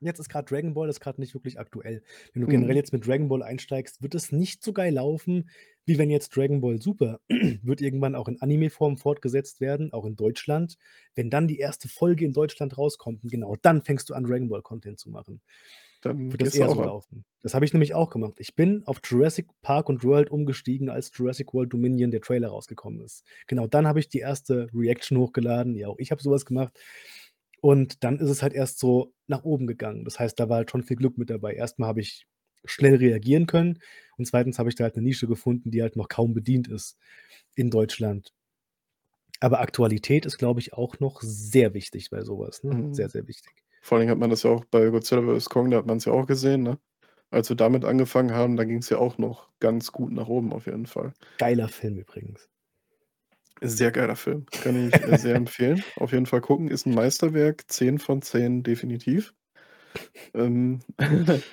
[0.00, 2.02] jetzt ist grad Dragon Ball ist grad nicht wirklich aktuell.
[2.32, 2.76] Wenn du generell Mhm.
[2.76, 5.48] jetzt mit Dragon Ball einsteigst, wird es nicht so geil laufen,
[5.86, 7.20] wie wenn jetzt Dragon Ball Super
[7.62, 10.76] wird irgendwann auch in Anime-Form fortgesetzt werden, auch in Deutschland.
[11.14, 11.78] Wenn dann die 1.
[11.88, 15.40] Folge in Deutschland rauskommt und genau dann fängst du an, Dragon Ball Content zu machen
[16.04, 17.24] Dann wird das eher auch so laufen.
[17.42, 18.34] Das habe ich nämlich auch gemacht.
[18.38, 23.00] Ich bin auf Jurassic Park und World umgestiegen, als Jurassic World Dominion der Trailer rausgekommen
[23.02, 23.24] ist.
[23.46, 24.68] Genau, dann habe ich die 1.
[24.74, 25.74] Reaction hochgeladen.
[25.76, 26.78] Ja, auch ich habe so was gemacht.
[27.60, 30.04] Und dann ist es halt erst so nach oben gegangen.
[30.04, 31.54] Das heißt, da war halt schon viel Glück mit dabei.
[31.54, 32.26] Erst mal habe ich
[32.66, 33.78] schnell reagieren können
[34.18, 34.58] und 2.
[34.58, 36.98] habe ich da halt 'ne Nische gefunden, die halt noch kaum bedient ist
[37.56, 38.30] in Deutschland.
[39.42, 42.86] Aber Aktualität ist, glaube ich, auch noch sehr wichtig bei so was, ne?
[42.90, 43.10] Sehr, Mhm.
[43.10, 43.52] sehr wichtig.
[43.84, 45.50] Vor allen Dingen hat man das ja auch bei Godzilla vs.
[45.50, 46.78] Kong, da hat man's ja auch gesehen, ne?
[47.30, 50.66] Als wir damit angefangen haben, da ging's ja auch noch ganz gut nach oben auf
[50.66, 51.12] jeden Fall.
[51.38, 52.48] Geiler Film übrigens.
[53.62, 54.46] Sehr geiler Film.
[54.60, 55.82] Kann ich, äh, sehr empfehlen.
[55.96, 59.34] Auf jeden Fall gucken, ist 'n Meisterwerk, 10 von 10 definitiv.
[60.34, 60.80] Ähm,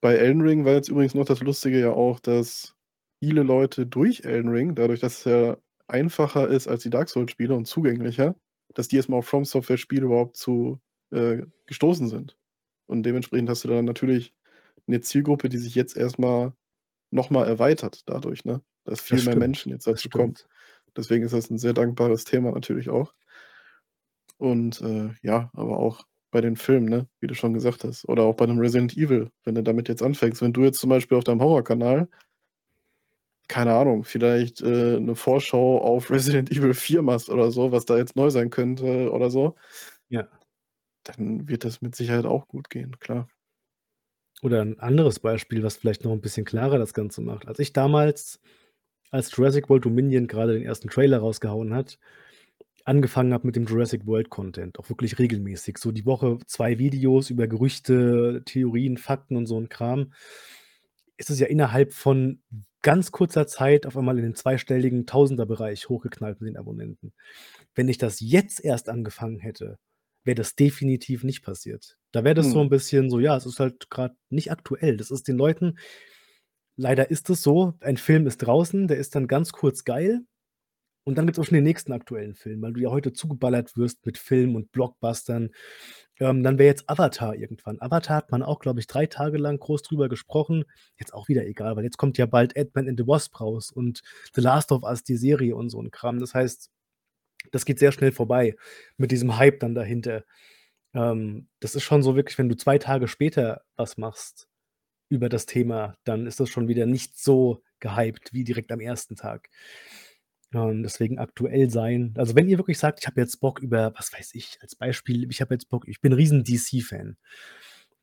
[0.00, 2.74] bei Elden Ring war jetzt übrigens noch das Lustige ja auch, dass
[3.22, 5.56] viele Leute durch Elden Ring, dadurch, dass es ja
[5.88, 8.36] einfacher ist als die Dark-Souls-Spiele und zugänglicher,
[8.74, 10.80] dass die erst mal auf From-Software-Spiele überhaupt zu
[11.12, 12.36] äh, gestoßen sind.
[12.86, 14.34] Und dementsprechend hast du dann natürlich
[14.86, 16.54] 'ne Zielgruppe, die sich jetzt erst mal
[17.12, 18.62] noch mal erweitert dadurch, ne?
[18.84, 20.38] Dass Das viel mehr stimmt, Menschen jetzt das dazu kommen.
[20.96, 23.12] Deswegen ist das 'n sehr dankbares Thema natürlich auch.
[24.40, 28.24] Und, äh, ja, aber auch bei den Filmen, ne, wie du schon gesagt hast, oder
[28.24, 30.42] auch bei 'nem Resident Evil, wenn du damit jetzt anfängst.
[30.42, 32.08] Wenn du jetzt zum Beispiel auf deinem Horrorkanal
[33.50, 37.96] keine Ahnung, vielleicht, äh, 'ne Vorschau auf Resident Evil 4 machst oder so, was da
[37.96, 39.56] jetzt neu sein könnte oder so
[40.10, 40.28] Ja.
[41.08, 43.28] Dann wird das mit Sicherheit auch gut gehen, klar.
[44.42, 47.48] Oder 'n anderes Beispiel, was vielleicht noch 'n bisschen klarer das Ganze macht.
[47.48, 48.40] Als ich damals
[49.10, 50.88] als Jurassic World Dominion grade den 1.
[50.90, 51.98] Trailer rausgehauen hat,
[52.84, 57.30] angefangen habe mit dem Jurassic World Content, auch wirklich regelmäßig, so die Woche 2 Videos
[57.30, 60.12] über Gerüchte, Theorien, Fakten und so 'n Kram,
[61.18, 62.42] ist es ja innerhalb von
[62.82, 67.12] ganz kurzer Zeit auf einmal in den zweistelligen Tausenderbereich hochgeknallt mit den Abonnenten.
[67.76, 69.78] Wenn ich das jetzt erst angefangen hätte,
[70.26, 71.98] wäre das definitiv nicht passiert.
[72.12, 72.70] Da wäre das so 'n Mhm.
[72.70, 74.96] bisschen so, ja, es ist halt grad nicht aktuell.
[74.98, 75.76] Das ist den Leuten
[76.76, 80.20] leider ist es so, ein Film ist draußen, der ist dann ganz kurz geil
[81.04, 84.06] und dann gibt's auch schon den nächsten aktuellen Film, weil du ja heute zugeballert wirst
[84.06, 85.50] mit Filmen und Blockbustern.
[86.20, 87.80] Ähm, dann wäre jetzt Avatar irgendwann.
[87.80, 90.64] Avatar hat man auch, glaube ich, 3 Tage lang groß drüber gesprochen.
[90.98, 94.02] Jetzt auch wieder egal, weil jetzt kommt ja bald Ant-Man and the Wasp raus und
[94.34, 96.20] The Last of Us, die Serie und so 'n Kram.
[96.20, 96.70] Das heißt,
[97.52, 98.56] das geht sehr schnell vorbei
[98.98, 100.24] mit diesem Hype dann dahinter.
[100.94, 104.48] Ähm, das ist schon so wirklich, wenn du 2 Tage später was machst
[105.10, 109.16] über das Thema, dann ist das schon wieder nicht so gehypt wie direkt am 1.
[109.16, 109.48] Tag.
[110.54, 112.14] Ähm, deswegen aktuell sein.
[112.16, 115.28] Also, wenn ihr wirklich sagt: „Ich habe jetzt Bock über“ was weiß ich, als Beispiel,
[115.30, 117.16] ich habe jetzt Bock ich bin riesen DC-Fan.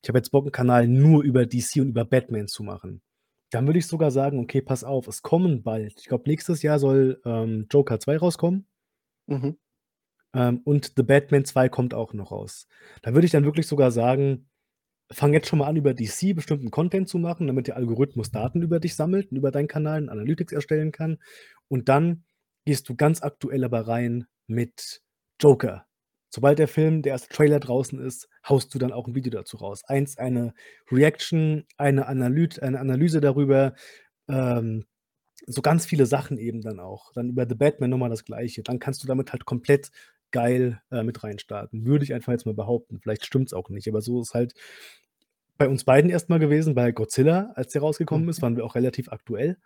[0.03, 3.01] Ich habe jetzt Bock, 'n Kanal nur über DC und über Batman zu machen.
[3.51, 6.79] Dann würde ich sogar sagen: „Okay, pass auf, es kommen bald“ ich glaube, nächstes Jahr
[6.79, 8.65] soll, ähm, Joker 2 rauskommen.
[9.29, 9.57] Mhm.
[10.35, 12.67] Ähm, und The Batman 2 kommt auch noch raus.
[13.03, 14.49] Da würde ich dann wirklich sogar sagen:
[15.11, 18.61] „Fang jetzt schon mal an, über DC bestimmten Content zu machen, damit der Algorithmus Daten
[18.63, 21.19] über dich sammelt und über deinen Kanal 'n Analytics erstellen kann.
[21.69, 22.25] Und dann
[22.65, 25.01] gehst du ganz aktuell aber rein mit
[25.41, 25.85] Joker.“
[26.31, 27.33] Sobald der Film der 1.
[27.33, 29.83] Trailer draußen ist, haust du dann auch 'n Video dazu raus.
[29.87, 30.53] Eins eine
[30.91, 33.75] Reaction, eine Analyt eine Analyse darüber,
[34.29, 34.85] ähm,
[35.47, 37.11] so ganz viele Sachen eben dann auch.
[37.13, 38.63] Dann über The Batman noch mal das Gleiche.
[38.63, 39.91] Dann kannst du damit halt komplett
[40.31, 41.85] geil, äh, mit reinstarten.
[41.85, 42.99] Würde ich einfach jetzt mal behaupten.
[42.99, 44.53] Vielleicht stimmt's auch nicht, aber so ist halt
[45.57, 46.75] bei uns beiden erst mal gewesen.
[46.75, 48.41] Bei Godzilla, als der rausgekommen ist, Mhm.
[48.43, 49.57] waren wir auch relativ aktuell.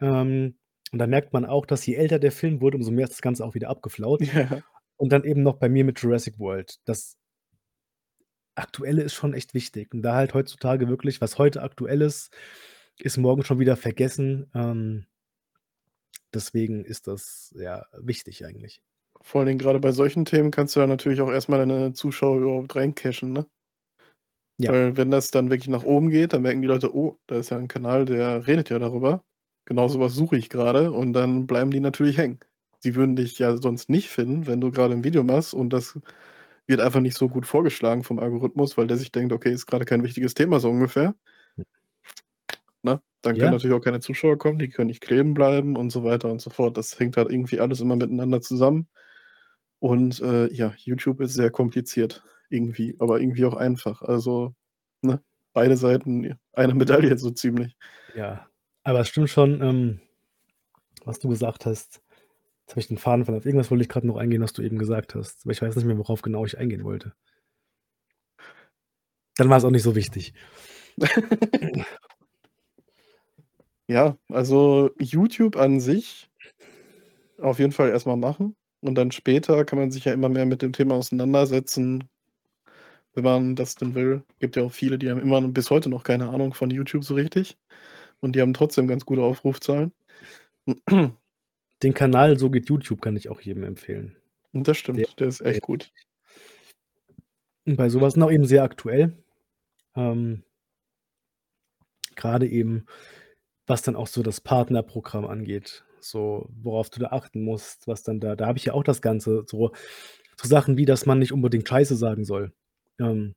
[0.00, 0.56] Ähm,
[0.92, 3.22] und da merkt man auch, dass je älter der Film wurde, umso mehr ist das
[3.22, 4.22] Ganze auch wieder abgeflaut.
[4.22, 4.62] Ja.
[4.96, 6.76] Und dann eben noch bei mir mit Jurassic World.
[6.84, 7.16] Das
[8.54, 9.92] Aktuelle ist schon echt wichtig.
[9.92, 12.30] Und da halt heutzutage wirklich was heute aktuell ist,
[13.00, 14.50] ist morgen schon wieder vergessen.
[14.54, 15.06] Ähm
[16.34, 18.80] deswegen ist das, ja, wichtig eigentlich.
[19.22, 21.92] Vor allen Dingen grade bei solchen Themen kannst du ja natürlich auch erst mal deine
[21.92, 23.46] Zuschauer überhaupt rein cashen, ne?
[24.60, 24.70] Ja.
[24.70, 27.50] Weil wenn das dann wirklich nach oben geht, dann merken die Leute: „Oh, da ist
[27.50, 29.22] ja 'n Kanal, der redet ja darüber.
[29.66, 32.40] Genau so was suche ich grade“, und dann bleiben die natürlich hängen.
[32.80, 35.98] Sie würden dich ja sonst nicht finden, wenn du grade 'n Video machst und das
[36.66, 39.84] wird einfach nicht so gut vorgeschlagen vom Algorithmus, weil der sich denkt: „Okay, ist grade
[39.84, 41.14] kein wichtiges Thema“, so ungefähr.
[42.86, 43.02] Ne?
[43.22, 43.50] Dann können Ja.
[43.50, 46.50] natürlich auch keine Zuschauer kommen, die können nicht kleben bleiben und so weiter und so
[46.50, 46.76] fort.
[46.76, 48.86] Das hängt halt irgendwie alles immer miteinander zusammen.
[49.80, 54.02] Und, äh, ja, YouTube ist sehr kompliziert irgendwie, aber irgendwie auch einfach.
[54.02, 54.54] Also,
[55.02, 55.20] ne,
[55.52, 57.76] beide Seiten einer Medaille so ziemlich.
[58.14, 58.46] Ja,
[58.84, 60.00] aber es stimmt schon, ähm,
[61.04, 62.00] was du gesagt hast.
[62.62, 63.40] Jetzt habe ich den Faden verloren.
[63.42, 65.74] Auf irgendwas wollte ich grad noch eingehen, was du eben gesagt hast, aber ich weiß
[65.74, 67.14] nicht mehr, worauf genau ich eingehen wollte.
[69.36, 70.34] Dann war's auch nicht so wichtig.
[73.88, 76.28] Ja, also YouTube an sich
[77.38, 80.46] auf jeden Fall erst mal machen und dann später kann man sich ja immer mehr
[80.46, 82.08] mit dem Thema auseinandersetzen
[83.16, 84.22] wenn man das denn will.
[84.40, 87.14] Gibt ja auch viele, die haben immer bis heute noch keine Ahnung von YouTube so
[87.14, 87.56] richtig
[88.20, 89.92] und die haben trotzdem ganz gute Aufrufzahlen.
[91.82, 94.16] Den Kanal „So geht YouTube“ kann ich auch jedem empfehlen.
[94.52, 95.90] Und das Der stimmt, der ist echt gut.
[97.66, 99.12] Und bei so was noch eben sehr aktuell.
[99.96, 100.44] Ähm
[102.16, 102.86] grade eben,
[103.66, 108.20] was dann auch so das Partnerprogramm angeht, so worauf du da achten musst, was dann
[108.20, 109.72] da da habe ich ja auch das Ganze so
[110.40, 112.52] so Sachen wie, dass man nicht unbedingt Scheiße sagen soll.
[113.00, 113.34] Ähm,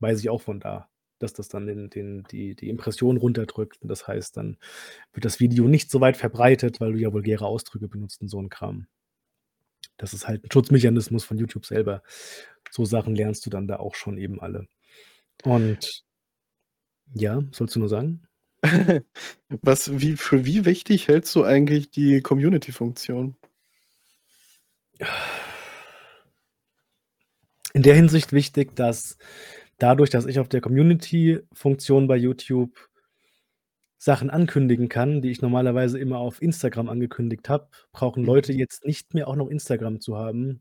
[0.00, 0.88] weiß ich auch von da,
[1.18, 4.58] dass das dann den den die die Impression runterdrückt und das heißt, dann
[5.14, 8.38] wird das Video nicht so weit verbreitet, weil du ja vulgäre Ausdrücke benutzt und so
[8.40, 8.86] 'n Kram.
[9.96, 12.02] Das ist halt 'n Schutzmechanismus von YouTube selber.
[12.70, 14.66] So Sachen lernst du dann da auch schon eben alle.
[15.44, 16.04] Und
[17.14, 18.22] ja, was wolltest du noch sagen?
[19.62, 23.36] Was wie für wie wichtig hältst du eigentlich die Community-Funktion?
[27.74, 29.16] In der Hinsicht wichtig, dass
[29.78, 32.88] dadurch, dass ich auf der Community-Funktion bei YouTube
[33.98, 38.58] Sachen ankündigen kann, die ich normalerweise immer auf Instagram angekündigt habe, brauchen Leute Mhm.
[38.58, 40.60] jetzt nicht mehr auch noch Instagram zu haben,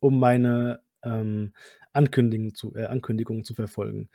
[0.00, 1.52] um meine, ähm,
[1.92, 4.10] Ankündigen zu äh, Ankündigungen zu verfolgen.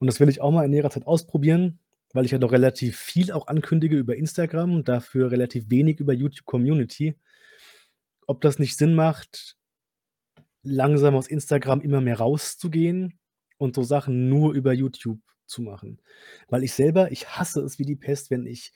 [0.00, 1.80] Und das will ich auch mal in näherer Zeit ausprobieren,
[2.12, 6.12] weil ich ja doch relativ viel auch ankündige über Instagram und dafür relativ wenig über
[6.12, 7.16] YouTube Community.
[8.26, 9.56] Ob das nicht Sinn macht,
[10.62, 13.18] langsam aus Instagram immer mehr rauszugehen
[13.58, 16.00] und so Sachen nur über YouTube zu machen.
[16.48, 18.72] Weil ich selber ich hasse es wie die Pest, wenn ich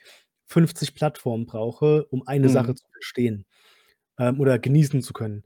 [0.46, 2.74] 50 Plattformen brauche, um eine Sache Mhm.
[2.74, 3.46] zu verstehen,
[4.18, 5.44] ähm, oder genießen zu können.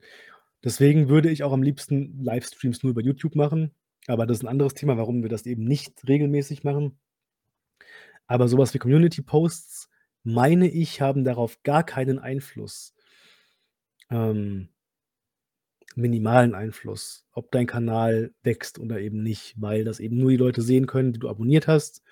[0.65, 3.73] Deswegen würde ich auch am liebsten Livestreams nur über YouTube machen,
[4.09, 6.99] aber das ist 'n anderes Thema, warum wir das eben nicht regelmäßig machen.
[8.31, 9.89] Aber so was wie Community-Posts,
[10.23, 12.91] meine ich, haben darauf gar keinen Einfluss.
[14.11, 14.69] Ähm
[15.97, 20.63] minimalen Einfluss, ob dein Kanal wächst oder eben nicht, weil das eben nur die Leute
[20.63, 22.03] sehen können, die du abonniert hast.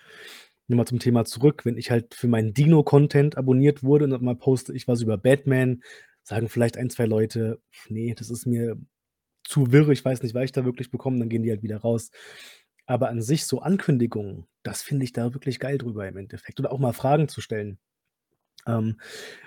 [0.66, 4.18] Noch mal zum Thema zurück, wenn ich halt für meinen Dino-Content abonniert wurde und auf
[4.20, 5.82] einmal poste ich was über Batman,
[6.22, 8.76] sagen vielleicht 1, 2 Leute: „Ne, das ist mir
[9.44, 11.78] zu wirr, ich weiß nicht, was ich da wirklich bekomme“, dann gehen die halt wieder
[11.78, 12.10] raus.
[12.88, 16.72] Aber an sich so Ankündigungen, das finde ich da wirklich geil drüber im Endeffekt oder
[16.72, 17.78] auch mal Fragen zu stellen.
[18.66, 19.00] Ähm,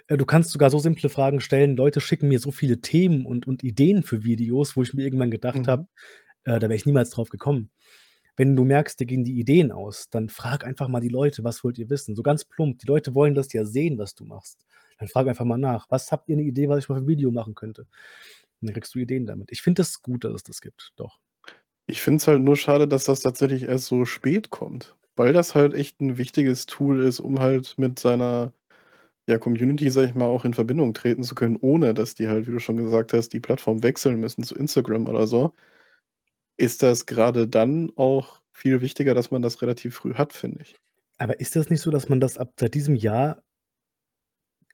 [0.08, 1.78] äh, du kannst sogar so simple Fragen stellen.
[1.78, 5.32] Leute schicken mir so viele Themen und und Ideen für Videos, wo ich mir irgendwann
[5.32, 5.88] gedacht habe, Mhm.
[6.46, 7.72] äh, da wäre ich niemals drauf gekommen.
[8.38, 11.64] Wenn du merkst, dir gehen die Ideen aus, dann frag einfach mal die Leute: „Was
[11.64, 12.80] wollt ihr wissen?“ So ganz plump.
[12.80, 14.66] Die Leute wollen das ja sehen, was du machst.
[15.00, 17.08] Dann frag einfach mal nach: „Was habt ihr 'ne Idee, was ich mal für 'n
[17.10, 17.84] Video machen könnte?“
[18.62, 19.52] Und dann kriegst du Ideen damit.
[19.52, 21.20] Ich finde das gut, dass es das gibt, doch.
[21.92, 25.56] Ich finde es halt nur schade, dass das tatsächlich erst so spät kommt, weil das
[25.56, 28.54] halt echt 'n wichtiges Tool ist, um halt mit seiner,
[29.28, 32.48] ja, Community, sage ich mal, auch in Verbindung treten zu können, ohne dass die halt,
[32.48, 35.54] wie du schon gesagt hast, die Plattform wechseln müssen zu Instagram oder so.
[36.60, 40.76] Ist das grade dann auch viel wichtiger, dass man das relativ früh hat, finde ich.
[41.20, 43.44] Aber ist das nicht so, dass man das ab seit diesem Jahr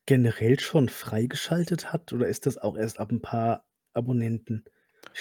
[0.08, 4.64] generell schon freigeschaltet hat oder ist das auch erst ab 'n paar Abonnenten?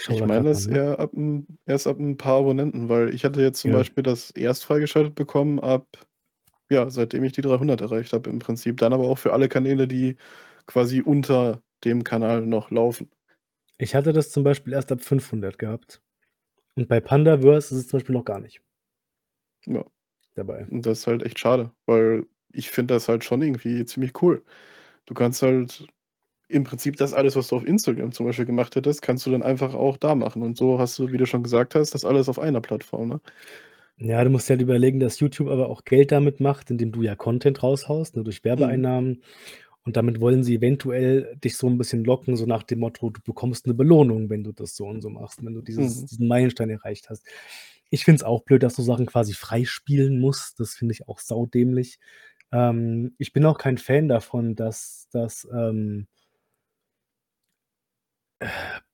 [0.09, 3.61] Ich meine, das eher ab 'n erst ab 'n paar Abonnenten, weil ich hatte jetzt
[3.61, 3.73] zum Ja.
[3.73, 5.87] Beispiel das erst freigeschaltet bekommen ab
[6.71, 8.79] ja, seitdem ich die 300 erreicht habe im Prinzip.
[8.79, 10.17] Dann aber auch für alle Kanäle, die
[10.67, 13.11] quasi unter dem Kanal noch laufen.
[13.81, 16.03] Ich hatte das zum Beispiel erst ab 500 gehabt.
[16.77, 18.61] Und bei Pandaverse ist es zum Beispiel noch gar nicht
[19.67, 19.87] Ja.
[20.37, 20.67] dabei.
[20.71, 24.45] Und das ist halt echt schade, weil ich finde das halt schon irgendwie ziemlich cool.
[25.07, 25.87] Du kannst halt
[26.49, 29.43] im Prinzip das alles, was du auf Instagram zum Beispiel gemacht hättest, kannst du dann
[29.43, 30.43] einfach auch da machen.
[30.43, 33.21] Und so hast du, wie du schon gesagt hast, das alles auf einer Plattform, ne?
[33.99, 37.03] Ja, du musst dir halt überlegen, dass YouTube aber auch Geld damit macht, indem du
[37.03, 38.83] ja Content raushaust, ne, durch Mhm.
[38.85, 39.23] Werbeeinnahmen.
[39.85, 43.21] Und damit wollen sie eventuell dich so 'n bisschen locken, so nach dem Motto: „Du
[43.23, 46.07] bekommst 'ne Belohnung, wenn du das so und so machst, wenn du dieses Mhm.
[46.07, 47.25] diesen Meilenstein erreicht hast.“
[47.91, 50.61] Ich finde es auch blöd, dass du Sachen quasi freispielen musst.
[50.61, 51.99] Das finde ich auch saudämlich.
[52.53, 56.16] Ähm, ich bin auch kein Fan davon, dass dass, ähm äh,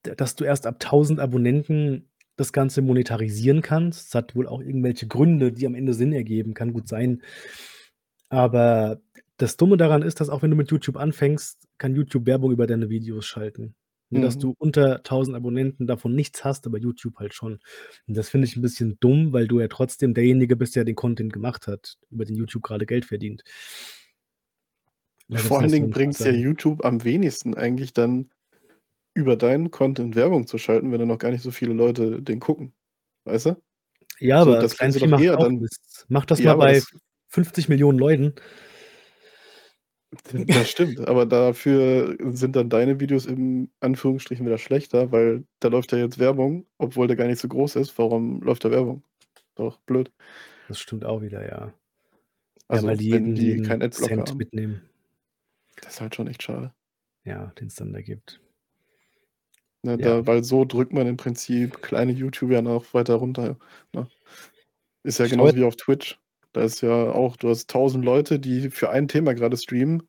[0.03, 4.09] dass du erst ab 1.000 Abonnenten das Ganze monetarisieren kannst.
[4.09, 7.21] Es hat wohl auch irgendwelche Gründe, die am Ende Sinn ergeben, kann gut sein.
[8.31, 9.01] Aber
[9.37, 12.67] das Dumme daran ist, dass auch wenn du mit YouTube anfängst, kann YouTube Werbung über
[12.67, 13.75] deine Videos schalten.
[14.09, 14.39] Nur, dass Mhm.
[14.39, 17.59] du unter 1.000 Abonnenten davon nichts hast, aber YouTube halt schon.
[18.07, 20.95] Und das finde ich 'n bisschen dumm, weil du ja trotzdem derjenige bist, der den
[20.95, 23.43] Content gemacht hat, über den YouTube grade Geld verdient.
[25.29, 26.33] Da Vor allen Dingen 'n paar bringt's ja.
[26.33, 28.29] YouTube am wenigsten eigentlich dann,
[29.13, 32.39] über deinen Content Werbung zu schalten, wenn da noch gar nicht so viele Leute den
[32.39, 32.73] gucken,
[33.25, 33.61] weißt du?
[34.19, 36.05] Ja, So, aber das sie Kleinvieh doch macht eher dann Mist.
[36.09, 36.87] Mach das ja, mal bei das
[37.31, 38.35] 50.000.000 Leuten.
[40.47, 45.91] Das stimmt, aber dafür sind dann deine Videos in Anführungsstrichen wieder schlechter, weil da läuft
[45.91, 47.97] ja jetzt Werbung, obwohl der gar nicht so groß ist.
[47.97, 49.03] Warum läuft da Werbung?
[49.55, 50.11] Doch blöd.
[50.67, 51.73] Das stimmt auch wieder, ja.
[52.69, 54.37] Ja, weil Also, die wenn die keinen Adblocker Cent haben.
[54.37, 54.81] mitnehmen.
[55.81, 56.73] Das ist halt schon echt schade.
[57.23, 58.39] Ja, den's dann da gibt.
[59.85, 60.15] Ne, Ja.
[60.15, 63.57] da weil so drückt man im Prinzip kleine YouTuber noch weiter runter,
[63.93, 64.07] ne?
[65.03, 66.19] Ist ja Ich genauso wie auf Twitch.
[66.53, 70.03] Da ist ja auch du hast 1.000 Leute, die für ein Thema grade streamen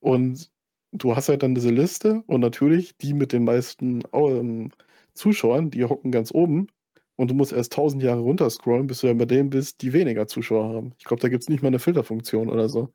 [0.00, 0.50] und
[0.92, 4.72] du hast halt dann diese Liste und natürlich die mit den meisten, ähm,
[5.14, 6.68] Zuschauern, die hocken ganz oben
[7.16, 10.26] und du musst erst 1.000 Jahre runterscrollen, bis du dann bei denen bist, die weniger
[10.28, 10.94] Zuschauer haben.
[10.98, 12.92] Ich glaube, da gibt's nicht mal 'ne Filterfunktion oder so.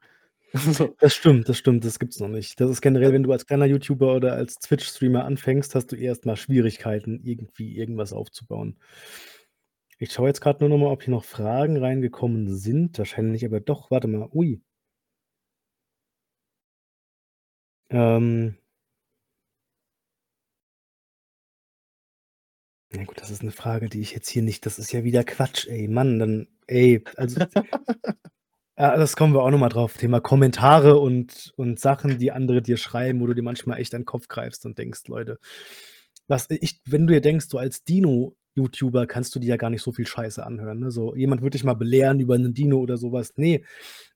[0.73, 0.95] So.
[0.99, 2.59] Das stimmt, das stimmt, das gibt's noch nicht.
[2.59, 6.25] Das ist generell, wenn du als kleiner YouTuber oder als Twitch-Streamer anfängst, hast du erst
[6.25, 8.75] mal Schwierigkeiten, irgendwie irgendwas aufzubauen.
[10.01, 12.97] Ich schaue jetzt grad nur noch mal, ob hier noch Fragen reingekommen sind.
[12.97, 13.91] Wahrscheinlich aber doch.
[13.91, 14.27] Warte mal.
[14.33, 14.59] Ui.
[17.91, 18.55] Ähm
[22.93, 25.23] Na gut, das ist 'ne Frage, die ich jetzt hier nicht das ist ja wieder
[25.23, 27.41] Quatsch, ey, Mann, dann ey, also
[28.77, 29.97] ja, das kommen wir auch noch mal drauf.
[29.97, 34.01] Thema Kommentare und und Sachen, die andere dir schreiben, wo du dir manchmal echt an
[34.01, 35.39] 'n Kopf greifst und denkst: „Leute,
[36.27, 39.81] was“ ich wenn du dir denkst, so als Dino-YouTuber kannst du dir ja gar nicht
[39.81, 40.91] so viel Scheiße anhören, ne?
[40.91, 43.37] So, jemand würde dich mal belehren über 'nen Dino oder so was.
[43.37, 43.61] Ne,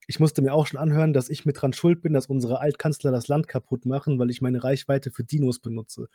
[0.08, 3.12] ich musste mir auch schon anhören, dass ich mit dran schuld bin, dass unsere Altkanzler
[3.12, 6.08] das Land kaputt machen, weil ich meine Reichweite für Dinos benutze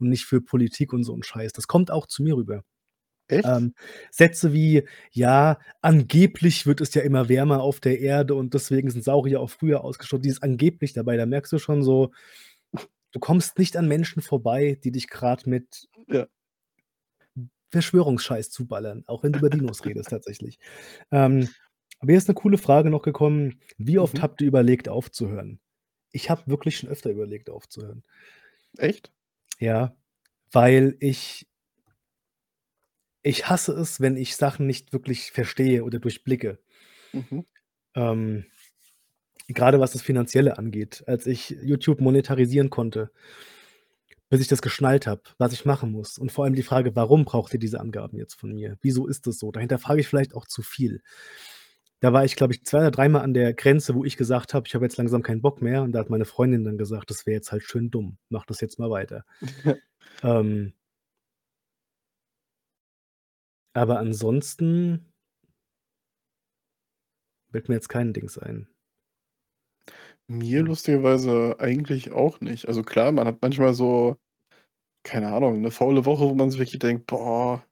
[0.00, 1.52] und nicht für Politik und so 'n Scheiß.
[1.54, 2.64] Das kommt auch zu mir rüber.
[3.32, 3.58] Echt?
[3.58, 3.74] Ähm,
[4.10, 9.04] Sätze wie: „Ja, angeblich wird es ja immer wärmer auf der Erde und deswegen sind
[9.04, 12.12] Saurier auch früher ausgestorben.“ Dieses angeblich dabei, da merkst du schon so,
[13.12, 16.26] du kommst nicht an Menschen vorbei, die dich grad mit Ja.
[17.70, 20.58] Verschwörungsscheiß zuballern, auch wenn du über Dinos redest tatsächlich.
[21.12, 21.48] Ähm,
[22.00, 24.22] aber ist 'ne coole Frage noch gekommen: „Wie oft Mhm.
[24.22, 25.60] habt ihr überlegt aufzuhören?“
[26.12, 28.04] Ich habe wirklich schon öfter überlegt aufzuhören.
[28.78, 29.12] Echt?
[29.60, 29.94] Ja,
[30.52, 31.46] weil ich
[33.22, 36.58] ich hasse es, wenn ich Sachen nicht wirklich verstehe oder durchblicke.
[37.14, 37.42] Mhm.
[37.94, 38.44] Ähm,
[39.54, 43.10] grade was das Finanzielle angeht, als ich YouTube monetarisieren konnte
[44.30, 47.24] bis ich das geschnallt habe, was ich machen muss und vor allem die Frage: „Warum
[47.24, 48.78] braucht ihr diese Angaben jetzt von mir?
[48.80, 51.02] Wieso ist das so?“ Da hinterfrage ich vielleicht auch zu viel.
[52.00, 54.66] Da war ich, glaube ich, 2 oder dreimal an der Grenze, wo ich gesagt habe:
[54.66, 57.26] „Ich habe jetzt langsam keinen Bock mehr.“ Und da hat meine Freundin dann gesagt: „Das
[57.26, 58.18] wäre jetzt halt schön dumm.
[58.30, 59.24] Mach das jetzt mal weiter.“
[60.22, 60.74] Ähm
[63.74, 65.12] aber ansonsten
[67.50, 68.66] fällt mir jetzt kein Dings ein.
[70.30, 72.68] Mir lustigerweise eigentlich auch nicht.
[72.68, 74.16] Also klar, man hat manchmal so,
[75.04, 77.64] keine Ahnung, 'ne faule Woche, wo man sich wirklich denkt: „Boah,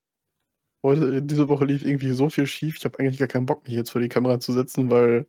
[0.85, 2.77] heute diese Woche lief irgendwie so viel schief.
[2.79, 5.27] Ich habe eigentlich gar keinen Bock, mich jetzt vor die Kamera zu setzen, weil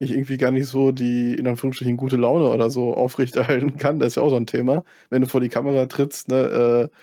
[0.00, 4.08] ich irgendwie gar nicht so die, in Anführungsstrichen, gute Laune oder so aufrechterhalten kann.“ Das
[4.10, 4.84] ist ja auch so 'n Thema.
[5.10, 6.96] Wenn du vor die Kamera trittst, ne, äh,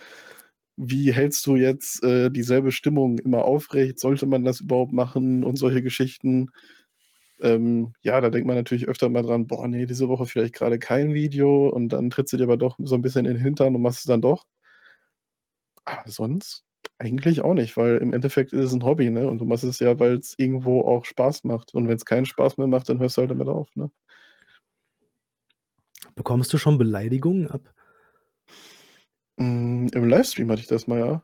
[0.78, 3.98] wie hältst du jetzt, äh, dieselbe Stimmung immer aufrecht?
[4.00, 6.50] Sollte man das überhaupt machen und solche Geschichten?
[7.42, 10.78] Ähm, ja, da denkt man natürlich öfter mal dran: „Boah, ne, diese Woche vielleicht grade
[10.80, 13.74] kein Video.“ Und dann trittst du dir aber doch so 'n bisschen in den Hintern
[13.76, 14.44] und machst es dann doch.
[15.86, 16.64] Aber sonst
[16.98, 19.28] eigentlich auch nicht, weil im Endeffekt ist es 'n Hobby, ne?
[19.28, 21.74] Und du machst es ja, weil's irgendwo auch Spaß macht.
[21.74, 23.90] Und wenn's keinen Spaß mehr macht, dann hörst du halt damit auf, ne?
[26.16, 27.72] Bekommst du schon Beleidigungen ab?
[29.38, 31.22] Hm, im Livestream hatte ich das mal, ja.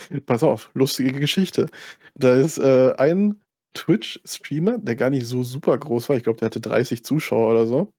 [0.26, 1.66] Pass auf, lustige Geschichte.
[2.14, 3.40] Da ist, äh, ein
[3.74, 7.66] Twitch-Streamer, der gar nicht so super groß war, ich glaube, der hatte 30 Zuschauer oder
[7.66, 7.92] so.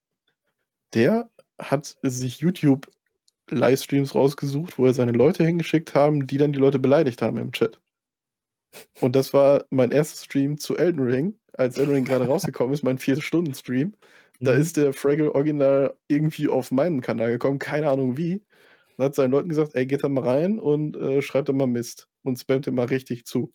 [0.93, 1.29] Der
[1.59, 7.21] hat sich YouTube-Livestreams rausgesucht, wo er seine Leute hingeschickt haben, die dann die Leute beleidigt
[7.21, 7.79] haben im Chat.
[8.99, 10.23] Und das war mein 1.
[10.25, 13.93] Stream zu Elden Ring, als Elden Ring grade rausgekommen ist, mein 4-Stunden-Stream.
[14.41, 14.61] Da Mhm.
[14.61, 18.43] ist der Fraggle original irgendwie auf meinen Kanal gekommen, keine Ahnung wie,
[18.97, 21.67] und hat seinen Leuten gesagt: „Ey, geht da mal rein und, äh, schreibt da mal
[21.67, 23.51] Mist.“ und spammt immer richtig zu.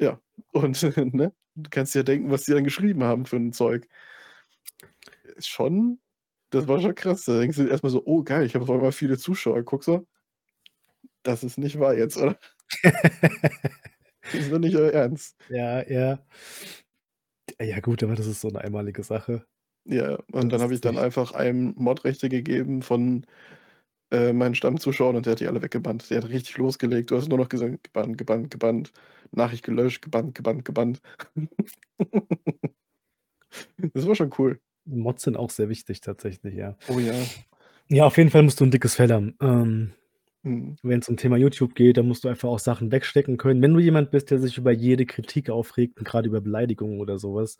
[0.00, 0.18] Ja,
[0.52, 0.82] und,
[1.14, 1.32] ne?
[1.56, 3.86] Du kannst dir ja denken, was die dann geschrieben haben für 'n Zeug.
[5.36, 6.00] Ist schon
[6.52, 7.24] das war schon krass.
[7.26, 9.62] Da denkst du dir erst mal so: „Oh geil, ich habe auf einmal viele Zuschauer.“
[9.62, 10.04] Guckst du
[11.22, 12.38] das ist nicht wahr jetzt, oder?
[14.32, 15.36] Das ist doch nicht euer Ernst.
[15.48, 16.24] Ja, ja.
[17.60, 19.44] Ja gut, aber das ist so 'ne einmalige Sache.
[19.86, 23.26] Ja, und Das dann habe ich dann einfach einem Mod-Rechte gegeben von,
[24.10, 26.10] äh, meinen Stammzuschauern und der hat die alle weggebannt.
[26.10, 27.10] Der hat richtig losgelegt.
[27.10, 28.92] Du hast nur noch gesagt: „Gebannt, gebannt, gebannt,
[29.32, 31.00] Nachricht gelöscht, gebannt, gebannt, gebannt.“
[33.94, 34.60] Das war schon cool.
[34.86, 36.76] Mods sind auch sehr wichtig tatsächlich, ja.
[36.88, 37.30] Oh ja.
[37.88, 39.34] Ja, auf jeden Fall musst du 'n dickes Fell haben.
[39.40, 39.92] Ähm,
[40.44, 40.80] Mhm.
[40.82, 43.62] wenn's um Thema YouTube geht, dann musst du einfach auch Sachen wegstecken können.
[43.62, 47.18] Wenn du jemand bist, der sich über jede Kritik aufregt und grade über Beleidigungen oder
[47.18, 47.58] so was,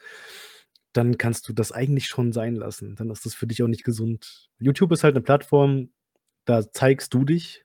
[0.95, 2.97] dann kannst du das eigentlich schon sein lassen.
[2.97, 4.51] Dann ist das für dich auch nicht gesund.
[4.61, 5.91] YouTube ist halt 'ne Plattform,
[6.47, 7.65] da zeigst du dich,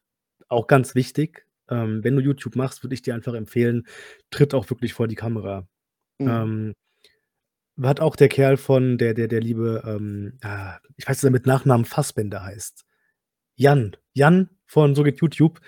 [0.49, 1.45] auch ganz wichtig.
[1.69, 3.87] Ähm, wenn du YouTube machst, würde ich dir einfach empfehlen,
[4.31, 5.67] tritt auch wirklich vor die Kamera.
[6.19, 6.27] Mhm.
[6.29, 6.73] Ähm,
[7.83, 11.31] hat auch der Kerl von der der der liebe, ähm, ah, ich weiß, dass er
[11.31, 12.85] mit Nachnamen Fassbender heißt.
[13.57, 13.97] Jan.
[14.13, 15.61] Jan von „So geht YouTube“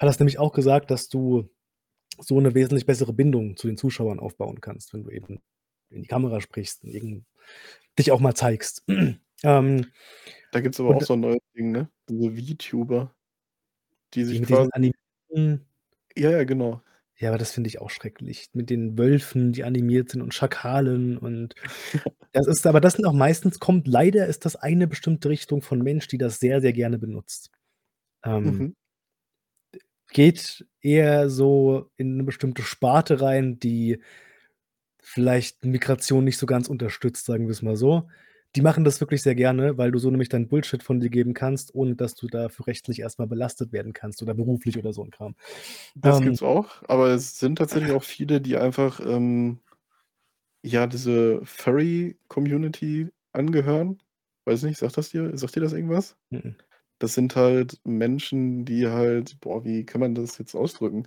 [0.00, 1.50] hat das nämlich auch gesagt, dass du
[2.20, 5.40] so 'ne wesentlich bessere Bindung zu den Zuschauern aufbauen kannst, wenn du eben
[5.90, 7.24] in die Kamera sprichst und
[7.98, 8.84] dich auch mal zeigst.
[9.44, 9.86] Ähm,
[10.52, 11.90] Da gibt's aber auch und so 'n neues Ding, ne?
[12.08, 13.14] Diese VTuber,
[14.14, 15.66] die Die sich mit diesen quasi animierten
[16.16, 16.80] Ja, ja, genau.
[17.18, 18.50] Ja, aber das finde ich auch schrecklich.
[18.52, 21.54] Mit den Wölfen, die animiert sind und Schakalen und
[22.32, 25.80] das ist aber das sind auch meistens kommt leider ist das eine bestimmte Richtung von
[25.82, 27.50] Mensch, die das sehr, sehr gerne benutzt.
[28.24, 28.74] Ähm Mhm.
[30.12, 34.00] geht eher so in 'ne bestimmte Sparte rein, die
[35.02, 38.08] vielleicht Migration nicht so ganz unterstützt, sagen wir's mal so.
[38.54, 41.34] Die machen das wirklich sehr gerne, weil du so nämlich deinen Bullshit von dir geben
[41.34, 45.02] kannst, ohne dass du dafür rechtlich erst mal belastet werden kannst oder beruflich oder so
[45.02, 45.34] 'n Kram.
[46.02, 49.60] Das Ähm gibt's auch, aber es sind tatsächlich auch viele, die einfach, ähm,
[50.62, 54.02] ja, diese Furry-Community angehören.
[54.46, 56.16] Weiß nicht, sagt das dir sagt dir das irgendwas?
[56.32, 56.56] Mhm.
[57.00, 61.06] Das sind halt Menschen, die halt boah, wie kann man das jetzt ausdrücken?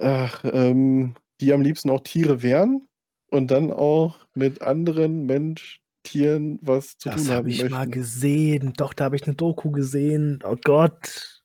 [0.00, 2.88] Ach, ähm, die am liebsten auch Tiere wären
[3.30, 7.86] und dann auch mit anderen Mensch Tieren was zu tun Das habe haben ich mal
[7.86, 7.88] möchten.
[7.88, 8.72] gesehen.
[8.76, 10.40] Doch, da habe ich 'ne Doku gesehen.
[10.44, 11.40] Oh Gott.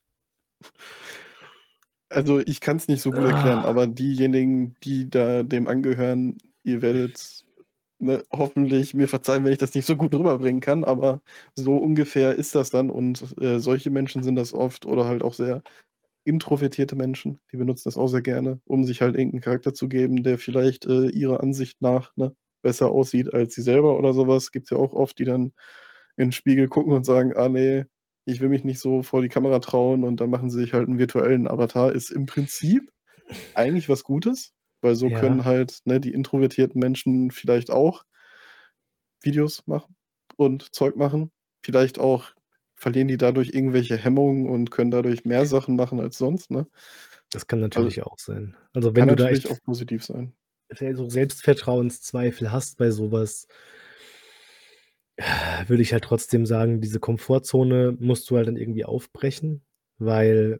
[2.11, 7.45] Also, ich kann's nicht so gut erklären, aber diejenigen, die da dem angehören, ihr werdet,
[7.99, 11.21] ne, hoffentlich mir verzeihen, wenn ich das nicht so gut rüberbringen kann, aber
[11.55, 15.33] so ungefähr ist das dann und, äh, solche Menschen sind das oft oder halt auch
[15.33, 15.63] sehr
[16.25, 19.89] introvertierte Menschen, die benutzen das auch sehr gerne, um sich halt irgend 'n Charakter zu
[19.89, 24.27] geben, der vielleicht, äh, ihrer Ansicht nach, ne, besser aussieht als sie selber oder so
[24.27, 24.51] was.
[24.51, 25.53] Gibt's ja auch oft, die dann
[26.17, 27.87] in 'n Spiegel gucken und sagen: „Ah ne,
[28.25, 30.87] ich will mich nicht so vor die Kamera trauen“, und dann machen sie sich halt
[30.89, 31.91] 'n virtuellen Avatar.
[31.93, 32.89] Ist im Prinzip
[33.55, 35.13] eigentlich was Gutes, weil so Ja.
[35.13, 38.03] können halt, ne, die introvertierten Menschen vielleicht auch
[39.23, 39.95] Videos machen
[40.37, 41.31] und Zeug machen.
[41.65, 42.33] Vielleicht auch
[42.83, 46.67] verlieren die dadurch irgendwelche Hemmungen und können dadurch mehr Sachen machen als sonst, ne?
[47.31, 48.55] Das kann Also natürlich auch sein.
[48.73, 50.33] Also, wenn du da echt auch positiv sein.
[50.93, 53.47] so Selbstvertrauenszweifel hast bei so was
[55.67, 59.63] würde ich halt trotzdem sagen, diese Komfortzone musst du halt dann irgendwie aufbrechen,
[59.97, 60.59] weil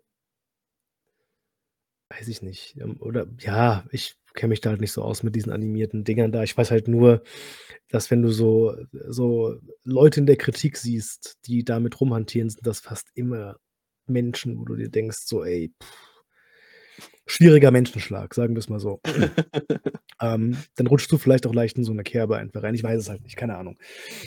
[2.17, 5.35] weiß ich nicht, ähm, oder ja, ich kenne mich da halt nicht so aus mit
[5.35, 6.43] diesen animierten Dingern da.
[6.43, 7.23] Ich weiß halt nur,
[7.89, 8.75] dass wenn du so
[9.09, 13.57] so Leute in der Kritik siehst, die damit rumhantieren, sind das fast immer
[14.07, 15.73] Menschen, wo du dir denkst so: „Ey,
[17.27, 19.01] schwieriger Menschenschlag“, sagen wir's mal so.
[20.21, 22.75] Ähm, dann rutschst du vielleicht auch leicht in so 'ne Kerbe einfach rein.
[22.75, 23.77] Ich weiß es halt nicht, keine Ahnung.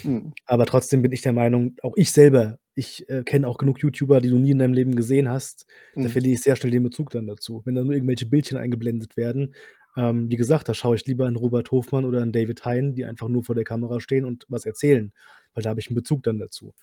[0.05, 0.37] Mhm.
[0.47, 4.21] Aber trotzdem bin ich der Meinung auch ich selber, ich, äh, kenne auch genug YouTuber,
[4.21, 5.67] die du nie in deinem Leben gesehen hast.
[6.01, 6.11] Da Mhm.
[6.11, 7.63] verliere ich sehr schnell den Bezug dann dazu.
[7.67, 9.55] Wenn da nur irgendwelche Bildchen eingeblendet werden,
[9.97, 13.05] ähm, wie gesagt, da schaue ich lieber 'n Robert Hofmann oder 'n David Hein, die
[13.07, 15.13] einfach nur vor der Kamera stehen und was erzählen,
[15.55, 16.75] weil da habe ich 'n Bezug dann dazu.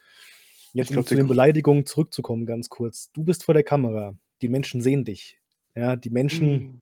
[0.73, 3.11] Jetzt, um glaube, zu den Beleidigungen zurückzukommen ganz kurz.
[3.14, 4.18] Du bist vor der Kamera.
[4.43, 5.39] Die Menschen sehen dich.
[5.76, 6.82] Ja, die Menschen Mhm.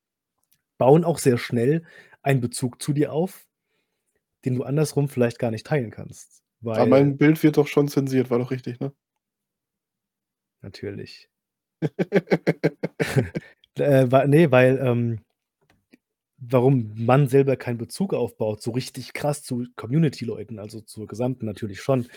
[0.79, 1.83] bauen auch sehr schnell
[2.23, 3.47] einen Bezug zu dir auf,
[4.45, 6.43] den du andersrum vielleicht gar nicht teilen kannst,
[6.73, 8.93] Aber weil mein Bild wird doch schon zensiert, war doch richtig, ne?
[10.63, 11.29] Natürlich.
[13.79, 15.21] Äh, wa ne, weil, ähm
[16.39, 21.81] warum man selber keinen Bezug aufbaut, so richtig krass zu Community-Leuten, also zur gesamten natürlich
[21.81, 22.07] schon,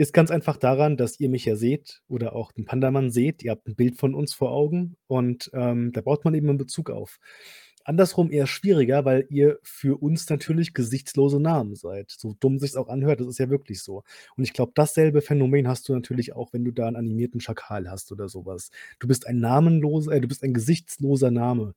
[0.00, 3.42] ist ganz einfach daran, dass ihr mich ja seht oder auch den Panda Mann seht.
[3.44, 6.58] Ihr habt 'n Bild von uns vor Augen und, ähm, da baut man eben 'n
[6.58, 7.18] Bezug auf.
[7.84, 12.10] Andersrum eher schwieriger, weil ihr für uns natürlich gesichtslose Namen seid.
[12.16, 14.04] So dumm sich's auch anhört, das ist ja wirklich so.
[14.36, 17.90] Und ich glaube, dasselbe Phänomen hast du natürlich auch, wenn du da 'n animierten Schakal
[17.90, 18.70] hast oder so was.
[19.00, 21.74] Du bist ein namenloser äh, du bist ein gesichtsloser Name,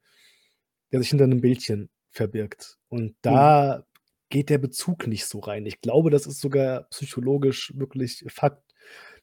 [0.94, 2.78] der sich hinter 'nem Bildchen verbirgt.
[2.90, 3.86] Und da
[4.34, 5.66] geht der Bezug nicht so rein.
[5.68, 8.76] Ich glaube, das ist sogar psychologisch wirklich Fakt,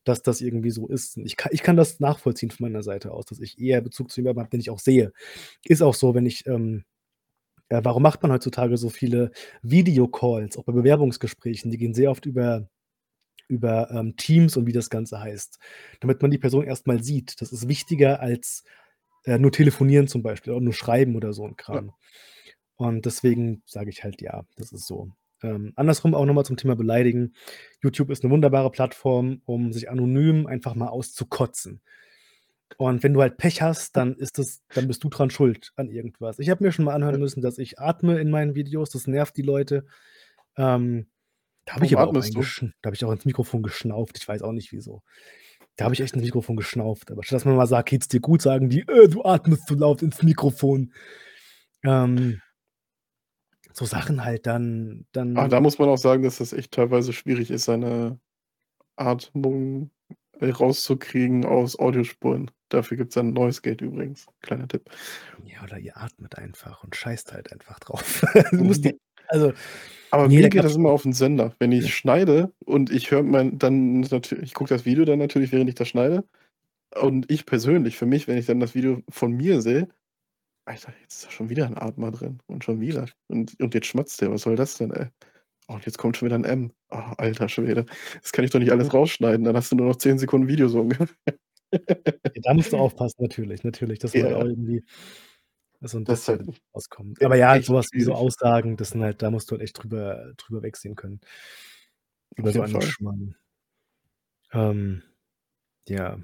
[0.05, 1.19] dass das irgendwie so ist.
[1.19, 4.21] Ich ka ich kann das nachvollziehen von meiner Seite aus, dass ich eher Bezug zu
[4.23, 5.13] jemandem habe, den ich auch sehe.
[5.65, 6.85] Ist auch so, wenn ich, ähm
[7.71, 9.33] äh, warum macht man heutzutage so viele
[9.63, 11.71] Videocalls, auch bei Bewerbungsgesprächen?
[11.73, 12.69] Die gehen sehr oft über
[13.49, 15.59] über, ähm, Teams und wie das Ganze heißt,
[16.01, 17.41] damit man die Person erst mal sieht.
[17.43, 18.65] Das ist wichtiger als,
[19.27, 21.83] äh, nur telefonieren zum Beispiel oder nur schreiben oder so 'n Ja.
[22.81, 25.11] Und deswegen sage ich halt ja, das ist so.
[25.43, 27.35] Ähm, andersrum auch noch mal zum Thema beleidigen.
[27.83, 31.83] YouTube ist 'ne wunderbare Plattform, um sich anonym einfach mal auszukotzen.
[32.79, 35.91] Und wenn du halt Pech hast, dann ist das dann bist du dran schuld an
[35.91, 36.39] irgendwas.
[36.39, 39.37] Ich habe mir schon mal anhören müssen, dass ich atme in meinen Videos, das nervt
[39.37, 39.85] die Leute.
[40.59, 41.09] Ähm,
[41.67, 42.15] da habe ich aber auch
[42.83, 44.19] da habe ich auch ins Mikrofon geschnauft.
[44.19, 45.03] Ich weiß auch nicht wieso.
[45.77, 47.11] Da habe ich echt ins Mikrofon geschnauft.
[47.13, 49.77] Aber statt dass man mal sagt: „Geht's dir gut?“, sagen die: „Äh, du atmest zu
[49.77, 50.93] laut ins Mikrofon.“
[51.85, 52.43] Ähm
[53.81, 57.13] so Sachen halt dann Ah, da dann muss man auch sagen, dass das echt teilweise
[57.13, 58.19] schwierig ist, seine
[58.97, 59.91] Atmung,
[60.41, 62.51] äh, rauszukriegen aus Audiospuren.
[62.71, 64.27] Dafür gibt's dann Noise Gate übrigens.
[64.43, 64.91] Kleiner Tipp.
[65.47, 68.23] Ja, oder ihr atmet einfach und scheißt halt einfach drauf.
[68.57, 68.93] Du musst dir
[69.29, 69.53] also,
[70.13, 71.55] Aber mir geht das immer auf 'n Sender.
[71.61, 75.53] Wenn ich schneide und ich höre mein dann natü ich gucke das Video dann natürlich,
[75.53, 76.25] während ich das schneide.
[77.01, 79.89] Und ich persönlich für mich, wenn ich dann das Video von mir sehe:
[80.71, 83.07] „Alter, jetzt ist da schon wieder 'n Atmer drin und schon wieder.
[83.27, 84.31] Und und jetzt schmatzt der.
[84.31, 85.09] Was soll das denn, ey?
[85.69, 86.73] Oh, und jetzt kommt schon wieder 'n M.
[86.91, 87.87] Oh, alter Schwede.
[88.23, 89.45] Das kann ich doch nicht alles rausschneiden.
[89.45, 91.09] Dann hast du nur noch 10 Sekunden Video so ungefähr.“
[92.37, 94.85] Ja, da musst du aufpassen, natürlich, natürlich, dass du Ja, auch irgendwie
[95.83, 96.43] so 'n Das ist halt
[96.75, 97.21] rauskommt.
[97.23, 98.15] Aber ja, so echt was wie so schwierig.
[98.15, 101.21] Aussagen, das sind halt da musst du halt echt drüber drüber wegsehen können
[102.39, 102.81] über so einen Fall.
[102.81, 103.35] Schmarrn.
[104.53, 105.03] Ähm,
[105.89, 106.19] ja.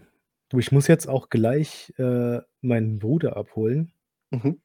[0.50, 3.92] Du, ich muss jetzt auch gleich, äh, meinen Bruder abholen.
[4.30, 4.60] Mhm.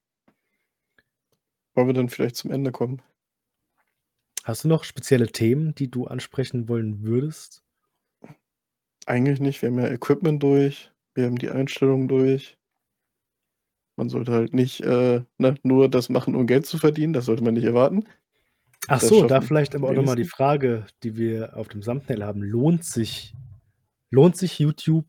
[1.73, 3.01] Wollen wir dann vielleicht zum Ende kommen?
[4.43, 7.63] Hast du noch spezielle Themen, die du ansprechen wollen würdest?
[9.05, 9.61] Eigentlich nicht.
[9.61, 10.91] Wir haben ja Equipment durch.
[11.13, 12.57] Wir haben die Einstellungen durch.
[13.97, 17.13] Man sollte halt nicht, äh, ne, nur das machen, um Geld zu verdienen.
[17.13, 18.05] Das sollte man nicht erwarten.
[18.87, 20.25] Ach Das so, da vielleicht aber auch noch mal die.
[20.25, 22.41] Frage, die wir auf dem Thumbnail haben.
[22.41, 23.33] Lohnt sich
[24.11, 25.07] lohnt sich YouTube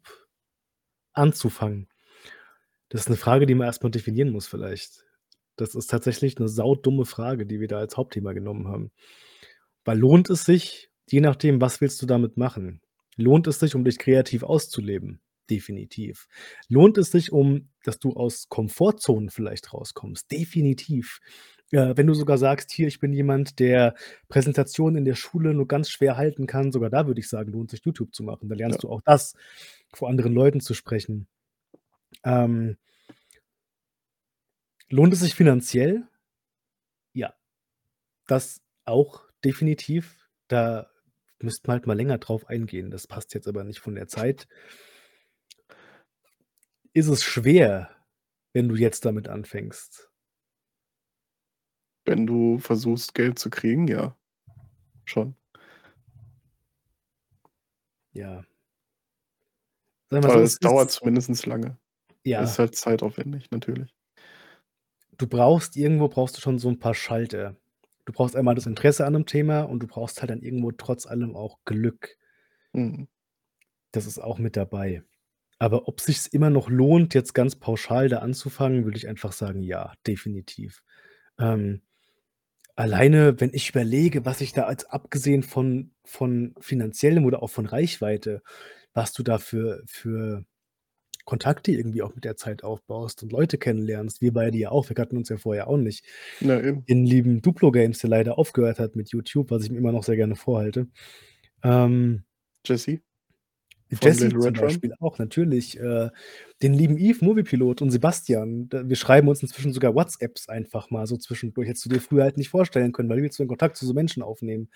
[1.12, 1.88] anzufangen?
[2.92, 5.02] Das ist 'ne Frage, die man erst mal definieren muss vielleicht.
[5.56, 8.90] Das ist tatsächlich 'ne saudumme Frage, die wir da als Hauptthema genommen haben.
[9.84, 10.90] Weil lohnt es sich?
[11.10, 12.82] Je nachdem, was willst du damit machen?
[13.16, 15.20] Lohnt es sich, um dich kreativ auszuleben?
[15.50, 16.28] Definitiv.
[16.68, 20.30] Lohnt es sich, um dass du aus Komfortzonen vielleicht rauskommst?
[20.32, 21.20] Definitiv.
[21.72, 23.94] Äh, wenn du sogar sagst: „Hier, ich bin jemand, der
[24.28, 27.70] Präsentationen in der Schule nur ganz schwer halten kann“, sogar da würde ich sagen, lohnt
[27.70, 28.48] sich YouTube zu machen.
[28.50, 28.78] Da Ja.
[28.78, 29.34] lernst du auch das,
[29.94, 31.26] vor anderen Leuten zu sprechen.
[32.24, 32.76] Ähm
[34.88, 36.06] lohnt es sich finanziell?
[37.12, 37.34] Ja.
[38.26, 40.28] Das auch definitiv.
[40.48, 40.90] Da
[41.40, 42.90] müssten wir halt mal länger drauf eingehen.
[42.90, 44.48] Das passt jetzt aber nicht von der Zeit.
[46.92, 47.90] Ist es schwer,
[48.52, 50.10] wenn du jetzt damit anfängst?
[52.04, 54.16] Wenn du versuchst, Geld zu kriegen, ja.
[55.04, 55.36] Schon.
[58.12, 58.44] Ja.
[60.10, 61.78] Sagen wir so, Aber es dauert zumindest lange.
[62.30, 62.58] Es ist Ja.
[62.58, 63.92] halt zeitaufwendig, natürlich.
[65.18, 67.56] Du brauchst irgendwo brauchst du schon so 'n paar Schalter.
[68.06, 71.06] Du brauchst einmal das Interesse an 'nem Thema und du brauchst halt dann irgendwo trotz
[71.06, 72.16] allem auch Glück.
[72.74, 73.06] Mhm.
[73.94, 75.02] Das ist auch mit dabei.
[75.58, 79.62] Aber ob sich's immer noch lohnt, jetzt ganz pauschal da anzufangen, würde ich einfach sagen:
[79.62, 80.82] „Ja, definitiv.“
[81.40, 81.82] Ähm,
[82.76, 87.66] alleine, wenn ich überlege, was ich da als abgesehen von von Finanziellem oder auch von
[87.66, 88.42] Reichweite
[88.94, 90.44] was du da für für
[91.24, 94.20] Kontakte irgendwie auch mit der Zeit aufbaust und Leute kennenlernst.
[94.22, 94.88] Wir beide ja auch.
[94.88, 96.04] Wir kannten uns ja vorher auch nicht.
[96.40, 96.86] Ja, eben.
[96.88, 100.04] Den lieben Duplo Games, der leider aufgehört hat mit YouTube, was ich ihm immer noch
[100.04, 100.88] sehr gerne vorhalte.
[101.64, 102.24] Ähm
[102.64, 103.02] Jesse
[104.02, 104.56] Jesse zum Red?
[104.56, 106.08] Beispiel auch natürlich, äh,
[106.62, 108.68] den lieben Yves, Moviepilot und Sebastian.
[108.72, 111.68] Wir schreiben uns inzwischen sogar WhatsApps einfach mal so zwischendurch.
[111.68, 113.84] Hättest du dir früher halt nicht vorstellen können, weil wie willst du denn Kontakt zu
[113.86, 114.70] so Menschen aufnehmen?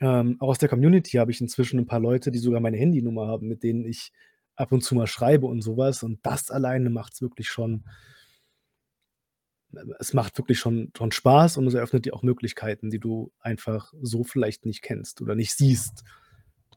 [0.00, 3.26] Ähm, auch aus der Community habe ich inzwischen 'n paar Leute, die sogar meine Handynummer
[3.28, 4.12] haben, mit denen ich
[4.60, 6.02] ab und zu mal schreibe und so was.
[6.04, 7.84] Und das alleine macht's wirklich schon
[10.00, 13.92] es macht wirklich schon schon Spaß und es eröffnet dir auch Möglichkeiten, die du einfach
[14.02, 16.02] so vielleicht nicht kennst oder nicht siehst.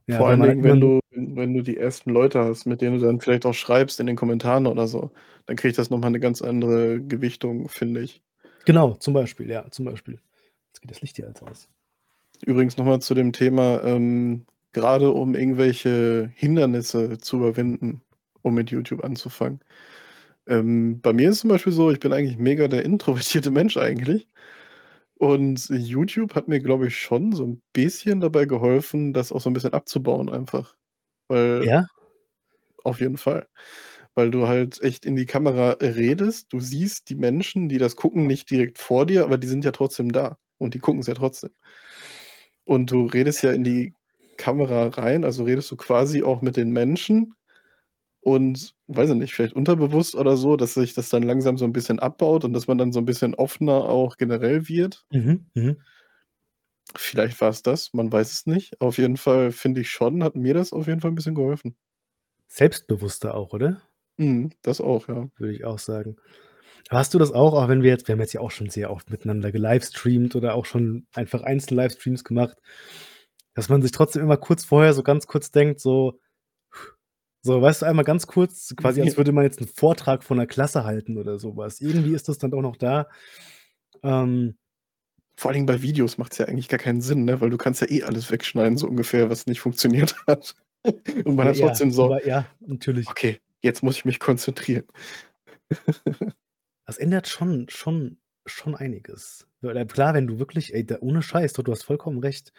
[0.07, 3.05] Ja, Vor allen Dingen, wenn du wenn du die ersten Leute hast, mit denen du
[3.05, 5.11] dann vielleicht auch schreibst in den Kommentaren oder so,
[5.45, 8.21] dann kriegt das noch mal 'ne ganz andere Gewichtung, finde ich.
[8.65, 10.19] Genau, zum Beispiel, ja, zum Beispiel.
[10.67, 11.69] Jetzt geht das Licht hier halt aus.
[12.45, 18.01] Übrigens noch mal zu dem Thema, ähm, grade um irgendwelche Hindernisse zu überwinden,
[18.41, 19.61] um mit YouTube anzufangen.
[20.47, 23.77] Ähm, bei mir ist es zum Beispiel so, ich bin eigentlich mega der introvertierte Mensch
[23.77, 24.27] eigentlich.
[25.15, 29.49] Und YouTube hat mir, glaube ich, schon so 'n bisschen dabei geholfen, das auch so
[29.51, 30.75] 'n bisschen abzubauen einfach.
[31.29, 31.85] Weil Ja?
[32.83, 33.47] auf jeden Fall.
[34.15, 36.51] Weil du halt echt in die Kamera redest.
[36.53, 39.71] Du siehst die Menschen, die das gucken, nicht direkt vor dir, aber die sind ja
[39.71, 41.51] trotzdem da und die gucken's ja trotzdem.
[42.67, 43.93] Und du redest ja in die
[44.37, 47.35] Kamera rein, also redest du quasi auch mit den Menschen
[48.21, 51.73] und weiß ich nicht, vielleicht unterbewusst oder so, dass sich das dann langsam so 'n
[51.73, 55.05] bisschen abbaut und dass man dann so 'n bisschen offener auch generell wird.
[55.11, 55.77] Mhm, mhm.
[56.95, 58.79] Vielleicht war's das, man weiß es nicht.
[58.81, 61.75] Auf jeden Fall finde ich schon hat mir das auf jeden Fall 'n bisschen geholfen.
[62.47, 63.81] Selbstbewusster auch, oder?
[64.17, 65.27] Mhm, das auch, ja.
[65.37, 66.17] Würde ich auch sagen.
[66.89, 68.91] Hast du das auch, auch wenn wir jetzt wir haben jetzt ja auch schon sehr
[68.91, 72.57] oft miteinander gelivestreamt oder auch schon einfach Einzel-Livestreams gemacht,
[73.55, 76.19] dass man sich trotzdem immer kurz vorher so ganz kurz denkt, so
[77.41, 80.47] so, weißt du, einmal ganz kurz, quasi als würde man jetzt 'n Vortrag vor 'ner
[80.47, 81.81] Klasse halten oder so was.
[81.81, 83.07] Irgendwie ist das dann doch noch da.
[84.03, 84.57] Ähm
[85.37, 87.81] Vor allen Dingen bei Videos macht's ja eigentlich gar keinen Sinn, ne, weil du kannst
[87.81, 90.55] ja eh alles wegschneiden, so ungefähr, was nicht funktioniert hat.
[91.25, 93.07] Und man Ja, hat trotzdem so: aber ja, natürlich.
[93.07, 94.85] „Okay, jetzt muss ich mich konzentrieren.“
[96.85, 99.47] Das ändert schon schon schon einiges.
[99.61, 102.51] Klar, wenn du wirklich ey, da ohne Scheiß, du hast vollkommen recht.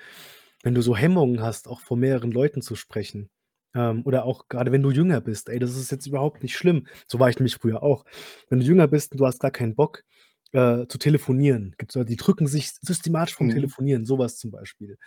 [0.65, 3.31] Wenn du so Hemmungen hast, auch vor mehreren Leuten zu sprechen,
[3.77, 6.89] ähm, oder auch grade wenn du jünger bist, ey, das ist jetzt überhaupt nicht schlimm.
[7.09, 8.05] So war ich nämlich früher auch.
[8.51, 10.05] Wenn du jünger bist und du hast gar keinen Bock,
[10.53, 11.75] äh, zu telefonieren.
[11.79, 13.51] Gibt's Leute, die drücken sich systematisch vom Mhm.
[13.51, 14.99] Telefonieren, so was zum Beispiel.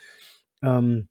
[0.64, 1.10] Ähm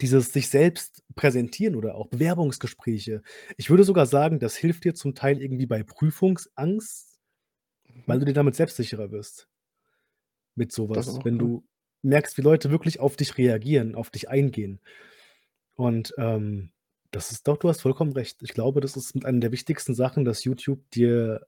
[0.00, 3.22] dieses sich selbst präsentieren oder auch Bewerbungsgespräche.
[3.56, 7.18] Ich würde sogar sagen, das hilft dir zum Teil irgendwie bei Prüfungsangst,
[8.06, 8.20] weil Mhm.
[8.20, 9.48] du dir damit selbstsicherer wirst.
[10.56, 11.38] Mit so Das was, auch, wenn ja.
[11.38, 11.66] du
[12.02, 14.80] merkst, wie Leute wirklich auf dich reagieren, auf dich eingehen.
[15.76, 16.72] Und, ähm,
[17.12, 18.42] das ist doch du hast vollkommen recht.
[18.42, 21.46] Ich glaube, das ist mit einer der wichtigsten Sachen, dass YouTube dir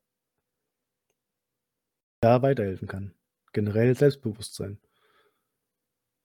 [2.23, 3.15] da weiterhelfen kann.
[3.53, 4.79] Generell Selbstbewusstsein.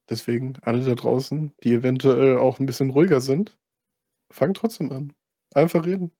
[0.10, 3.58] Deswegen, alle da draußen, die eventuell auch 'n bisschen ruhiger sind,
[4.32, 5.14] fangt trotzdem an.
[5.56, 6.12] Einfach reden.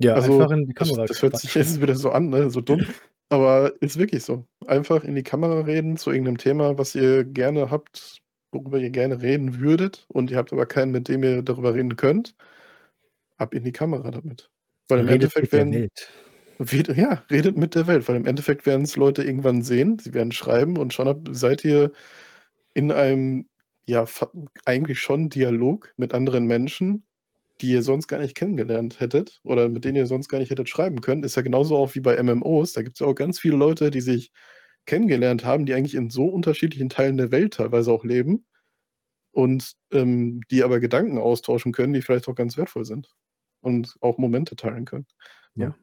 [0.00, 2.50] Ja, Also, einfach in die das Kamera das hört sich jetzt wieder so an, ne,
[2.50, 2.86] so dumm,
[3.30, 4.46] aber ist wirklich so.
[4.66, 8.22] Einfach in die Kamera reden zu irgend 'nem Thema, was ihr gerne habt,
[8.52, 11.96] worüber ihr gerne reden würdet und ihr habt aber keinen, mit dem ihr darüber reden
[11.96, 12.34] könnt.
[13.40, 14.50] Ab in die Kamera damit.
[14.88, 16.08] Weil im Redet Endeffekt mit der werden Welt.
[16.96, 19.98] ja, redet mit der Welt, weil im Endeffekt werden's Leute irgendwann sehen.
[20.00, 21.92] Sie werden schreiben und schon seid ihr
[22.74, 23.48] in einem,
[23.88, 24.06] ja,
[24.66, 27.05] eigentlich schon Dialog mit anderen Menschen,
[27.60, 30.68] die ihr sonst gar nicht kennengelernt hättet oder mit denen ihr sonst gar nicht hättet
[30.68, 31.22] schreiben können.
[31.24, 32.72] Ist ja genauso auch wie bei MMOs.
[32.72, 34.30] Da gibt's ja auch ganz viele Leute, die sich
[34.86, 38.46] kennengelernt haben, die eigentlich in so unterschiedlichen Teilen der Welt teilweise auch leben
[39.32, 43.08] und, ähm, die aber Gedanken austauschen können, die vielleicht auch ganz wertvoll sind
[43.60, 45.06] und auch Momente teilen können,
[45.54, 45.66] ne?
[45.66, 45.76] Ja.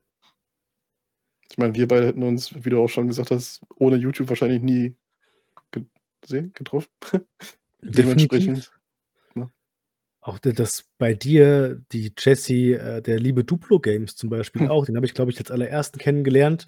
[1.49, 4.61] Ich meine, wir beide hätten uns, wie du auch schon gesagt hast, ohne YouTube wahrscheinlich
[4.63, 4.95] nie
[6.21, 6.89] gesehen, getroffen.
[7.81, 8.71] Dementsprechend?
[10.25, 14.67] Auch d das bei dir, die Jessie, äh, der liebe Duplo Games zum Beispiel Hm.
[14.67, 16.65] auch, den habe ich, glaube ich, als allerersten kennengelernt.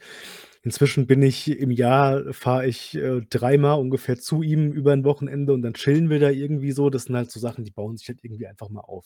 [0.64, 5.54] Inzwischen bin ich im Jahr fahre ich, äh, dreimal ungefähr zu ihm über 'n Wochenende
[5.54, 6.90] und dann chillen wir da irgendwie so.
[6.90, 9.06] Das sind halt so Sachen, die bauen sich halt irgendwie einfach mal auf.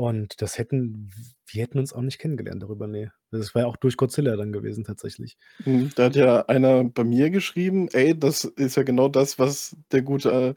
[0.00, 1.10] Und das hätten
[1.46, 3.12] wir hätten uns auch nicht kennengelernt darüber, ne.
[3.30, 5.34] Das war ja auch durch Godzilla dann gewesen tatsächlich.
[5.60, 9.76] Mhm, da hat ja einer bei mir geschrieben: „Ey, das ist ja genau das, was
[9.92, 10.54] der gute, äh,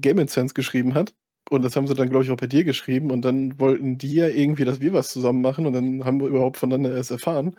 [0.00, 1.14] Game Sense geschrieben hat.“
[1.50, 4.14] Und das haben sie dann, glaube ich, auch bei dir geschrieben und dann wollten die
[4.14, 7.56] ja irgendwie, dass wir was zusammen machen und dann haben wir überhaupt voneinander erst erfahren.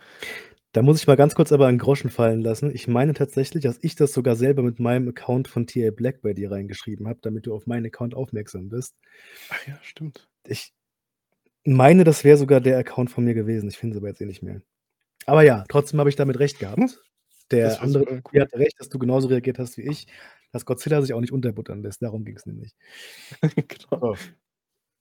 [0.73, 2.73] Da muss ich mal ganz kurz aber einen Groschen fallen lassen.
[2.73, 6.34] Ich meine tatsächlich, dass ich das sogar selber mit meinem Account von TA Black bei
[6.34, 8.95] dir reingeschrieben habe, damit du auf meinen Account aufmerksam bist.
[9.49, 10.27] Ach ja, stimmt.
[10.47, 10.73] Ich
[11.65, 13.69] meine, das wäre sogar der Account von mir gewesen.
[13.69, 14.61] Ich finde es aber jetzt eh nicht mehr.
[15.26, 16.88] Aber ja, trotzdem habe ich damit recht Hm.
[16.88, 16.99] gehabt.
[17.61, 18.41] Das Der andere cool.
[18.41, 20.07] hatte recht, dass du genauso reagiert hast wie ich,
[20.52, 22.02] dass Godzilla sich auch nicht unterbuttern lässt.
[22.02, 22.73] Darum ging's nämlich.
[23.68, 24.15] Genau.
[24.15, 24.18] So.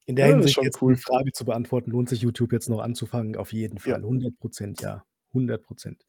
[0.07, 0.95] In der Ja, Hinsicht jetzt, cool.
[0.97, 3.37] die Frage zu beantworten, lohnt sich YouTube jetzt noch anzufangen?
[3.37, 3.95] Auf jeden Ja.
[3.95, 4.03] Fall.
[4.05, 5.05] 100 % ja.
[5.35, 6.05] 100 %.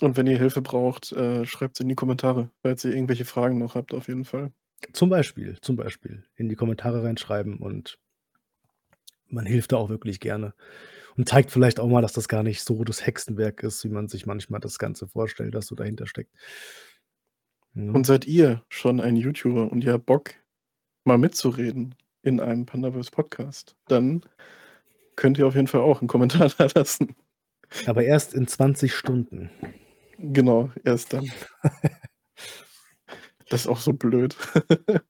[0.00, 3.74] Und wenn ihr Hilfe braucht, äh, schreibt's in die Kommentare, falls ihr irgendwelche Fragen noch
[3.76, 4.52] habt, auf jeden Fall.
[4.92, 7.98] Zum Beispiel zum Beispiel in die Kommentare reinschreiben und
[9.28, 10.54] man hilft da auch wirklich gerne
[11.16, 14.08] und zeigt vielleicht auch mal, dass das gar nicht so das Hexenwerk ist, wie man
[14.08, 16.32] sich manchmal das Ganze vorstellt, was so dahinter steckt.
[17.74, 17.92] Ne?
[17.92, 20.34] Und seid ihr schon ein YouTuber und ihr habt Bock,
[21.04, 24.22] mal mitzureden in einem Pandaverse Podcast, dann
[25.16, 27.14] könnt ihr auf jeden Fall auch 'n Kommentar da lassen.
[27.86, 29.50] Aber erst in 20 Stunden.
[30.18, 31.30] Genau, erst dann.
[33.50, 34.36] Das ist auch so blöd.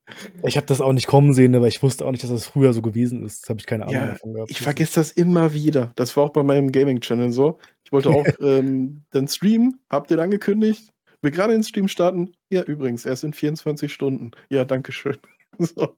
[0.44, 2.72] Ich habe das auch nicht kommen sehen, aber ich wusste auch nicht, dass das früher
[2.72, 3.42] so gewesen ist.
[3.42, 4.50] Das habe ich keine Ahnung Ja, davon gehabt.
[4.50, 5.92] ich vergesse das immer wieder.
[5.96, 7.58] Das war auch bei meinem Gaming-Channel so.
[7.84, 10.92] Ich wollte auch, ähm, dann streamen, habe den angekündigt,
[11.24, 12.34] will grade den Stream starten.
[12.50, 14.32] Ja, übrigens, erst in 24 Stunden.
[14.50, 15.18] Ja, danke schön.
[15.60, 15.96] So.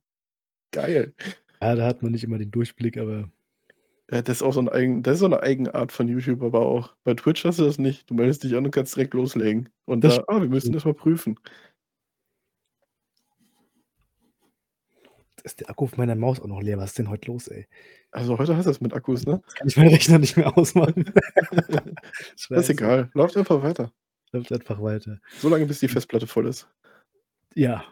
[0.72, 1.14] Geil.
[1.62, 3.30] Ja, da hat man nicht immer den Durchblick, aber
[4.12, 6.60] Ja, das ist auch so 'n eigen das ist so 'ne Eigenart von YouTube aber
[6.62, 6.96] auch.
[7.04, 8.10] Bei Twitch hast du das nicht.
[8.10, 9.70] Du meldest dich an und kannst direkt loslegen.
[9.86, 11.38] Und Das da: „Ah, wir müssen das mal prüfen.“
[15.38, 16.78] Jetzt ist der Akku auf meiner Maus auch noch leer.
[16.78, 17.66] Was ist denn heute los, ey?
[18.10, 19.40] Also, heute hast du's mit Akkus, ne?
[19.44, 21.12] Jetzt kann ich meinen Rechner nicht mehr ausmachen.
[22.54, 22.72] Ist Scheiße.
[22.72, 23.10] egal.
[23.14, 23.92] Läuft einfach weiter.
[24.32, 25.18] Läuft einfach weiter.
[25.38, 26.68] So lange, bis die Festplatte voll ist.
[27.54, 27.84] Ja.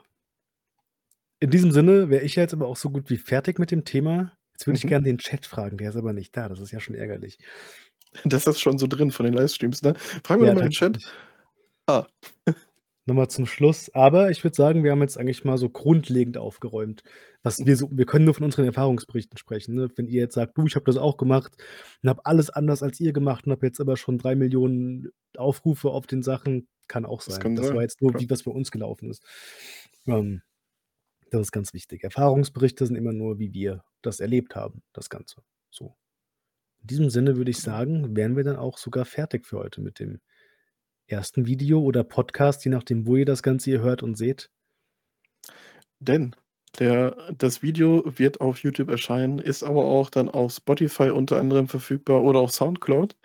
[1.41, 4.33] In diesem Sinne wäre ich jetzt aber auch so gut wie fertig mit dem Thema.
[4.53, 4.89] Jetzt würde ich Mhm.
[4.89, 6.49] gern den Chat fragen, der ist aber nicht da.
[6.49, 7.39] Das ist ja schon ärgerlich.
[8.25, 9.95] Das ist schon so drin von den Livestreams, ne?
[10.25, 10.99] Fragen wir Ja, mal im Chat.
[11.87, 12.07] Ah.
[13.07, 13.91] Noch mal zum Schluss.
[13.95, 17.03] Aber ich würde sagen, wir haben jetzt eigentlich mal so grundlegend aufgeräumt,
[17.43, 19.89] was wir so wir können nur von unseren Erfahrungsberichten sprechen, ne?
[19.97, 21.53] Wenn ihr jetzt sagt: „Du, ich habe das auch gemacht
[22.03, 26.07] und habe alles anders als ihr gemacht und habe jetzt aber schon 3.000.000 Aufrufe auf
[26.07, 27.41] den Sachen“, kann auch Das sein.
[27.41, 29.23] kann Das war sein, jetzt nur, wie was bei uns gelaufen ist.
[30.07, 30.41] Ähm,
[31.31, 32.05] das ist ganz wichtig.
[32.05, 35.97] Erfahrungsberichte sind immer nur, wie wir das erlebt haben, das Ganze, so.
[36.83, 37.63] In diesem Sinne würde ich Genau.
[37.63, 40.21] sagen, wären wir dann auch sogar fertig für heute mit dem
[41.07, 44.51] ersten Video oder Podcast, je nachdem, wo ihr das Ganze hier hört und seht.
[46.01, 46.35] Denn
[46.79, 51.69] der das Video wird auf YouTube erscheinen, ist aber auch dann auf Spotify unter anderem
[51.69, 53.17] verfügbar oder auf Soundcloud.